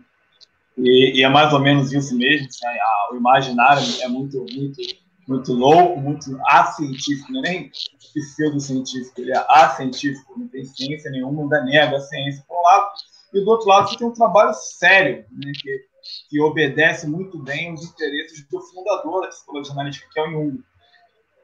E, 0.78 1.20
e, 1.20 1.24
é 1.24 1.30
mais 1.30 1.54
ou 1.54 1.60
menos 1.60 1.92
isso 1.92 2.16
mesmo. 2.18 2.48
Assim, 2.48 2.66
a, 2.66 3.14
o 3.14 3.16
imaginário 3.16 3.84
é 4.02 4.08
muito, 4.08 4.46
muito, 4.54 4.82
muito 5.28 5.54
louco, 5.54 6.00
muito 6.00 6.38
acientífico, 6.48 7.32
não 7.32 7.40
é 7.40 7.50
nem 7.50 7.72
pseudocientífico, 8.14 9.22
ele 9.22 9.32
é 9.32 9.46
acientífico, 9.50 10.38
não 10.38 10.48
tem 10.48 10.64
ciência 10.66 11.12
nenhuma, 11.12 11.44
ainda 11.44 11.64
nega 11.64 11.98
a 11.98 12.02
ciência 12.02 12.44
por 12.48 12.58
um 12.58 12.62
lado. 12.62 12.90
E 13.34 13.42
do 13.42 13.50
outro 13.50 13.68
lado, 13.68 13.90
você 13.90 13.98
tem 13.98 14.08
um 14.08 14.14
trabalho 14.14 14.54
sério, 14.54 15.26
né, 15.32 15.52
que, 15.62 15.80
que 16.30 16.42
obedece 16.42 17.08
muito 17.08 17.38
bem 17.40 17.74
os 17.74 17.84
interesses 17.84 18.48
do 18.48 18.62
fundador 18.62 19.22
da 19.22 19.28
psicologia 19.28 19.74
analítica, 19.74 20.08
que 20.12 20.20
é 20.20 20.24
o 20.24 20.32
Jung. 20.32 20.64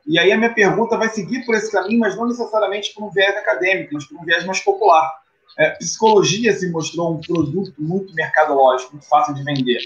E 0.08 0.18
aí 0.18 0.32
a 0.32 0.38
minha 0.38 0.54
pergunta 0.54 0.98
vai 0.98 1.10
seguir 1.10 1.46
por 1.46 1.54
esse 1.56 1.72
caminho, 1.72 2.00
mas 2.00 2.16
não 2.16 2.28
necessariamente 2.28 2.94
por 2.94 3.04
um 3.04 3.12
viés 3.12 3.36
acadêmico, 3.38 3.94
mas 3.94 4.06
por 4.06 4.20
um 4.20 4.26
viés 4.26 4.46
mais 4.46 4.60
popular. 4.62 5.21
É, 5.58 5.72
psicologia 5.72 6.54
se 6.54 6.70
mostrou 6.72 7.16
um 7.16 7.22
produto 7.22 7.74
muito 7.80 8.14
mercadológico, 8.14 8.94
muito 8.94 9.08
fácil 9.08 9.34
de 9.34 9.44
vender. 9.44 9.82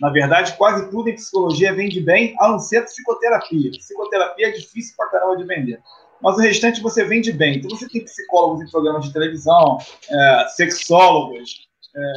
Na 0.00 0.10
verdade, 0.10 0.56
quase 0.56 0.90
tudo 0.90 1.08
em 1.08 1.14
psicologia 1.14 1.74
vende 1.74 2.00
bem, 2.00 2.34
a 2.40 2.48
não 2.48 2.58
ser 2.58 2.82
psicoterapia. 2.84 3.70
Psicoterapia 3.72 4.48
é 4.48 4.50
difícil 4.52 4.94
pra 4.96 5.08
caramba 5.08 5.36
de 5.36 5.44
vender. 5.44 5.80
Mas 6.20 6.36
o 6.36 6.40
restante 6.40 6.80
você 6.80 7.04
vende 7.04 7.32
bem. 7.32 7.58
Então 7.58 7.70
você 7.70 7.88
tem 7.88 8.04
psicólogos 8.04 8.62
em 8.62 8.70
programas 8.70 9.04
de 9.04 9.12
televisão, 9.12 9.78
é, 10.08 10.46
sexólogos, 10.48 11.68
é, 11.94 12.12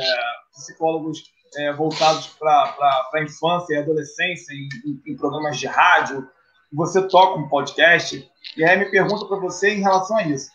psicólogos 0.54 1.24
é, 1.58 1.74
voltados 1.74 2.28
para 2.40 3.10
a 3.14 3.24
infância 3.24 3.74
e 3.74 3.78
adolescência 3.78 4.54
em, 4.54 5.02
em, 5.08 5.16
programas 5.16 5.58
de 5.58 5.68
rádio, 5.68 6.28
você 6.72 7.02
toca 7.08 7.40
um 7.40 7.48
podcast, 7.48 8.30
e 8.58 8.64
aí 8.64 8.78
me 8.78 8.92
pergunta 8.92 9.26
para 9.26 9.38
você 9.38 9.70
em 9.70 9.82
relação 9.82 10.18
a 10.18 10.24
isso. 10.24 10.50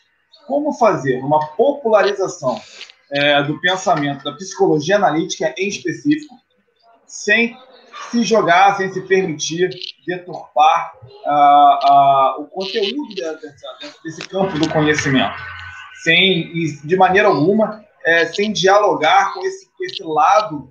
Como 0.50 0.72
fazer 0.72 1.22
uma 1.22 1.46
popularização 1.52 2.60
é, 3.12 3.40
do 3.44 3.60
pensamento 3.60 4.24
da 4.24 4.32
psicologia 4.32 4.96
analítica 4.96 5.54
em 5.56 5.68
específico, 5.68 6.34
sem 7.06 7.56
se 8.10 8.24
jogar, 8.24 8.76
sem 8.76 8.92
se 8.92 9.00
permitir 9.02 9.70
deturpar 10.04 10.92
o 12.40 12.46
conteúdo 12.46 13.14
desse, 13.14 14.02
desse 14.02 14.28
campo 14.28 14.58
do 14.58 14.68
conhecimento, 14.68 15.36
sem, 16.02 16.50
de 16.84 16.96
maneira 16.96 17.28
alguma, 17.28 17.84
é, 18.04 18.26
sem 18.26 18.52
dialogar 18.52 19.32
com 19.32 19.46
esse, 19.46 19.68
esse 19.82 20.02
lado 20.02 20.68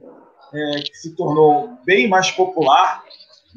é, 0.53 0.81
que 0.81 0.95
se 0.97 1.15
tornou 1.15 1.77
bem 1.85 2.09
mais 2.09 2.29
popular 2.31 3.01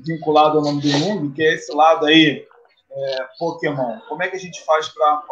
vinculado 0.07 0.59
ao 0.59 0.65
nome 0.65 0.81
do 0.83 0.99
mundo, 0.99 1.35
que 1.35 1.43
é 1.43 1.55
esse 1.55 1.73
lado 1.73 2.07
aí, 2.07 2.47
é, 2.95 3.27
Pokémon. 3.39 3.99
Como 4.09 4.23
é 4.23 4.29
que 4.29 4.37
a 4.37 4.41
gente 4.41 4.63
faz 4.65 4.89
para 4.89 5.23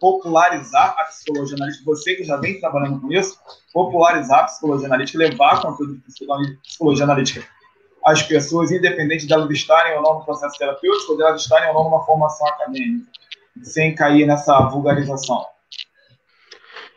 popularizar 0.00 0.96
a 0.98 1.04
psicologia 1.04 1.56
analítica? 1.56 1.84
Você 1.86 2.14
que 2.14 2.24
já 2.24 2.36
vem 2.36 2.60
trabalhando 2.60 3.00
com 3.00 3.12
isso, 3.12 3.38
popularizar 3.72 4.40
a 4.40 4.44
psicologia 4.44 4.86
analítica, 4.86 5.18
levar 5.18 5.62
conteúdo 5.62 5.94
de 5.96 6.00
psicologia 6.62 7.04
analítica 7.04 7.46
às 8.04 8.22
pessoas, 8.22 8.70
independente 8.70 9.26
de 9.26 9.32
elas 9.32 9.50
estarem 9.50 9.96
ou 9.96 10.02
não 10.02 10.14
no 10.18 10.24
processo 10.24 10.56
terapêutico, 10.58 11.12
ou 11.12 11.18
de 11.18 11.24
elas 11.24 11.42
estarem 11.42 11.68
ou 11.68 11.74
não 11.74 11.84
numa 11.84 12.04
formação 12.04 12.46
acadêmica, 12.48 13.06
sem 13.62 13.94
cair 13.94 14.26
nessa 14.26 14.58
vulgarização. 14.68 15.44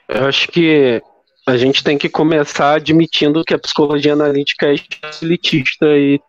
Eu 0.08 0.26
acho 0.26 0.47
que 0.47 1.02
a 1.47 1.58
gente 1.58 1.84
tem 1.84 1.97
que 1.97 2.10
começar 2.10 2.76
admitindo 2.76 3.43
que 3.43 3.54
a 3.54 3.60
psicologia 3.60 4.14
analítica 4.14 4.68
é 4.68 4.76
elitista 5.22 5.86
e 5.88 6.20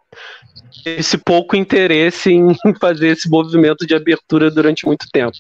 esse 0.85 1.19
pouco 1.19 1.57
interesse 1.57 2.33
em 2.33 2.55
fazer 2.81 3.09
esse 3.09 3.29
movimento 3.29 3.87
de 3.87 3.95
abertura 3.95 4.51
durante 4.51 4.87
muito 4.87 5.07
tempo. 5.13 5.37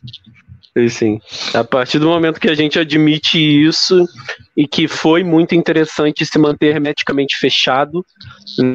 Assim, 0.74 1.20
a 1.52 1.62
partir 1.62 1.98
do 1.98 2.08
momento 2.08 2.40
que 2.40 2.48
a 2.48 2.54
gente 2.54 2.78
admite 2.78 3.38
isso, 3.38 4.06
e 4.56 4.66
que 4.66 4.86
foi 4.86 5.24
muito 5.24 5.54
interessante 5.54 6.26
se 6.26 6.38
manter 6.38 6.74
hermeticamente 6.74 7.36
fechado, 7.36 8.04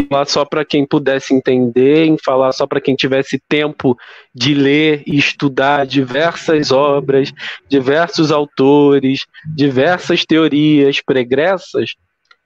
falar 0.09 0.25
só 0.25 0.43
para 0.43 0.65
quem 0.65 0.85
pudesse 0.85 1.33
entender, 1.33 2.05
em 2.05 2.17
falar 2.17 2.51
só 2.51 2.65
para 2.65 2.81
quem 2.81 2.95
tivesse 2.95 3.39
tempo 3.47 3.95
de 4.33 4.53
ler 4.53 5.03
e 5.05 5.17
estudar 5.17 5.85
diversas 5.85 6.71
obras, 6.71 7.31
diversos 7.69 8.31
autores, 8.31 9.25
diversas 9.45 10.25
teorias 10.25 10.99
pregressas. 11.01 11.91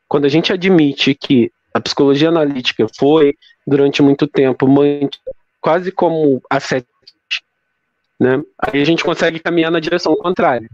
Quando 0.07 0.25
a 0.25 0.29
gente 0.29 0.51
admite 0.51 1.15
que 1.15 1.51
a 1.73 1.79
psicologia 1.79 2.29
analítica 2.29 2.85
foi, 2.97 3.35
durante 3.65 4.01
muito 4.01 4.27
tempo, 4.27 4.67
quase 5.59 5.91
como 5.91 6.41
a 6.49 6.59
sete, 6.59 6.87
né? 8.19 8.41
aí 8.59 8.81
a 8.81 8.85
gente 8.85 9.03
consegue 9.03 9.39
caminhar 9.39 9.71
na 9.71 9.79
direção 9.79 10.15
contrária. 10.15 10.69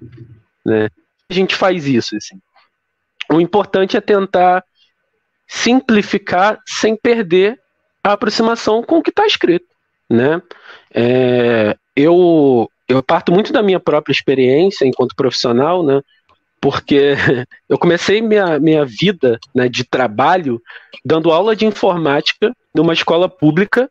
Né? 0.66 0.90
A 1.30 1.34
gente 1.34 1.56
faz 1.56 1.88
isso. 1.88 2.16
Assim. 2.16 2.40
O 3.32 3.40
importante 3.40 3.96
é 3.96 4.02
tentar 4.02 4.64
simplificar 5.48 6.60
sem 6.66 6.96
perder 6.96 7.60
a 8.04 8.14
aproximação 8.14 8.84
com 8.84 8.98
o 8.98 9.04
que 9.04 9.10
está 9.10 9.26
escrito, 9.26 9.66
né? 10.10 10.42
É, 10.94 11.78
eu, 11.96 12.70
eu 12.88 13.02
parto 13.02 13.32
muito 13.32 13.52
da 13.54 13.64
minha 13.64 13.80
própria 13.80 14.14
experiência 14.14 14.86
enquanto 14.86 15.16
profissional, 15.16 15.84
né? 15.86 16.02
Porque 16.60 17.16
eu 17.70 17.78
comecei 17.78 18.22
minha, 18.22 18.60
minha 18.60 18.86
vida 18.86 19.40
né, 19.54 19.70
de 19.70 19.84
trabalho 19.84 20.62
dando 21.06 21.32
aula 21.32 21.56
de 21.56 21.66
informática 21.66 22.56
numa 22.74 22.94
escola 22.94 23.30
pública 23.30 23.90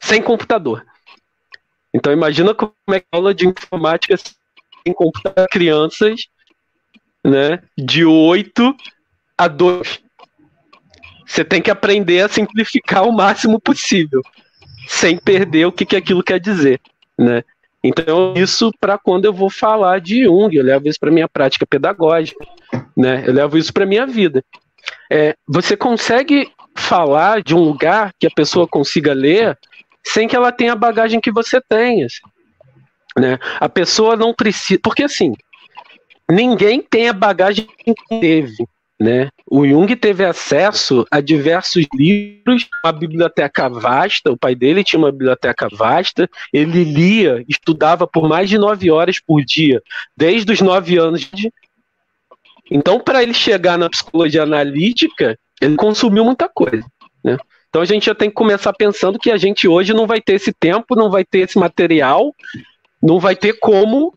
sem 0.00 0.22
computador. 0.22 0.84
Então 1.92 2.12
imagina 2.12 2.54
como 2.54 2.72
é 2.90 3.00
que 3.00 3.06
é 3.12 3.16
aula 3.16 3.34
de 3.34 3.46
informática 3.46 4.16
sem 4.16 4.94
computador 4.94 5.48
crianças 5.48 6.28
né, 7.24 7.62
de 7.76 8.04
8 8.04 8.76
a 9.36 9.48
2. 9.48 10.00
Você 11.26 11.44
tem 11.44 11.60
que 11.60 11.70
aprender 11.70 12.20
a 12.20 12.28
simplificar 12.28 13.04
o 13.04 13.12
máximo 13.12 13.60
possível, 13.60 14.22
sem 14.86 15.18
perder 15.18 15.66
o 15.66 15.72
que, 15.72 15.84
que 15.84 15.96
aquilo 15.96 16.22
quer 16.22 16.38
dizer, 16.38 16.80
né? 17.18 17.42
Então, 17.86 18.34
isso 18.36 18.72
para 18.80 18.98
quando 18.98 19.24
eu 19.26 19.32
vou 19.32 19.48
falar 19.48 20.00
de 20.00 20.24
Jung, 20.24 20.54
eu 20.54 20.64
levo 20.64 20.88
isso 20.88 20.98
para 20.98 21.10
minha 21.10 21.28
prática 21.28 21.66
pedagógica, 21.66 22.44
né? 22.96 23.22
Eu 23.26 23.32
levo 23.32 23.56
isso 23.56 23.72
para 23.72 23.86
minha 23.86 24.06
vida. 24.06 24.44
É, 25.10 25.34
você 25.46 25.76
consegue 25.76 26.50
falar 26.76 27.42
de 27.42 27.54
um 27.54 27.60
lugar 27.60 28.12
que 28.18 28.26
a 28.26 28.30
pessoa 28.30 28.66
consiga 28.66 29.12
ler 29.12 29.56
sem 30.04 30.28
que 30.28 30.36
ela 30.36 30.52
tenha 30.52 30.72
a 30.72 30.76
bagagem 30.76 31.20
que 31.20 31.32
você 31.32 31.60
tem, 31.60 32.04
assim, 32.04 32.22
né? 33.18 33.38
A 33.60 33.68
pessoa 33.68 34.16
não 34.16 34.34
precisa, 34.34 34.80
porque 34.82 35.04
assim, 35.04 35.34
ninguém 36.30 36.80
tem 36.82 37.08
a 37.08 37.12
bagagem 37.12 37.66
que 37.78 37.94
teve. 38.20 38.66
Né? 38.98 39.28
O 39.48 39.66
Jung 39.66 39.94
teve 39.94 40.24
acesso 40.24 41.06
a 41.10 41.20
diversos 41.20 41.84
livros, 41.94 42.66
uma 42.82 42.92
biblioteca 42.92 43.68
vasta, 43.68 44.32
o 44.32 44.38
pai 44.38 44.54
dele 44.54 44.82
tinha 44.82 44.98
uma 44.98 45.12
biblioteca 45.12 45.68
vasta, 45.70 46.28
ele 46.50 46.82
lia, 46.82 47.44
estudava 47.46 48.06
por 48.06 48.26
mais 48.26 48.48
de 48.48 48.56
nove 48.56 48.90
horas 48.90 49.20
por 49.20 49.44
dia, 49.44 49.82
desde 50.16 50.50
os 50.50 50.62
nove 50.62 50.96
anos 50.96 51.20
de. 51.20 51.52
Então, 52.70 52.98
para 52.98 53.22
ele 53.22 53.34
chegar 53.34 53.76
na 53.76 53.90
psicologia 53.90 54.42
analítica, 54.42 55.38
ele 55.60 55.76
consumiu 55.76 56.24
muita 56.24 56.48
coisa. 56.48 56.84
Né? 57.22 57.36
Então, 57.68 57.82
a 57.82 57.84
gente 57.84 58.06
já 58.06 58.14
tem 58.14 58.30
que 58.30 58.34
começar 58.34 58.72
pensando 58.72 59.18
que 59.18 59.30
a 59.30 59.36
gente 59.36 59.68
hoje 59.68 59.92
não 59.92 60.06
vai 60.06 60.22
ter 60.22 60.34
esse 60.34 60.52
tempo, 60.54 60.96
não 60.96 61.10
vai 61.10 61.22
ter 61.22 61.40
esse 61.40 61.58
material, 61.58 62.34
não 63.02 63.20
vai 63.20 63.36
ter 63.36 63.58
como 63.58 64.14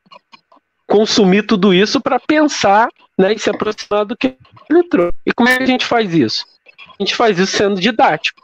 consumir 0.88 1.44
tudo 1.44 1.74
isso 1.74 2.00
para 2.02 2.20
pensar 2.20 2.90
né, 3.20 3.34
e 3.34 3.40
se 3.40 3.50
aproximar 3.50 4.06
do 4.06 4.18
que 4.18 4.38
ele 4.70 4.84
trouxe. 4.84 5.18
E 5.26 5.34
como 5.34 5.50
é 5.50 5.58
que 5.58 5.64
a 5.64 5.68
gente 5.68 5.86
faz 5.86 6.14
isso? 6.14 6.46
A 6.98 7.04
gente 7.04 7.16
faz 7.16 7.38
isso 7.38 7.56
sendo 7.56 7.80
didático. 7.80 8.42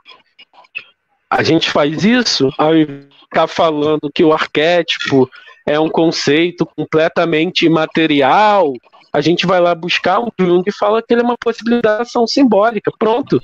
A 1.30 1.42
gente 1.42 1.72
faz 1.72 2.04
isso 2.04 2.54
ao 2.58 2.76
invés 2.76 3.16
ficar 3.36 3.48
falando 3.48 4.10
que 4.14 4.24
o 4.24 4.32
arquétipo 4.32 5.30
é 5.66 5.78
um 5.78 5.90
conceito 5.90 6.66
completamente 6.66 7.66
imaterial. 7.66 8.74
A 9.12 9.20
gente 9.20 9.46
vai 9.46 9.60
lá 9.60 9.76
buscar 9.76 10.20
um 10.22 10.30
Jung 10.40 10.64
e 10.66 10.72
fala 10.72 11.02
que 11.02 11.14
ele 11.14 11.22
é 11.22 11.26
uma 11.26 11.38
possibilidade 11.38 12.10
simbólica. 12.28 12.92
Pronto. 12.98 13.42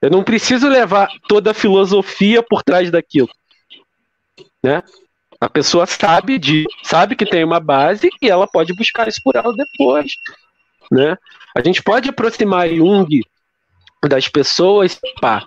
Eu 0.00 0.10
não 0.10 0.22
preciso 0.22 0.68
levar 0.68 1.08
toda 1.26 1.50
a 1.50 1.54
filosofia 1.54 2.42
por 2.42 2.62
trás 2.62 2.90
daquilo. 2.90 3.30
Né? 4.62 4.82
A 5.44 5.48
pessoa 5.50 5.84
sabe 5.84 6.38
de, 6.38 6.64
sabe 6.82 7.14
que 7.14 7.26
tem 7.26 7.44
uma 7.44 7.60
base 7.60 8.08
e 8.22 8.30
ela 8.30 8.46
pode 8.46 8.72
buscar 8.72 9.06
isso 9.08 9.20
por 9.22 9.36
ela 9.36 9.54
depois, 9.54 10.14
né? 10.90 11.18
A 11.54 11.60
gente 11.60 11.82
pode 11.82 12.08
aproximar 12.08 12.66
Jung 12.70 13.20
das 14.08 14.26
pessoas, 14.26 14.98
pá. 15.20 15.44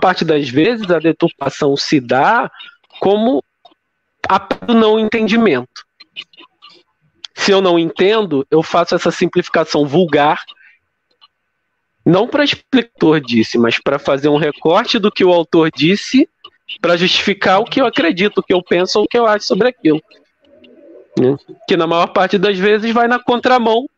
Parte 0.00 0.24
das 0.24 0.48
vezes 0.48 0.90
a 0.90 0.98
deturpação 0.98 1.76
se 1.76 2.00
dá 2.00 2.50
como 2.98 3.44
a 4.28 4.44
não 4.72 4.98
entendimento. 4.98 5.86
Se 7.36 7.52
eu 7.52 7.60
não 7.60 7.78
entendo, 7.78 8.44
eu 8.50 8.60
faço 8.60 8.96
essa 8.96 9.12
simplificação 9.12 9.86
vulgar, 9.86 10.42
não 12.04 12.26
para 12.26 12.44
o 12.44 12.76
autor 12.76 13.20
disse, 13.20 13.56
mas 13.56 13.78
para 13.78 14.00
fazer 14.00 14.28
um 14.28 14.36
recorte 14.36 14.98
do 14.98 15.12
que 15.12 15.24
o 15.24 15.32
autor 15.32 15.70
disse 15.70 16.28
para 16.80 16.96
justificar 16.96 17.60
o 17.60 17.64
que 17.64 17.80
eu 17.80 17.86
acredito, 17.86 18.38
o 18.38 18.42
que 18.42 18.52
eu 18.52 18.62
penso 18.62 19.00
o 19.00 19.08
que 19.08 19.18
eu 19.18 19.26
acho 19.26 19.46
sobre 19.46 19.68
aquilo. 19.68 20.00
Né? 21.18 21.36
Que 21.66 21.76
na 21.76 21.86
maior 21.86 22.08
parte 22.08 22.38
das 22.38 22.58
vezes 22.58 22.92
vai 22.92 23.08
na 23.08 23.18
contramão 23.18 23.88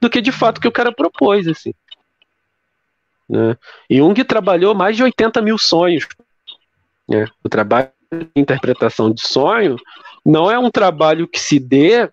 do 0.00 0.10
que 0.10 0.20
de 0.20 0.32
fato 0.32 0.60
que 0.60 0.68
o 0.68 0.72
cara 0.72 0.92
propôs. 0.92 1.46
Assim. 1.46 1.72
Né? 3.28 3.56
Jung 3.90 4.22
trabalhou 4.24 4.74
mais 4.74 4.96
de 4.96 5.02
80 5.02 5.40
mil 5.42 5.58
sonhos. 5.58 6.06
Né? 7.08 7.26
O 7.42 7.48
trabalho 7.48 7.90
de 8.12 8.28
interpretação 8.36 9.10
de 9.12 9.26
sonho 9.26 9.76
não 10.24 10.50
é 10.50 10.58
um 10.58 10.70
trabalho 10.70 11.26
que 11.26 11.40
se 11.40 11.58
dê 11.58 12.10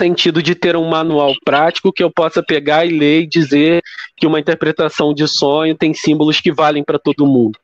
sentido 0.00 0.42
de 0.42 0.54
ter 0.54 0.76
um 0.76 0.88
manual 0.88 1.34
prático 1.44 1.92
que 1.92 2.02
eu 2.02 2.10
possa 2.10 2.42
pegar 2.42 2.84
e 2.84 2.90
ler 2.90 3.22
e 3.22 3.26
dizer 3.26 3.82
que 4.16 4.26
uma 4.26 4.40
interpretação 4.40 5.14
de 5.14 5.26
sonho 5.28 5.74
tem 5.76 5.94
símbolos 5.94 6.40
que 6.40 6.52
valem 6.52 6.82
para 6.82 6.98
todo 6.98 7.26
mundo. 7.26 7.58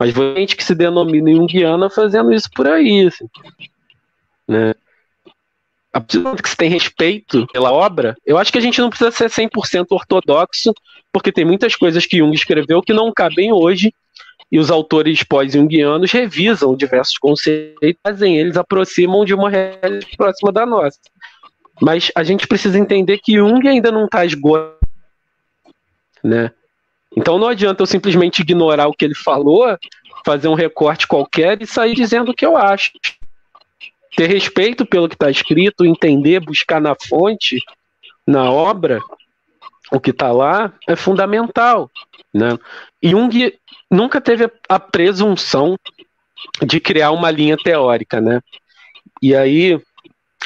Mas 0.00 0.14
gente 0.14 0.56
que 0.56 0.64
se 0.64 0.74
denomina 0.74 1.30
Jungiana 1.30 1.90
fazendo 1.90 2.32
isso 2.32 2.48
por 2.54 2.66
aí. 2.66 3.06
Assim, 3.06 3.28
né? 4.48 4.74
A 5.92 6.00
partir 6.00 6.16
do 6.18 6.24
momento 6.24 6.42
que 6.42 6.48
você 6.48 6.56
tem 6.56 6.70
respeito 6.70 7.46
pela 7.48 7.70
obra, 7.70 8.16
eu 8.24 8.38
acho 8.38 8.50
que 8.50 8.56
a 8.56 8.62
gente 8.62 8.80
não 8.80 8.88
precisa 8.88 9.10
ser 9.10 9.28
100% 9.28 9.86
ortodoxo, 9.90 10.72
porque 11.12 11.30
tem 11.30 11.44
muitas 11.44 11.76
coisas 11.76 12.06
que 12.06 12.16
Jung 12.16 12.34
escreveu 12.34 12.80
que 12.80 12.94
não 12.94 13.12
cabem 13.12 13.52
hoje, 13.52 13.92
e 14.50 14.58
os 14.58 14.70
autores 14.70 15.22
pós-jungianos 15.22 16.10
revisam 16.10 16.74
diversos 16.74 17.18
conceitos, 17.18 17.94
fazem 18.02 18.38
eles 18.38 18.56
aproximam 18.56 19.24
de 19.24 19.34
uma 19.34 19.50
realidade 19.50 20.16
próxima 20.16 20.50
da 20.50 20.64
nossa. 20.64 20.98
Mas 21.80 22.10
a 22.14 22.24
gente 22.24 22.46
precisa 22.46 22.78
entender 22.78 23.18
que 23.18 23.34
Jung 23.34 23.68
ainda 23.68 23.92
não 23.92 24.06
está 24.06 24.24
esgotado. 24.24 24.78
Né? 26.24 26.52
Então 27.16 27.38
não 27.38 27.48
adianta 27.48 27.82
eu 27.82 27.86
simplesmente 27.86 28.42
ignorar 28.42 28.86
o 28.86 28.94
que 28.94 29.04
ele 29.04 29.14
falou, 29.14 29.76
fazer 30.24 30.48
um 30.48 30.54
recorte 30.54 31.06
qualquer 31.06 31.60
e 31.60 31.66
sair 31.66 31.94
dizendo 31.94 32.30
o 32.30 32.34
que 32.34 32.46
eu 32.46 32.56
acho. 32.56 32.92
Ter 34.16 34.26
respeito 34.26 34.84
pelo 34.84 35.08
que 35.08 35.14
está 35.14 35.30
escrito, 35.30 35.84
entender, 35.84 36.40
buscar 36.40 36.80
na 36.80 36.94
fonte, 37.08 37.58
na 38.26 38.50
obra, 38.50 39.00
o 39.90 39.98
que 39.98 40.10
está 40.10 40.30
lá, 40.30 40.72
é 40.88 40.94
fundamental. 40.94 41.90
Né? 42.32 42.58
Jung 43.02 43.52
nunca 43.90 44.20
teve 44.20 44.50
a 44.68 44.78
presunção 44.78 45.76
de 46.62 46.80
criar 46.80 47.10
uma 47.10 47.30
linha 47.30 47.56
teórica. 47.56 48.20
Né? 48.20 48.40
E 49.20 49.34
aí 49.34 49.80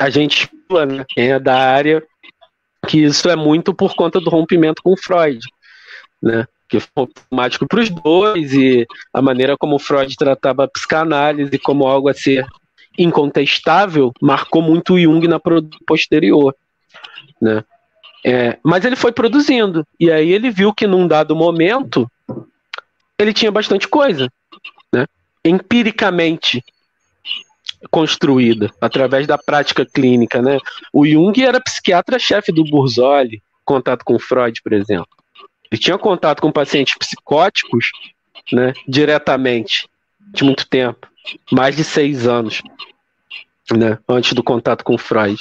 a 0.00 0.10
gente, 0.10 0.50
né, 0.70 1.04
é 1.16 1.38
da 1.38 1.56
área, 1.56 2.02
que 2.86 2.98
isso 2.98 3.28
é 3.28 3.36
muito 3.36 3.74
por 3.74 3.94
conta 3.94 4.20
do 4.20 4.30
rompimento 4.30 4.82
com 4.82 4.96
Freud. 4.96 5.40
Né? 6.22 6.46
Que 6.68 6.80
foi 6.80 6.90
automático 6.96 7.66
para 7.66 7.80
os 7.80 7.90
dois, 7.90 8.52
e 8.52 8.86
a 9.12 9.20
maneira 9.20 9.56
como 9.56 9.78
Freud 9.78 10.16
tratava 10.16 10.64
a 10.64 10.68
psicanálise 10.68 11.58
como 11.58 11.86
algo 11.86 12.08
a 12.08 12.14
ser 12.14 12.46
incontestável 12.98 14.12
marcou 14.20 14.62
muito 14.62 14.98
Jung 14.98 15.26
na 15.26 15.40
posterior. 15.86 16.54
Né? 17.40 17.64
É, 18.24 18.58
mas 18.62 18.84
ele 18.84 18.96
foi 18.96 19.12
produzindo, 19.12 19.86
e 19.98 20.10
aí 20.10 20.30
ele 20.30 20.50
viu 20.50 20.72
que 20.72 20.86
num 20.86 21.06
dado 21.06 21.36
momento 21.36 22.10
ele 23.18 23.32
tinha 23.32 23.52
bastante 23.52 23.86
coisa, 23.86 24.30
né? 24.92 25.06
empiricamente 25.44 26.64
construída, 27.90 28.70
através 28.80 29.26
da 29.26 29.36
prática 29.36 29.84
clínica. 29.84 30.40
Né? 30.40 30.58
O 30.92 31.06
Jung 31.06 31.42
era 31.42 31.60
psiquiatra-chefe 31.60 32.50
do 32.50 32.64
Burzoli, 32.64 33.42
contato 33.64 34.04
com 34.04 34.18
Freud, 34.18 34.60
por 34.62 34.72
exemplo. 34.72 35.08
Ele 35.74 35.80
tinha 35.80 35.98
contato 35.98 36.40
com 36.40 36.52
pacientes 36.52 36.96
psicóticos, 36.96 37.90
né, 38.52 38.72
diretamente, 38.86 39.88
de 40.20 40.44
muito 40.44 40.68
tempo, 40.68 41.08
mais 41.50 41.74
de 41.74 41.82
seis 41.82 42.28
anos, 42.28 42.62
né, 43.72 43.98
antes 44.08 44.34
do 44.34 44.42
contato 44.42 44.84
com 44.84 44.96
Freud. 44.96 45.36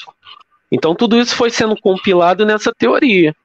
Então 0.71 0.95
tudo 0.95 1.19
isso 1.19 1.35
foi 1.35 1.51
sendo 1.51 1.79
compilado 1.79 2.47
nessa 2.47 2.73
teoria. 2.73 3.35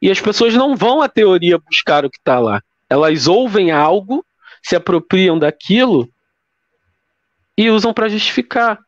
E 0.00 0.10
as 0.10 0.22
pessoas 0.22 0.54
não 0.54 0.74
vão 0.74 1.02
à 1.02 1.08
teoria 1.08 1.58
buscar 1.58 2.06
o 2.06 2.10
que 2.10 2.16
está 2.16 2.38
lá. 2.38 2.62
Elas 2.88 3.26
ouvem 3.26 3.70
algo, 3.70 4.24
se 4.62 4.74
apropriam 4.74 5.38
daquilo 5.38 6.08
e 7.58 7.68
usam 7.68 7.92
para 7.92 8.08
justificar. 8.08 8.78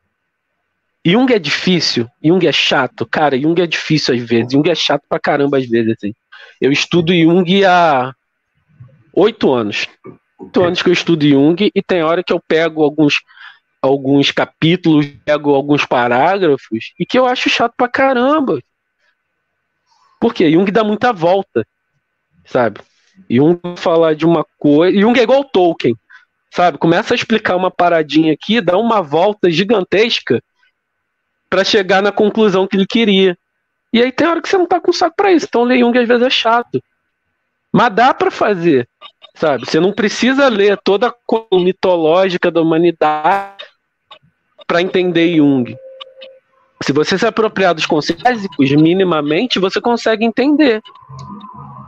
Jung 1.04 1.30
é 1.30 1.38
difícil, 1.38 2.08
Jung 2.24 2.46
é 2.46 2.52
chato, 2.52 3.04
cara, 3.04 3.38
Jung 3.38 3.60
é 3.60 3.66
difícil 3.66 4.14
às 4.14 4.22
vezes, 4.22 4.50
Jung 4.50 4.66
é 4.70 4.74
chato 4.74 5.02
pra 5.06 5.20
caramba 5.20 5.58
às 5.58 5.66
vezes, 5.66 5.94
assim. 5.98 6.14
Eu 6.60 6.70
estudo 6.70 7.14
Jung 7.14 7.64
há 7.64 8.14
oito 9.14 9.52
anos. 9.52 9.88
Oito 10.38 10.62
anos 10.62 10.82
que 10.82 10.88
eu 10.88 10.92
estudo 10.92 11.26
Jung 11.26 11.70
e 11.74 11.82
tem 11.82 12.02
hora 12.02 12.22
que 12.22 12.32
eu 12.32 12.40
pego 12.40 12.82
alguns 12.82 13.20
alguns 13.82 14.30
capítulos, 14.30 15.06
pego 15.24 15.54
alguns 15.54 15.86
parágrafos 15.86 16.92
e 16.98 17.06
que 17.06 17.18
eu 17.18 17.26
acho 17.26 17.48
chato 17.48 17.72
pra 17.76 17.88
caramba. 17.88 18.60
Por 20.20 20.34
quê? 20.34 20.50
Jung 20.50 20.70
dá 20.70 20.84
muita 20.84 21.12
volta, 21.12 21.66
sabe? 22.44 22.80
Jung 23.28 23.58
falar 23.76 24.14
de 24.14 24.26
uma 24.26 24.44
coisa. 24.58 24.98
Jung 24.98 25.18
é 25.18 25.22
igual 25.22 25.44
Tolkien, 25.44 25.96
sabe? 26.52 26.76
Começa 26.76 27.14
a 27.14 27.16
explicar 27.16 27.56
uma 27.56 27.70
paradinha 27.70 28.34
aqui, 28.34 28.60
dá 28.60 28.76
uma 28.76 29.00
volta 29.00 29.50
gigantesca 29.50 30.42
para 31.48 31.64
chegar 31.64 32.02
na 32.02 32.12
conclusão 32.12 32.66
que 32.66 32.76
ele 32.76 32.86
queria. 32.86 33.36
E 33.92 34.02
aí 34.02 34.12
tem 34.12 34.26
hora 34.26 34.40
que 34.40 34.48
você 34.48 34.56
não 34.56 34.66
tá 34.66 34.80
com 34.80 34.92
saco 34.92 35.16
para 35.16 35.32
isso. 35.32 35.46
Então 35.48 35.64
ler 35.64 35.80
Jung 35.80 35.96
às 35.98 36.06
vezes 36.06 36.26
é 36.26 36.30
chato. 36.30 36.82
Mas 37.72 37.94
dá 37.94 38.12
para 38.12 38.30
fazer, 38.30 38.88
sabe? 39.34 39.64
Você 39.64 39.78
não 39.78 39.92
precisa 39.92 40.48
ler 40.48 40.78
toda 40.82 41.08
a 41.08 41.56
mitológica 41.56 42.50
da 42.50 42.60
humanidade 42.60 43.64
para 44.66 44.82
entender 44.82 45.36
Jung. 45.36 45.76
Se 46.82 46.92
você 46.92 47.18
se 47.18 47.26
apropriar 47.26 47.74
dos 47.74 47.86
conceitos 47.86 48.22
básicos, 48.22 48.70
minimamente, 48.72 49.58
você 49.58 49.80
consegue 49.80 50.24
entender. 50.24 50.80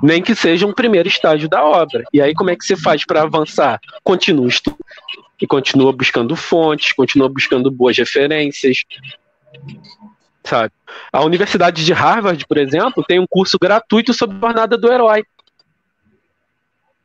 Nem 0.03 0.21
que 0.21 0.35
seja 0.35 0.67
um 0.67 0.73
primeiro 0.73 1.09
estágio 1.09 1.49
da 1.49 1.65
obra. 1.65 2.05
E 2.13 2.21
aí, 2.21 2.35
como 2.35 2.51
é 2.51 2.57
que 2.57 2.65
você 2.65 2.77
faz 2.77 3.07
para 3.07 3.23
avançar? 3.23 3.81
Continua 4.03 4.49
estudando. 4.49 4.85
E 5.41 5.47
continua 5.47 5.93
buscando 5.93 6.37
fontes, 6.37 6.93
continua 6.93 7.29
buscando 7.29 7.71
boas 7.71 7.97
referências. 7.97 8.85
Sabe? 10.45 10.73
A 11.13 11.23
Universidade 11.25 11.85
de 11.85 11.93
Harvard, 11.93 12.45
por 12.47 12.59
exemplo, 12.59 13.05
tem 13.07 13.21
um 13.21 13.27
curso 13.29 13.59
gratuito 13.61 14.13
sobre 14.13 14.37
a 14.37 14.41
jornada 14.41 14.77
do 14.77 14.93
herói. 14.93 15.25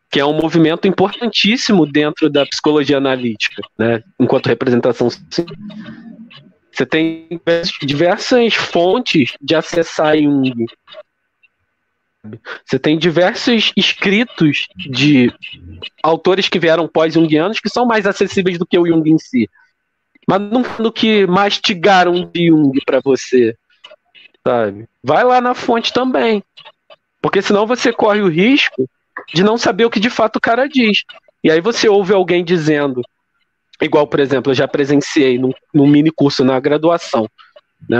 Que 0.10 0.20
é 0.20 0.26
um 0.26 0.34
movimento 0.34 0.88
importantíssimo 0.88 1.86
dentro 1.86 2.30
da 2.30 2.46
psicologia 2.46 2.98
analítica, 2.98 3.62
né? 3.78 4.02
enquanto 4.20 4.48
representação. 4.48 5.10
Você 6.72 6.86
tem 6.86 7.28
diversas 7.82 8.54
fontes 8.54 9.34
de 9.42 9.56
acessar 9.56 10.18
Jung. 10.18 10.66
Você 12.66 12.80
tem 12.80 12.98
diversos 12.98 13.72
escritos 13.76 14.68
de 14.76 15.34
autores 16.04 16.50
que 16.50 16.60
vieram 16.60 16.88
pós-jungianos 16.88 17.60
que 17.60 17.70
são 17.70 17.86
mais 17.86 18.06
acessíveis 18.06 18.58
do 18.58 18.66
que 18.66 18.78
o 18.78 18.86
Jung 18.86 19.10
em 19.10 19.18
si. 19.18 19.50
Mas 20.28 20.42
não 20.42 20.92
que 20.92 21.26
mastigaram 21.26 22.30
de 22.34 22.48
Jung 22.48 22.78
para 22.86 23.00
você. 23.00 23.56
Sabe? 24.46 24.88
Vai 25.04 25.24
lá 25.24 25.40
na 25.40 25.54
fonte 25.54 25.94
também. 25.94 26.44
Porque 27.22 27.42
senão 27.42 27.66
você 27.66 27.94
corre 27.94 28.22
o 28.22 28.30
risco 28.30 28.88
de 29.34 29.44
não 29.44 29.58
saber 29.58 29.86
o 29.86 29.90
que 29.90 30.00
de 30.00 30.10
fato 30.10 30.36
o 30.36 30.42
cara 30.42 30.68
diz. 30.68 31.04
E 31.44 31.50
aí 31.50 31.62
você 31.62 31.88
ouve 31.88 32.14
alguém 32.14 32.44
dizendo 32.44 33.02
Igual, 33.82 34.08
por 34.08 34.20
exemplo, 34.20 34.52
eu 34.52 34.56
já 34.56 34.68
presenciei 34.68 35.38
num, 35.38 35.52
num 35.74 35.88
mini 35.88 36.10
curso 36.10 36.44
na 36.44 36.60
graduação, 36.60 37.30
né, 37.88 38.00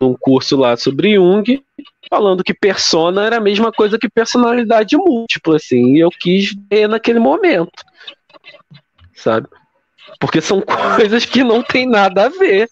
um 0.00 0.14
curso 0.20 0.56
lá 0.56 0.76
sobre 0.76 1.14
Jung, 1.14 1.64
falando 2.10 2.44
que 2.44 2.52
persona 2.52 3.24
era 3.24 3.38
a 3.38 3.40
mesma 3.40 3.72
coisa 3.72 3.98
que 3.98 4.08
personalidade 4.08 4.96
múltipla, 4.96 5.56
assim, 5.56 5.94
e 5.94 6.00
eu 6.00 6.10
quis 6.10 6.54
ver 6.70 6.88
naquele 6.88 7.18
momento, 7.18 7.82
sabe? 9.14 9.48
Porque 10.18 10.40
são 10.40 10.60
coisas 10.96 11.24
que 11.24 11.42
não 11.42 11.62
tem 11.62 11.86
nada 11.86 12.26
a 12.26 12.28
ver. 12.28 12.68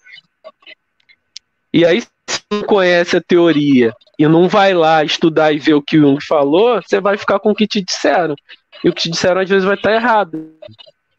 E 1.73 1.85
aí, 1.85 2.01
se 2.01 2.41
não 2.51 2.61
conhece 2.63 3.17
a 3.17 3.21
teoria 3.21 3.93
e 4.17 4.27
não 4.27 4.47
vai 4.47 4.73
lá 4.73 5.03
estudar 5.03 5.51
e 5.51 5.59
ver 5.59 5.73
o 5.73 5.81
que 5.81 5.97
o 5.97 6.01
Jung 6.01 6.23
falou, 6.23 6.81
você 6.81 7.01
vai 7.01 7.17
ficar 7.17 7.39
com 7.39 7.51
o 7.51 7.55
que 7.55 7.67
te 7.67 7.81
disseram. 7.81 8.35
E 8.83 8.89
o 8.89 8.93
que 8.93 9.03
te 9.03 9.09
disseram 9.09 9.41
às 9.41 9.49
vezes 9.49 9.65
vai 9.65 9.75
estar 9.75 9.93
errado. 9.93 10.51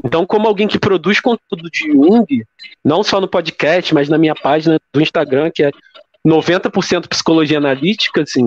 Então, 0.02 0.26
como 0.26 0.46
alguém 0.46 0.68
que 0.68 0.78
produz 0.78 1.18
conteúdo 1.18 1.70
de 1.70 1.90
Jung, 1.90 2.44
não 2.84 3.02
só 3.02 3.20
no 3.20 3.28
podcast, 3.28 3.94
mas 3.94 4.08
na 4.08 4.18
minha 4.18 4.34
página 4.34 4.78
do 4.92 5.00
Instagram, 5.00 5.50
que 5.50 5.64
é 5.64 5.70
90% 6.26 7.08
psicologia 7.08 7.58
analítica, 7.58 8.22
assim, 8.22 8.44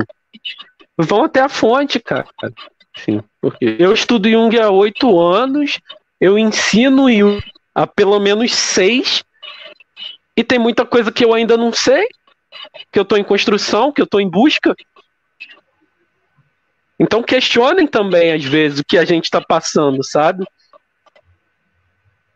vão 0.98 1.24
até 1.24 1.42
a 1.42 1.50
fonte, 1.50 2.00
cara. 2.00 2.28
Assim, 2.96 3.22
porque 3.42 3.76
eu 3.80 3.92
estudo 3.92 4.30
Jung 4.30 4.58
há 4.60 4.70
oito 4.70 5.20
anos, 5.20 5.80
eu 6.22 6.38
ensino 6.38 7.12
Jung 7.12 7.42
há 7.78 7.86
pelo 7.86 8.20
menos 8.20 8.52
seis, 8.56 9.24
e 10.36 10.44
tem 10.44 10.58
muita 10.58 10.84
coisa 10.84 11.12
que 11.12 11.24
eu 11.24 11.32
ainda 11.32 11.56
não 11.56 11.72
sei, 11.72 12.08
que 12.92 12.98
eu 12.98 13.04
estou 13.04 13.20
em 13.20 13.24
construção, 13.24 13.92
que 13.92 14.02
eu 14.02 14.06
estou 14.06 14.20
em 14.20 14.28
busca. 14.28 14.76
Então 17.00 17.22
questionem 17.22 17.86
também, 17.86 18.34
às 18.34 18.44
vezes, 18.44 18.80
o 18.80 18.84
que 18.84 18.98
a 18.98 19.06
gente 19.06 19.26
está 19.26 19.40
passando, 19.40 20.04
sabe? 20.04 20.44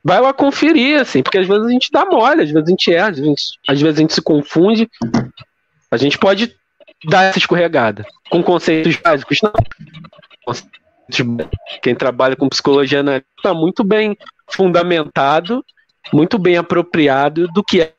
vai 0.04 0.20
lá 0.20 0.34
conferir, 0.34 1.00
assim, 1.00 1.22
porque 1.22 1.38
às 1.38 1.48
vezes 1.48 1.66
a 1.66 1.70
gente 1.70 1.92
dá 1.92 2.06
mole, 2.06 2.42
às 2.42 2.50
vezes 2.50 2.68
a 2.68 2.72
gente 2.72 2.94
erra, 2.94 3.10
às 3.10 3.20
vezes, 3.20 3.52
às 3.68 3.82
vezes 3.82 3.98
a 3.98 4.02
gente 4.02 4.14
se 4.14 4.22
confunde. 4.22 4.90
A 5.92 5.98
gente 5.98 6.18
pode 6.18 6.56
dar 7.06 7.24
essa 7.24 7.38
escorregada 7.38 8.06
com 8.30 8.42
conceitos 8.42 8.96
básicos, 8.96 9.40
não. 9.42 9.54
Quem 11.82 11.94
trabalha 11.94 12.36
com 12.36 12.50
psicologia 12.50 13.02
analítica 13.02 13.30
está 13.38 13.54
muito 13.54 13.84
bem 13.84 14.18
fundamentado, 14.54 15.64
muito 16.14 16.38
bem 16.38 16.58
apropriado 16.58 17.48
do 17.48 17.64
que 17.64 17.82
é, 17.82 17.94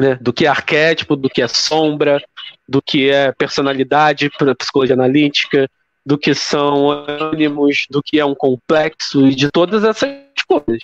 né, 0.00 0.16
do 0.20 0.32
que 0.32 0.46
é 0.46 0.48
arquétipo, 0.48 1.16
do 1.16 1.28
que 1.28 1.42
é 1.42 1.48
sombra, 1.48 2.22
do 2.68 2.80
que 2.80 3.10
é 3.10 3.32
personalidade 3.32 4.30
para 4.30 4.54
psicologia 4.54 4.94
analítica, 4.94 5.68
do 6.04 6.18
que 6.18 6.34
são 6.34 6.90
ânimos, 6.90 7.86
do 7.88 8.02
que 8.02 8.18
é 8.18 8.24
um 8.24 8.34
complexo 8.34 9.26
e 9.26 9.34
de 9.34 9.50
todas 9.50 9.84
essas 9.84 10.10
coisas. 10.46 10.82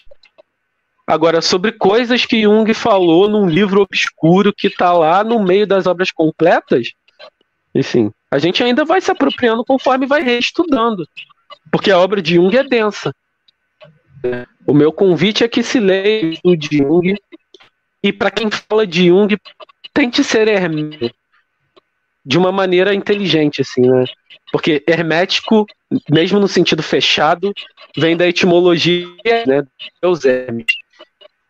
Agora, 1.07 1.41
sobre 1.41 1.73
coisas 1.73 2.27
que 2.27 2.43
Jung 2.43 2.73
falou 2.75 3.29
num 3.29 3.49
livro 3.49 3.81
obscuro 3.81 4.53
que 4.53 4.67
está 4.67 4.93
lá 4.93 5.25
no 5.25 5.43
meio 5.43 5.67
das 5.67 5.87
obras 5.87 6.11
completas, 6.11 6.93
enfim, 7.75 8.13
a 8.31 8.39
gente 8.39 8.63
ainda 8.63 8.85
vai 8.85 9.01
se 9.01 9.11
apropriando 9.11 9.65
conforme 9.65 10.07
vai 10.07 10.23
reestudando, 10.23 11.09
porque 11.73 11.91
a 11.91 11.99
obra 11.99 12.21
de 12.21 12.35
Jung 12.35 12.55
é 12.55 12.63
densa. 12.63 13.15
O 14.67 14.75
meu 14.75 14.93
convite 14.93 15.45
é 15.45 15.49
que 15.49 15.63
se 15.63 15.81
leia 15.81 16.39
o 16.45 16.55
Jung, 16.61 17.15
e 18.03 18.13
para 18.13 18.31
quem 18.31 18.49
fala 18.51 18.87
de 18.87 19.09
Jung, 19.09 19.37
tente 19.93 20.23
ser 20.23 20.49
hermético 20.49 21.15
de 22.25 22.37
uma 22.37 22.53
maneira 22.53 22.95
inteligente, 22.95 23.63
assim, 23.63 23.81
né? 23.81 24.05
Porque 24.53 24.85
hermético, 24.87 25.67
mesmo 26.11 26.39
no 26.39 26.47
sentido 26.47 26.83
fechado, 26.83 27.53
vem 27.97 28.17
da 28.17 28.29
etimologia, 28.29 29.07
né, 29.47 29.67
Deus 30.03 30.25
Hermes, 30.25 30.67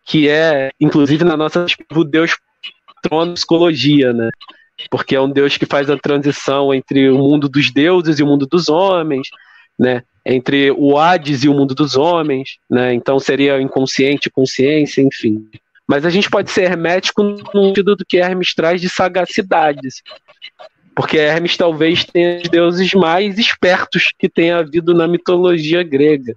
que 0.05 0.29
é, 0.29 0.71
inclusive 0.81 1.25
na 1.25 1.37
nossa 1.37 1.67
o 1.93 2.05
Deus 2.05 2.37
trono 3.03 3.35
psicologia, 3.35 4.13
né? 4.13 4.31
Porque 4.89 5.17
é 5.17 5.21
um 5.21 5.31
Deus 5.31 5.57
que 5.57 5.67
faz 5.67 5.91
a 5.91 5.99
transição 5.99 6.73
entre 6.73 7.11
o 7.11 7.19
mundo 7.19 7.49
dos 7.49 7.73
deuses 7.73 8.19
e 8.19 8.23
o 8.23 8.27
mundo 8.27 8.47
dos 8.47 8.69
homens, 8.69 9.29
né? 9.79 10.03
Entre 10.25 10.71
o 10.73 10.99
Hades 10.99 11.45
e 11.45 11.49
o 11.49 11.55
mundo 11.55 11.75
dos 11.75 11.97
homens, 11.97 12.59
né? 12.69 12.93
Então 12.93 13.19
seria 13.19 13.61
inconsciente, 13.61 14.31
consciência, 14.31 15.01
enfim. 15.01 15.49
Mas 15.87 16.05
a 16.05 16.11
gente 16.11 16.29
pode 16.29 16.51
ser 16.51 16.65
hermético 16.65 17.23
no 17.23 17.67
sentido 17.67 17.97
do 17.97 18.05
que 18.05 18.19
Hermes 18.19 18.55
traz 18.55 18.81
de 18.81 18.91
sagacidades. 18.91 20.03
Porque 20.95 21.17
Hermes 21.17 21.57
talvez 21.57 22.05
tenha 22.05 22.43
os 22.43 22.49
deuses 22.49 22.93
mais 22.93 23.39
espertos 23.39 24.09
que 24.19 24.29
tenha 24.29 24.59
havido 24.59 24.93
na 24.93 25.09
mitologia 25.09 25.83
grega, 25.83 26.35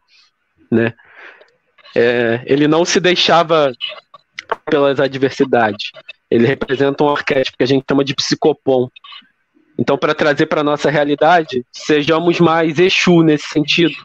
né? 0.71 0.93
É, 1.93 2.41
ele 2.45 2.67
não 2.67 2.85
se 2.85 2.99
deixava 2.99 3.73
pelas 4.69 4.99
adversidades. 4.99 5.91
Ele 6.29 6.47
representa 6.47 7.03
um 7.03 7.09
arquétipo 7.09 7.57
que 7.57 7.63
a 7.63 7.67
gente 7.67 7.83
chama 7.89 8.05
de 8.05 8.15
psicopom. 8.15 8.87
Então, 9.81 9.97
para 9.97 10.13
trazer 10.13 10.45
para 10.45 10.63
nossa 10.63 10.91
realidade, 10.91 11.65
sejamos 11.71 12.39
mais 12.39 12.77
Exu 12.77 13.23
nesse 13.23 13.47
sentido, 13.47 13.95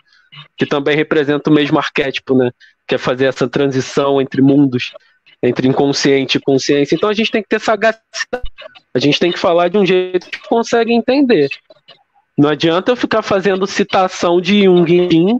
que 0.56 0.64
também 0.64 0.96
representa 0.96 1.50
o 1.50 1.52
mesmo 1.52 1.76
arquétipo, 1.76 2.34
né? 2.34 2.50
Que 2.88 2.94
é 2.94 2.98
fazer 2.98 3.26
essa 3.26 3.46
transição 3.46 4.18
entre 4.18 4.40
mundos, 4.40 4.94
entre 5.42 5.68
inconsciente 5.68 6.38
e 6.38 6.40
consciência. 6.40 6.94
Então, 6.94 7.10
a 7.10 7.12
gente 7.12 7.30
tem 7.30 7.42
que 7.42 7.48
ter 7.50 7.60
sagacidade 7.60 8.42
a 8.94 8.98
gente 8.98 9.20
tem 9.20 9.30
que 9.30 9.38
falar 9.38 9.68
de 9.68 9.76
um 9.76 9.84
jeito 9.84 10.30
que 10.30 10.40
consegue 10.48 10.90
entender. 10.90 11.50
Não 12.36 12.48
adianta 12.48 12.92
eu 12.92 12.96
ficar 12.96 13.20
fazendo 13.20 13.66
citação 13.66 14.40
de 14.40 14.64
Jung, 14.64 15.38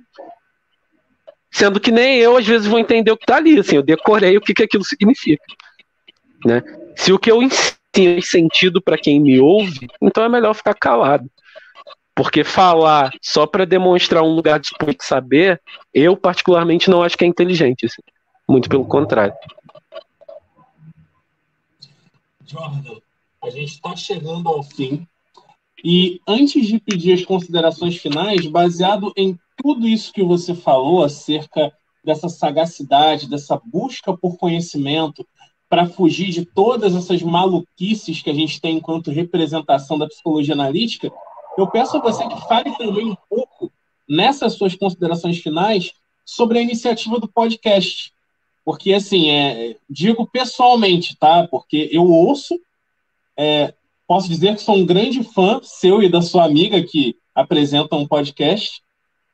sendo 1.51 1.81
que 1.81 1.91
nem 1.91 2.19
eu 2.19 2.37
às 2.37 2.47
vezes 2.47 2.67
vou 2.67 2.79
entender 2.79 3.11
o 3.11 3.17
que 3.17 3.25
está 3.25 3.37
ali. 3.37 3.59
Assim, 3.59 3.77
eu 3.77 3.83
decorei 3.83 4.37
o 4.37 4.43
que, 4.43 4.53
que 4.53 4.65
aquilo 4.65 4.85
significa. 4.85 5.43
Né? 6.45 6.63
Se 6.95 7.15
o 7.15 7.19
que 7.19 7.31
eu 7.33 7.43
ensino 7.43 7.79
tem 7.97 8.21
sentido 8.21 8.83
para 8.83 8.99
quem 8.99 9.19
me 9.19 9.41
ouve, 9.41 9.89
então 10.03 10.23
é 10.23 10.29
melhor 10.29 10.55
ficar 10.55 10.75
calado. 10.75 11.31
Porque 12.15 12.45
falar 12.45 13.11
só 13.23 13.47
para 13.47 13.65
demonstrar 13.65 14.23
um 14.23 14.35
lugar 14.35 14.61
de 14.61 14.71
saber, 15.01 15.61
eu 15.93 16.17
particularmente 16.17 16.91
não 16.91 17.03
acho 17.03 17.17
que 17.17 17.25
é 17.25 17.27
inteligente. 17.27 17.87
Assim. 17.87 18.03
Muito 18.49 18.69
pelo 18.69 18.85
contrário. 18.85 19.35
Jordan, 22.47 22.99
a 23.43 23.51
gente 23.51 23.73
está 23.73 23.97
chegando 23.97 24.49
ao 24.49 24.63
fim. 24.63 25.07
E 25.85 26.21
antes 26.27 26.67
de 26.67 26.79
pedir 26.79 27.15
as 27.15 27.25
considerações 27.25 27.97
finais, 27.97 28.47
baseado 28.47 29.13
em 29.17 29.39
tudo 29.57 29.87
isso 29.87 30.13
que 30.13 30.23
você 30.23 30.55
falou 30.55 31.03
acerca 31.03 31.73
dessa 32.05 32.29
sagacidade, 32.29 33.29
dessa 33.29 33.61
busca 33.65 34.17
por 34.17 34.37
conhecimento, 34.37 35.27
para 35.69 35.87
fugir 35.87 36.31
de 36.31 36.45
todas 36.45 36.95
essas 36.95 37.23
maluquices 37.23 38.23
que 38.23 38.31
a 38.31 38.35
gente 38.35 38.61
tem 38.61 38.77
enquanto 38.77 39.11
representação 39.11 39.99
da 39.99 40.07
psicologia 40.07 40.55
analítica, 40.55 41.11
eu 41.59 41.67
peço 41.67 41.97
a 41.97 42.01
você 42.01 42.27
que 42.29 42.41
fale 42.47 42.77
também 42.77 43.11
um 43.11 43.17
pouco, 43.29 43.73
nessas 44.09 44.55
suas 44.55 44.75
considerações 44.77 45.39
finais, 45.39 45.93
sobre 46.25 46.59
a 46.59 46.63
iniciativa 46.63 47.19
do 47.19 47.29
podcast. 47.29 48.13
Porque, 48.65 48.93
assim, 48.93 49.31
é, 49.31 49.77
digo 49.89 50.27
pessoalmente, 50.27 51.17
tá? 51.17 51.47
Porque 51.49 51.89
eu 51.93 52.05
ouço, 52.05 52.61
é, 53.37 53.75
posso 54.07 54.29
dizer 54.29 54.55
que 54.55 54.63
sou 54.63 54.77
um 54.77 54.87
grande 54.87 55.23
fã 55.23 55.61
seu 55.63 56.03
e 56.03 56.09
da 56.09 56.21
sua 56.21 56.45
amiga 56.45 56.83
que 56.83 57.17
apresenta 57.35 57.97
um 57.97 58.07
podcast. 58.07 58.83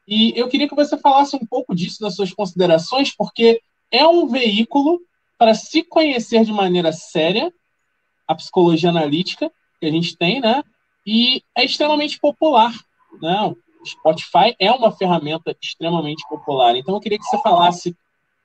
E 0.06 0.32
eu 0.36 0.48
queria 0.48 0.68
que 0.68 0.74
você 0.74 0.96
falasse 0.98 1.36
um 1.36 1.46
pouco 1.46 1.74
disso 1.74 2.02
nas 2.02 2.14
suas 2.14 2.32
considerações, 2.32 3.14
porque 3.14 3.60
é 3.90 4.06
um 4.06 4.26
veículo 4.26 5.00
para 5.42 5.54
se 5.54 5.82
conhecer 5.82 6.44
de 6.44 6.52
maneira 6.52 6.92
séria 6.92 7.52
a 8.28 8.34
psicologia 8.36 8.90
analítica 8.90 9.50
que 9.80 9.86
a 9.86 9.90
gente 9.90 10.16
tem, 10.16 10.40
né? 10.40 10.62
E 11.04 11.42
é 11.58 11.64
extremamente 11.64 12.16
popular, 12.20 12.72
né? 13.20 13.42
O 13.42 13.56
Spotify 13.84 14.54
é 14.56 14.70
uma 14.70 14.92
ferramenta 14.92 15.52
extremamente 15.60 16.22
popular. 16.28 16.76
Então 16.76 16.94
eu 16.94 17.00
queria 17.00 17.18
que 17.18 17.24
você 17.24 17.42
falasse, 17.42 17.92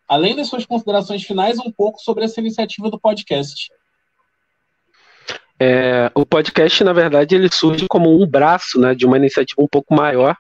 além 0.10 0.36
das 0.36 0.48
suas 0.48 0.66
considerações 0.66 1.22
finais, 1.22 1.60
um 1.60 1.72
pouco 1.72 2.00
sobre 2.00 2.26
essa 2.26 2.40
iniciativa 2.40 2.90
do 2.90 3.00
podcast. 3.00 3.72
É, 5.60 6.12
o 6.16 6.26
podcast, 6.26 6.84
na 6.84 6.94
verdade, 6.94 7.36
ele 7.36 7.52
surge 7.52 7.86
como 7.88 8.20
um 8.20 8.26
braço 8.26 8.80
né, 8.80 8.96
de 8.96 9.06
uma 9.06 9.18
iniciativa 9.18 9.62
um 9.62 9.68
pouco 9.68 9.94
maior, 9.94 10.36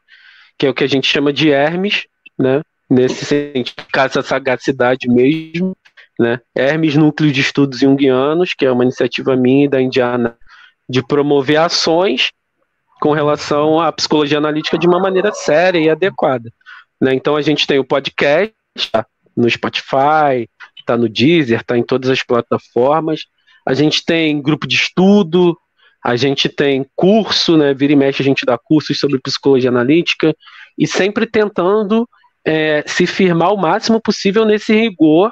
que 0.57 0.65
é 0.65 0.69
o 0.71 0.73
que 0.73 0.83
a 0.83 0.89
gente 0.89 1.07
chama 1.07 1.31
de 1.31 1.51
Hermes, 1.51 2.07
né? 2.35 2.63
Nesse 2.89 3.25
sentido, 3.25 3.85
essa 3.93 4.23
sagacidade 4.23 5.07
mesmo, 5.07 5.75
né? 6.19 6.39
Hermes 6.55 6.95
Núcleo 6.95 7.31
de 7.31 7.41
Estudos 7.41 7.79
Jungianos, 7.79 8.53
que 8.53 8.65
é 8.65 8.71
uma 8.71 8.83
iniciativa 8.83 9.35
minha 9.35 9.65
e 9.65 9.69
da 9.69 9.81
Indiana 9.81 10.35
de 10.89 11.05
promover 11.05 11.57
ações 11.57 12.31
com 12.99 13.11
relação 13.11 13.79
à 13.79 13.91
psicologia 13.91 14.37
analítica 14.37 14.77
de 14.77 14.87
uma 14.87 14.99
maneira 14.99 15.31
séria 15.31 15.79
e 15.79 15.89
adequada. 15.89 16.51
Né? 16.99 17.13
Então 17.13 17.35
a 17.35 17.41
gente 17.41 17.67
tem 17.67 17.77
o 17.77 17.83
podcast 17.83 18.53
tá 18.91 19.05
no 19.35 19.49
Spotify, 19.49 20.49
está 20.79 20.97
no 20.97 21.07
Deezer, 21.07 21.61
está 21.61 21.77
em 21.77 21.83
todas 21.83 22.09
as 22.09 22.23
plataformas. 22.23 23.21
A 23.67 23.73
gente 23.73 24.03
tem 24.03 24.41
grupo 24.41 24.67
de 24.67 24.75
estudo, 24.75 25.55
a 26.03 26.15
gente 26.15 26.47
tem 26.47 26.85
curso, 26.95 27.57
né? 27.57 27.73
Vira 27.73 27.93
e 27.93 27.95
mexe 27.95 28.21
a 28.21 28.25
gente 28.25 28.45
dá 28.45 28.57
cursos 28.57 28.97
sobre 28.97 29.19
psicologia 29.19 29.69
analítica 29.69 30.33
e 30.77 30.87
sempre 30.87 31.27
tentando 31.27 32.07
é, 32.45 32.83
se 32.87 33.05
firmar 33.05 33.53
o 33.53 33.57
máximo 33.57 34.01
possível 34.01 34.45
nesse 34.45 34.73
rigor 34.73 35.31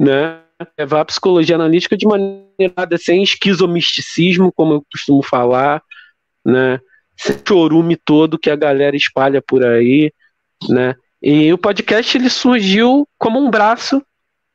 né? 0.00 0.40
Levar 0.78 1.02
a 1.02 1.04
psicologia 1.04 1.56
analítica 1.56 1.96
de 1.96 2.06
maneira 2.06 2.98
sem 2.98 3.22
esquizomisticismo, 3.22 4.50
como 4.50 4.72
eu 4.74 4.84
costumo 4.90 5.22
falar, 5.22 5.82
né? 6.44 6.80
Esse 7.18 7.38
chorume 7.46 7.96
todo 7.96 8.38
que 8.38 8.48
a 8.48 8.56
galera 8.56 8.96
espalha 8.96 9.42
por 9.42 9.62
aí, 9.62 10.10
né? 10.70 10.94
E 11.22 11.52
o 11.52 11.58
podcast 11.58 12.16
ele 12.16 12.30
surgiu 12.30 13.06
como 13.18 13.38
um 13.38 13.50
braço, 13.50 14.02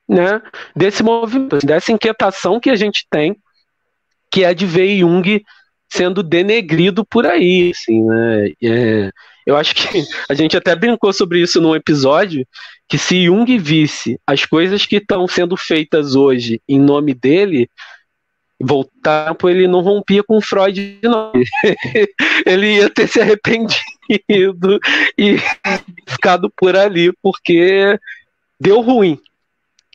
né? 0.10 0.41
Desse 0.76 1.04
movimento, 1.04 1.64
dessa 1.64 1.91
inquietação 1.91 2.60
que 2.60 2.72
a 2.72 2.76
gente 2.76 3.06
tem, 3.10 3.38
que 4.32 4.43
é 4.43 4.52
de 4.52 4.66
ver 4.66 4.98
Jung 4.98 5.43
sendo 5.88 6.24
denegrido 6.24 7.06
por 7.06 7.28
aí, 7.28 7.72
assim, 7.72 8.04
né? 8.04 8.52
É, 8.64 9.12
eu 9.46 9.56
acho 9.56 9.76
que 9.76 9.84
a 10.28 10.34
gente 10.34 10.58
até 10.58 10.76
brincou 10.76 11.14
sobre 11.14 11.39
isso 11.39 11.62
num 11.62 11.76
episódio, 11.76 12.48
que 12.88 12.98
se 12.98 13.26
Jung 13.26 13.58
visse 13.58 14.20
as 14.26 14.46
coisas 14.46 14.86
que 14.86 14.98
estão 14.98 15.28
sendo 15.28 15.58
feitas 15.58 16.16
hoje 16.16 16.62
em 16.68 16.80
nome 16.80 17.14
dele, 17.14 17.70
voltar 18.60 19.36
ele 19.46 19.68
não 19.68 19.82
rompia 19.82 20.24
com 20.24 20.42
Freud 20.42 21.00
não. 21.04 21.32
ele 22.46 22.78
ia 22.78 22.90
ter 22.90 23.08
se 23.08 23.20
arrependido 23.20 23.80
e 25.18 25.38
ficado 26.08 26.52
por 26.56 26.76
ali, 26.76 27.12
porque 27.22 28.00
deu 28.60 28.82
ruim, 28.82 29.20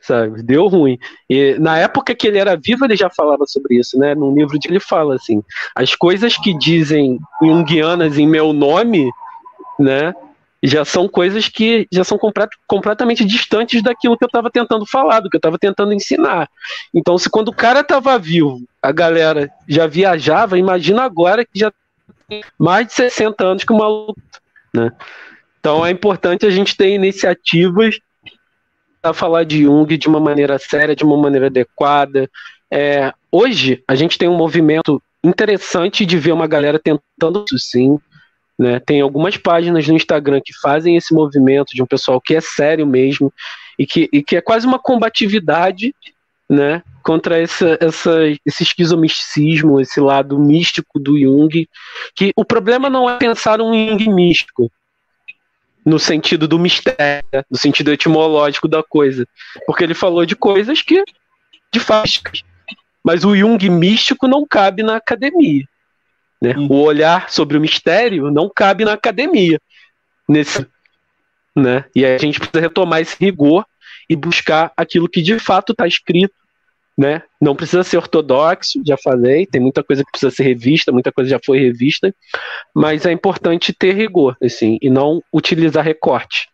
sabe? 0.02 0.42
Deu 0.42 0.66
ruim. 0.66 0.98
E 1.28 1.56
na 1.58 1.78
época 1.78 2.14
que 2.14 2.26
ele 2.26 2.38
era 2.38 2.56
vivo, 2.56 2.84
ele 2.84 2.96
já 2.96 3.08
falava 3.08 3.46
sobre 3.46 3.76
isso, 3.78 3.98
né? 3.98 4.14
Num 4.14 4.34
livro 4.34 4.58
de 4.58 4.68
ele 4.68 4.80
fala 4.80 5.14
assim: 5.14 5.42
as 5.74 5.94
coisas 5.94 6.36
que 6.36 6.56
dizem 6.56 7.18
junguianas 7.42 8.18
em 8.18 8.26
meu 8.26 8.52
nome, 8.52 9.10
né? 9.78 10.12
Já 10.62 10.84
são 10.84 11.08
coisas 11.08 11.48
que 11.48 11.86
já 11.90 12.04
são 12.04 12.18
complet, 12.18 12.50
completamente 12.66 13.24
distantes 13.24 13.82
daquilo 13.82 14.16
que 14.16 14.24
eu 14.24 14.26
estava 14.26 14.50
tentando 14.50 14.84
falar, 14.84 15.20
do 15.20 15.30
que 15.30 15.36
eu 15.36 15.38
estava 15.38 15.58
tentando 15.58 15.92
ensinar. 15.92 16.48
Então, 16.94 17.16
se 17.16 17.30
quando 17.30 17.48
o 17.48 17.54
cara 17.54 17.80
estava 17.80 18.18
vivo, 18.18 18.60
a 18.82 18.92
galera 18.92 19.50
já 19.66 19.86
viajava, 19.86 20.58
imagina 20.58 21.02
agora 21.02 21.44
que 21.44 21.58
já 21.58 21.72
tem 22.28 22.42
mais 22.58 22.86
de 22.86 22.92
60 22.92 23.44
anos 23.44 23.64
que 23.64 23.72
o 23.72 23.78
maluco, 23.78 24.20
né? 24.74 24.92
Então 25.58 25.84
é 25.84 25.90
importante 25.90 26.46
a 26.46 26.50
gente 26.50 26.76
ter 26.76 26.88
iniciativas 26.88 27.98
a 29.02 29.12
falar 29.12 29.44
de 29.44 29.62
Jung 29.62 29.96
de 29.96 30.08
uma 30.08 30.20
maneira 30.20 30.58
séria, 30.58 30.96
de 30.96 31.04
uma 31.04 31.16
maneira 31.16 31.46
adequada. 31.46 32.30
É, 32.70 33.12
hoje, 33.30 33.82
a 33.86 33.94
gente 33.94 34.18
tem 34.18 34.28
um 34.28 34.36
movimento 34.36 35.02
interessante 35.22 36.06
de 36.06 36.18
ver 36.18 36.32
uma 36.32 36.46
galera 36.46 36.78
tentando 36.78 37.44
isso 37.44 37.58
sim. 37.58 37.98
Né? 38.60 38.78
Tem 38.78 39.00
algumas 39.00 39.38
páginas 39.38 39.88
no 39.88 39.96
Instagram 39.96 40.38
que 40.44 40.52
fazem 40.60 40.94
esse 40.94 41.14
movimento 41.14 41.70
de 41.74 41.82
um 41.82 41.86
pessoal 41.86 42.20
que 42.20 42.34
é 42.34 42.42
sério 42.42 42.86
mesmo 42.86 43.32
e 43.78 43.86
que, 43.86 44.06
e 44.12 44.22
que 44.22 44.36
é 44.36 44.42
quase 44.42 44.66
uma 44.66 44.78
combatividade 44.78 45.94
né, 46.46 46.82
contra 47.02 47.40
essa, 47.40 47.78
essa, 47.80 48.18
esse 48.44 48.62
esquizomisticismo, 48.62 49.80
esse 49.80 49.98
lado 49.98 50.38
místico 50.38 50.98
do 50.98 51.18
Jung, 51.18 51.66
que 52.14 52.32
o 52.36 52.44
problema 52.44 52.90
não 52.90 53.08
é 53.08 53.16
pensar 53.16 53.62
um 53.62 53.72
Jung 53.72 54.12
místico, 54.12 54.70
no 55.82 55.98
sentido 55.98 56.46
do 56.46 56.58
mistério, 56.58 57.24
no 57.50 57.56
sentido 57.56 57.90
etimológico 57.90 58.68
da 58.68 58.82
coisa. 58.82 59.26
Porque 59.64 59.84
ele 59.84 59.94
falou 59.94 60.26
de 60.26 60.36
coisas 60.36 60.82
que, 60.82 61.02
de 61.72 61.80
fato, 61.80 62.20
mas 63.02 63.24
o 63.24 63.34
Jung 63.34 63.70
místico 63.70 64.28
não 64.28 64.46
cabe 64.46 64.82
na 64.82 64.96
academia. 64.96 65.64
Né? 66.40 66.54
Uhum. 66.56 66.68
O 66.70 66.82
olhar 66.82 67.30
sobre 67.30 67.56
o 67.56 67.60
mistério 67.60 68.30
não 68.30 68.50
cabe 68.54 68.84
na 68.84 68.94
academia. 68.94 69.58
Nesse, 70.28 70.66
né? 71.54 71.84
E 71.94 72.04
a 72.04 72.16
gente 72.18 72.38
precisa 72.38 72.60
retomar 72.60 73.00
esse 73.00 73.16
rigor 73.18 73.64
e 74.08 74.16
buscar 74.16 74.72
aquilo 74.76 75.08
que 75.08 75.20
de 75.20 75.38
fato 75.38 75.72
está 75.72 75.86
escrito 75.86 76.34
né? 77.00 77.22
Não 77.40 77.56
precisa 77.56 77.82
ser 77.82 77.96
ortodoxo, 77.96 78.82
já 78.86 78.94
falei, 79.02 79.46
tem 79.46 79.58
muita 79.58 79.82
coisa 79.82 80.04
que 80.04 80.10
precisa 80.10 80.30
ser 80.30 80.42
revista, 80.42 80.92
muita 80.92 81.10
coisa 81.10 81.30
já 81.30 81.40
foi 81.42 81.58
revista, 81.58 82.14
mas 82.74 83.06
é 83.06 83.10
importante 83.10 83.72
ter 83.72 83.94
rigor, 83.94 84.36
assim, 84.42 84.78
e 84.82 84.90
não 84.90 85.22
utilizar 85.32 85.82
recorte. 85.82 86.46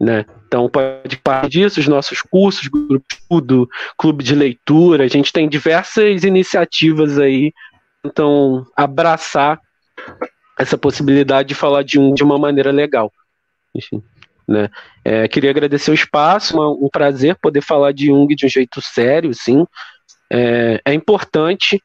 Né? 0.00 0.24
Então 0.46 0.68
pode 0.68 1.16
parte 1.16 1.50
disso, 1.50 1.80
os 1.80 1.88
nossos 1.88 2.22
cursos, 2.22 2.68
grupo 2.68 3.04
de 3.08 3.16
estudo, 3.16 3.68
clube 3.98 4.22
de 4.22 4.36
leitura, 4.36 5.02
a 5.02 5.08
gente 5.08 5.32
tem 5.32 5.48
diversas 5.48 6.22
iniciativas 6.22 7.18
aí, 7.18 7.52
então 8.04 8.66
abraçar 8.76 9.60
essa 10.58 10.76
possibilidade 10.76 11.48
de 11.48 11.54
falar 11.54 11.82
de 11.82 11.98
um 11.98 12.12
de 12.12 12.22
uma 12.22 12.38
maneira 12.38 12.70
legal. 12.70 13.12
Enfim. 13.74 14.02
Né? 14.46 14.68
É, 15.04 15.28
queria 15.28 15.50
agradecer 15.50 15.90
o 15.90 15.94
espaço, 15.94 16.54
uma, 16.54 16.68
um 16.70 16.88
prazer 16.90 17.36
poder 17.36 17.62
falar 17.62 17.92
de 17.92 18.06
Jung 18.06 18.34
de 18.34 18.46
um 18.46 18.48
jeito 18.48 18.82
sério, 18.82 19.32
sim. 19.32 19.64
É, 20.30 20.80
é 20.84 20.92
importante, 20.92 21.80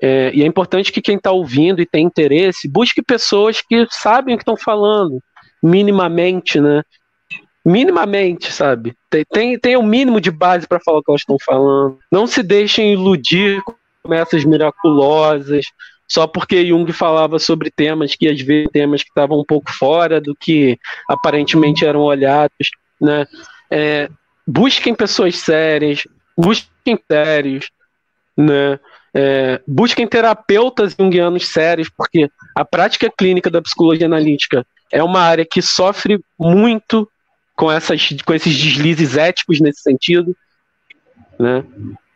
é, 0.00 0.32
e 0.34 0.42
é 0.42 0.46
importante 0.46 0.92
que 0.92 1.00
quem 1.00 1.16
está 1.16 1.30
ouvindo 1.30 1.80
e 1.80 1.86
tem 1.86 2.04
interesse 2.04 2.68
busque 2.68 3.02
pessoas 3.02 3.60
que 3.60 3.86
sabem 3.90 4.34
o 4.34 4.38
que 4.38 4.42
estão 4.42 4.56
falando, 4.56 5.20
minimamente, 5.62 6.60
né? 6.60 6.82
Minimamente, 7.64 8.52
sabe? 8.52 8.94
Tem, 9.10 9.24
tem, 9.30 9.58
tem 9.58 9.76
um 9.76 9.82
mínimo 9.82 10.20
de 10.20 10.30
base 10.30 10.66
para 10.66 10.80
falar 10.80 10.98
o 10.98 11.02
que 11.02 11.10
elas 11.10 11.20
estão 11.20 11.36
falando. 11.44 11.98
Não 12.10 12.26
se 12.26 12.42
deixem 12.42 12.92
iludir 12.92 13.62
promessas 14.02 14.44
miraculosas, 14.44 15.66
só 16.08 16.26
porque 16.26 16.66
Jung 16.66 16.90
falava 16.92 17.38
sobre 17.38 17.70
temas 17.70 18.14
que 18.14 18.28
às 18.28 18.40
vezes 18.40 18.70
temas 18.72 19.02
que 19.02 19.10
estavam 19.10 19.38
um 19.40 19.44
pouco 19.44 19.70
fora 19.70 20.20
do 20.20 20.34
que 20.34 20.78
aparentemente 21.08 21.84
eram 21.84 22.00
olhados, 22.00 22.70
né? 23.00 23.26
É, 23.70 24.08
busquem 24.46 24.94
pessoas 24.94 25.36
sérias, 25.36 26.06
busquem 26.36 26.98
sérios, 27.10 27.70
né? 28.34 28.80
É, 29.12 29.60
busquem 29.66 30.06
terapeutas 30.06 30.94
junguianos 30.98 31.48
sérios, 31.48 31.90
porque 31.90 32.30
a 32.54 32.64
prática 32.64 33.10
clínica 33.10 33.50
da 33.50 33.60
psicologia 33.60 34.06
analítica 34.06 34.66
é 34.90 35.02
uma 35.02 35.20
área 35.20 35.44
que 35.44 35.60
sofre 35.60 36.18
muito 36.38 37.08
com, 37.54 37.70
essas, 37.70 38.08
com 38.24 38.32
esses 38.32 38.56
deslizes 38.56 39.16
éticos 39.16 39.60
nesse 39.60 39.82
sentido, 39.82 40.34
né? 41.38 41.64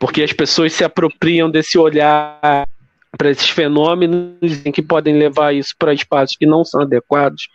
Porque 0.03 0.21
as 0.21 0.33
pessoas 0.33 0.73
se 0.73 0.83
apropriam 0.83 1.49
desse 1.49 1.77
olhar 1.77 2.67
para 3.17 3.31
esses 3.31 3.47
fenômenos 3.47 4.65
em 4.65 4.69
que 4.69 4.81
podem 4.81 5.17
levar 5.17 5.55
isso 5.55 5.73
para 5.79 5.93
espaços 5.93 6.35
que 6.35 6.45
não 6.45 6.65
são 6.65 6.81
adequados. 6.81 7.47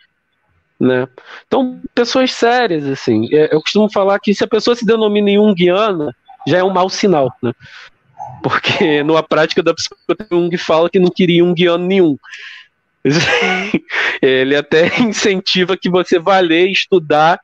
Né? 0.79 1.07
Então, 1.45 1.79
pessoas 1.93 2.31
sérias, 2.31 2.87
assim. 2.87 3.31
É, 3.31 3.53
eu 3.53 3.61
costumo 3.61 3.87
falar 3.91 4.19
que 4.19 4.33
se 4.33 4.43
a 4.43 4.47
pessoa 4.47 4.75
se 4.75 4.83
denomina 4.83 5.29
Jungiana, 5.31 6.11
já 6.47 6.57
é 6.57 6.63
um 6.63 6.71
mau 6.71 6.89
sinal, 6.89 7.31
né? 7.39 7.53
Porque 8.41 9.03
numa 9.05 9.21
prática 9.21 9.61
da 9.61 9.71
psicologia, 9.71 10.25
Jung 10.31 10.57
fala 10.57 10.89
que 10.89 10.97
não 10.97 11.11
queria 11.11 11.43
guiano 11.53 11.85
nenhum. 11.85 12.17
Ele 14.23 14.55
até 14.55 14.87
incentiva 14.99 15.77
que 15.77 15.87
você 15.87 16.17
vá 16.17 16.39
ler 16.39 16.67
estudar 16.71 17.39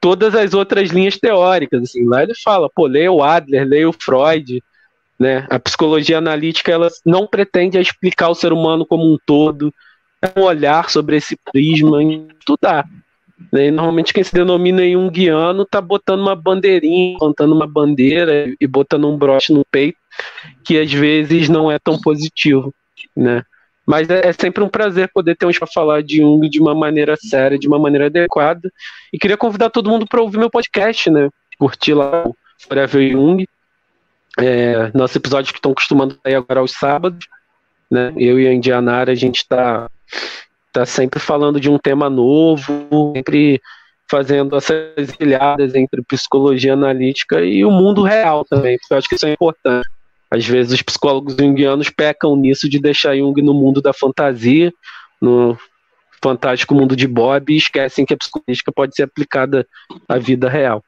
todas 0.00 0.34
as 0.34 0.54
outras 0.54 0.90
linhas 0.90 1.18
teóricas. 1.18 1.82
Assim. 1.82 2.06
Lá 2.06 2.22
ele 2.22 2.34
fala, 2.34 2.70
pô, 2.74 2.86
leia 2.86 3.12
o 3.12 3.22
Adler, 3.22 3.66
leia 3.66 3.88
o 3.88 3.92
Freud, 3.92 4.62
né? 5.18 5.46
A 5.50 5.58
psicologia 5.58 6.18
analítica 6.18 6.72
ela 6.72 6.88
não 7.04 7.26
pretende 7.26 7.78
explicar 7.78 8.30
o 8.30 8.34
ser 8.34 8.52
humano 8.52 8.86
como 8.86 9.04
um 9.04 9.18
todo, 9.26 9.72
é 10.22 10.38
um 10.38 10.42
olhar 10.42 10.88
sobre 10.90 11.16
esse 11.16 11.36
prisma 11.52 12.02
e 12.02 12.26
estudar. 12.38 12.88
Né? 13.52 13.70
Normalmente 13.70 14.12
quem 14.12 14.24
se 14.24 14.32
denomina 14.32 14.82
um 14.98 15.10
guiano 15.10 15.62
está 15.62 15.80
botando 15.80 16.20
uma 16.20 16.36
bandeirinha, 16.36 17.18
plantando 17.18 17.54
uma 17.54 17.66
bandeira 17.66 18.52
e 18.60 18.66
botando 18.66 19.08
um 19.08 19.16
broche 19.16 19.52
no 19.52 19.64
peito, 19.64 19.98
que 20.64 20.78
às 20.78 20.92
vezes 20.92 21.48
não 21.48 21.70
é 21.70 21.78
tão 21.78 22.00
positivo, 22.00 22.74
né? 23.16 23.42
Mas 23.86 24.08
é, 24.08 24.28
é 24.28 24.32
sempre 24.32 24.62
um 24.62 24.68
prazer 24.68 25.10
poder 25.12 25.36
ter 25.36 25.46
um 25.46 25.52
para 25.52 25.66
falar 25.66 26.02
de 26.02 26.18
Jung 26.18 26.48
de 26.48 26.60
uma 26.60 26.74
maneira 26.74 27.16
séria, 27.16 27.58
de 27.58 27.66
uma 27.66 27.78
maneira 27.78 28.06
adequada. 28.06 28.70
E 29.12 29.18
queria 29.18 29.36
convidar 29.36 29.70
todo 29.70 29.90
mundo 29.90 30.06
para 30.06 30.20
ouvir 30.20 30.38
meu 30.38 30.50
podcast, 30.50 31.10
né? 31.10 31.28
Curtir 31.58 31.94
lá 31.94 32.26
o 32.26 32.36
Forever 32.58 33.10
Jung. 33.10 33.46
É, 34.38 34.90
nossos 34.94 35.16
episódios 35.16 35.50
que 35.50 35.58
estão 35.58 35.74
costumando 35.74 36.18
sair 36.22 36.36
agora 36.36 36.60
aos 36.60 36.72
sábados, 36.72 37.26
né? 37.90 38.12
Eu 38.16 38.38
e 38.38 38.46
a 38.46 38.52
Indianara, 38.52 39.12
a 39.12 39.16
gente 39.16 39.38
está 39.38 39.88
tá 40.72 40.86
sempre 40.86 41.18
falando 41.18 41.60
de 41.60 41.68
um 41.68 41.78
tema 41.78 42.08
novo, 42.08 43.12
sempre 43.14 43.60
fazendo 44.08 44.56
essas 44.56 45.14
ilhadas 45.20 45.74
entre 45.74 46.02
psicologia 46.02 46.72
analítica 46.72 47.40
e 47.40 47.64
o 47.64 47.70
mundo 47.70 48.02
real 48.02 48.44
também, 48.44 48.76
porque 48.78 48.94
eu 48.94 48.98
acho 48.98 49.08
que 49.08 49.14
isso 49.14 49.26
é 49.26 49.32
importante. 49.32 49.88
Às 50.30 50.46
vezes 50.46 50.72
os 50.72 50.82
psicólogos 50.82 51.34
junguianos 51.34 51.90
pecam 51.90 52.36
nisso 52.36 52.68
de 52.68 52.78
deixar 52.78 53.16
Jung 53.16 53.42
no 53.42 53.52
mundo 53.52 53.82
da 53.82 53.92
fantasia, 53.92 54.72
no 55.20 55.58
fantástico 56.22 56.74
mundo 56.74 56.94
de 56.94 57.08
Bob, 57.08 57.52
e 57.52 57.56
esquecem 57.56 58.06
que 58.06 58.14
a 58.14 58.16
psicologia 58.16 58.62
pode 58.74 58.94
ser 58.94 59.02
aplicada 59.02 59.66
à 60.08 60.18
vida 60.18 60.48
real. 60.48 60.84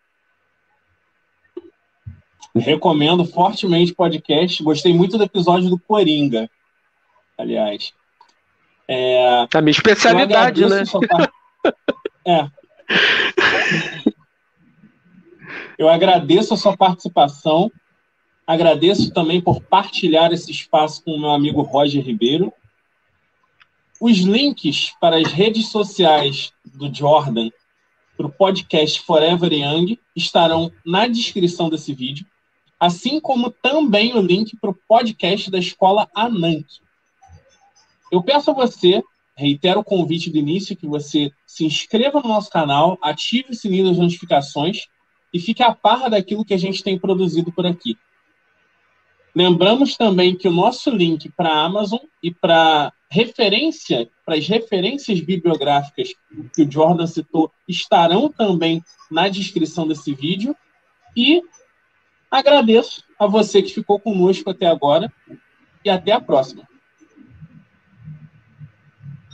Recomendo 2.55 3.25
fortemente 3.25 3.93
o 3.93 3.97
podcast. 3.97 4.63
Gostei 4.63 4.93
muito 4.93 5.17
do 5.17 5.25
episódio 5.25 5.71
do 5.71 5.79
Coringa, 5.79 6.49
aliás. 7.37 7.93
É... 8.87 9.47
A 9.53 9.61
minha 9.61 9.71
especialidade, 9.71 10.67
né? 10.69 10.83
É. 12.27 12.47
Eu 15.79 15.89
agradeço 15.89 16.55
a 16.55 16.57
sua 16.57 16.77
participação. 16.77 17.73
Agradeço 18.47 19.13
também 19.13 19.41
por 19.41 19.61
partilhar 19.63 20.33
esse 20.33 20.51
espaço 20.51 21.03
com 21.05 21.13
o 21.13 21.21
meu 21.21 21.31
amigo 21.31 21.63
Roger 21.63 22.05
Ribeiro. 22.05 22.53
Os 24.01 24.19
links 24.19 24.93
para 25.01 25.17
as 25.17 25.33
redes 25.33 25.69
sociais 25.69 26.53
do 26.65 26.93
Jordan 26.93 27.51
para 28.17 28.27
o 28.27 28.33
podcast 28.33 29.01
Forever 29.01 29.53
Young 29.53 29.99
estarão 30.15 30.73
na 30.85 31.07
descrição 31.07 31.71
desse 31.71 31.95
vídeo 31.95 32.27
assim 32.83 33.21
como 33.21 33.49
também 33.49 34.13
o 34.13 34.21
link 34.21 34.57
para 34.61 34.71
o 34.71 34.79
podcast 34.89 35.49
da 35.53 35.59
escola 35.61 36.11
Anank. 36.13 36.67
Eu 38.11 38.25
peço 38.25 38.51
a 38.51 38.55
você, 38.55 39.01
reitero 39.37 39.79
o 39.79 39.85
convite 39.85 40.29
do 40.29 40.39
início, 40.39 40.77
que 40.77 40.89
você 40.89 41.31
se 41.47 41.65
inscreva 41.65 42.21
no 42.21 42.29
nosso 42.29 42.51
canal, 42.51 42.99
ative 43.01 43.51
o 43.51 43.55
sininho 43.55 43.85
das 43.85 43.99
notificações 43.99 44.89
e 45.33 45.39
fique 45.39 45.63
a 45.63 45.73
par 45.73 46.11
daquilo 46.11 46.45
que 46.45 46.55
a 46.55 46.59
gente 46.59 46.83
tem 46.83 46.99
produzido 46.99 47.53
por 47.53 47.65
aqui. 47.65 47.97
Lembramos 49.35 49.97
também 49.97 50.37
que 50.37 50.47
o 50.47 50.53
nosso 50.53 50.91
link 50.91 51.31
para 51.31 51.49
a 51.51 51.65
Amazon 51.65 52.01
e 52.23 52.33
para 52.33 52.93
referência, 53.11 54.09
para 54.25 54.37
as 54.37 54.47
referências 54.47 55.21
bibliográficas 55.21 56.15
que 56.55 56.63
o 56.63 56.71
Jordan 56.71 57.07
citou, 57.07 57.51
estarão 57.69 58.31
também 58.31 58.83
na 59.11 59.29
descrição 59.29 59.87
desse 59.87 60.15
vídeo. 60.15 60.55
E 61.17 61.43
Agradeço 62.33 63.05
a 63.19 63.27
você 63.27 63.61
que 63.61 63.75
ficou 63.75 64.01
conosco 64.01 64.49
até 64.49 64.67
agora 64.67 65.13
e 65.85 65.91
até 65.91 66.13
a 66.13 66.21
próxima. 66.21 66.67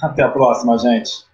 Até 0.03 0.25
a 0.25 0.29
próxima, 0.29 0.77
gente. 0.77 1.28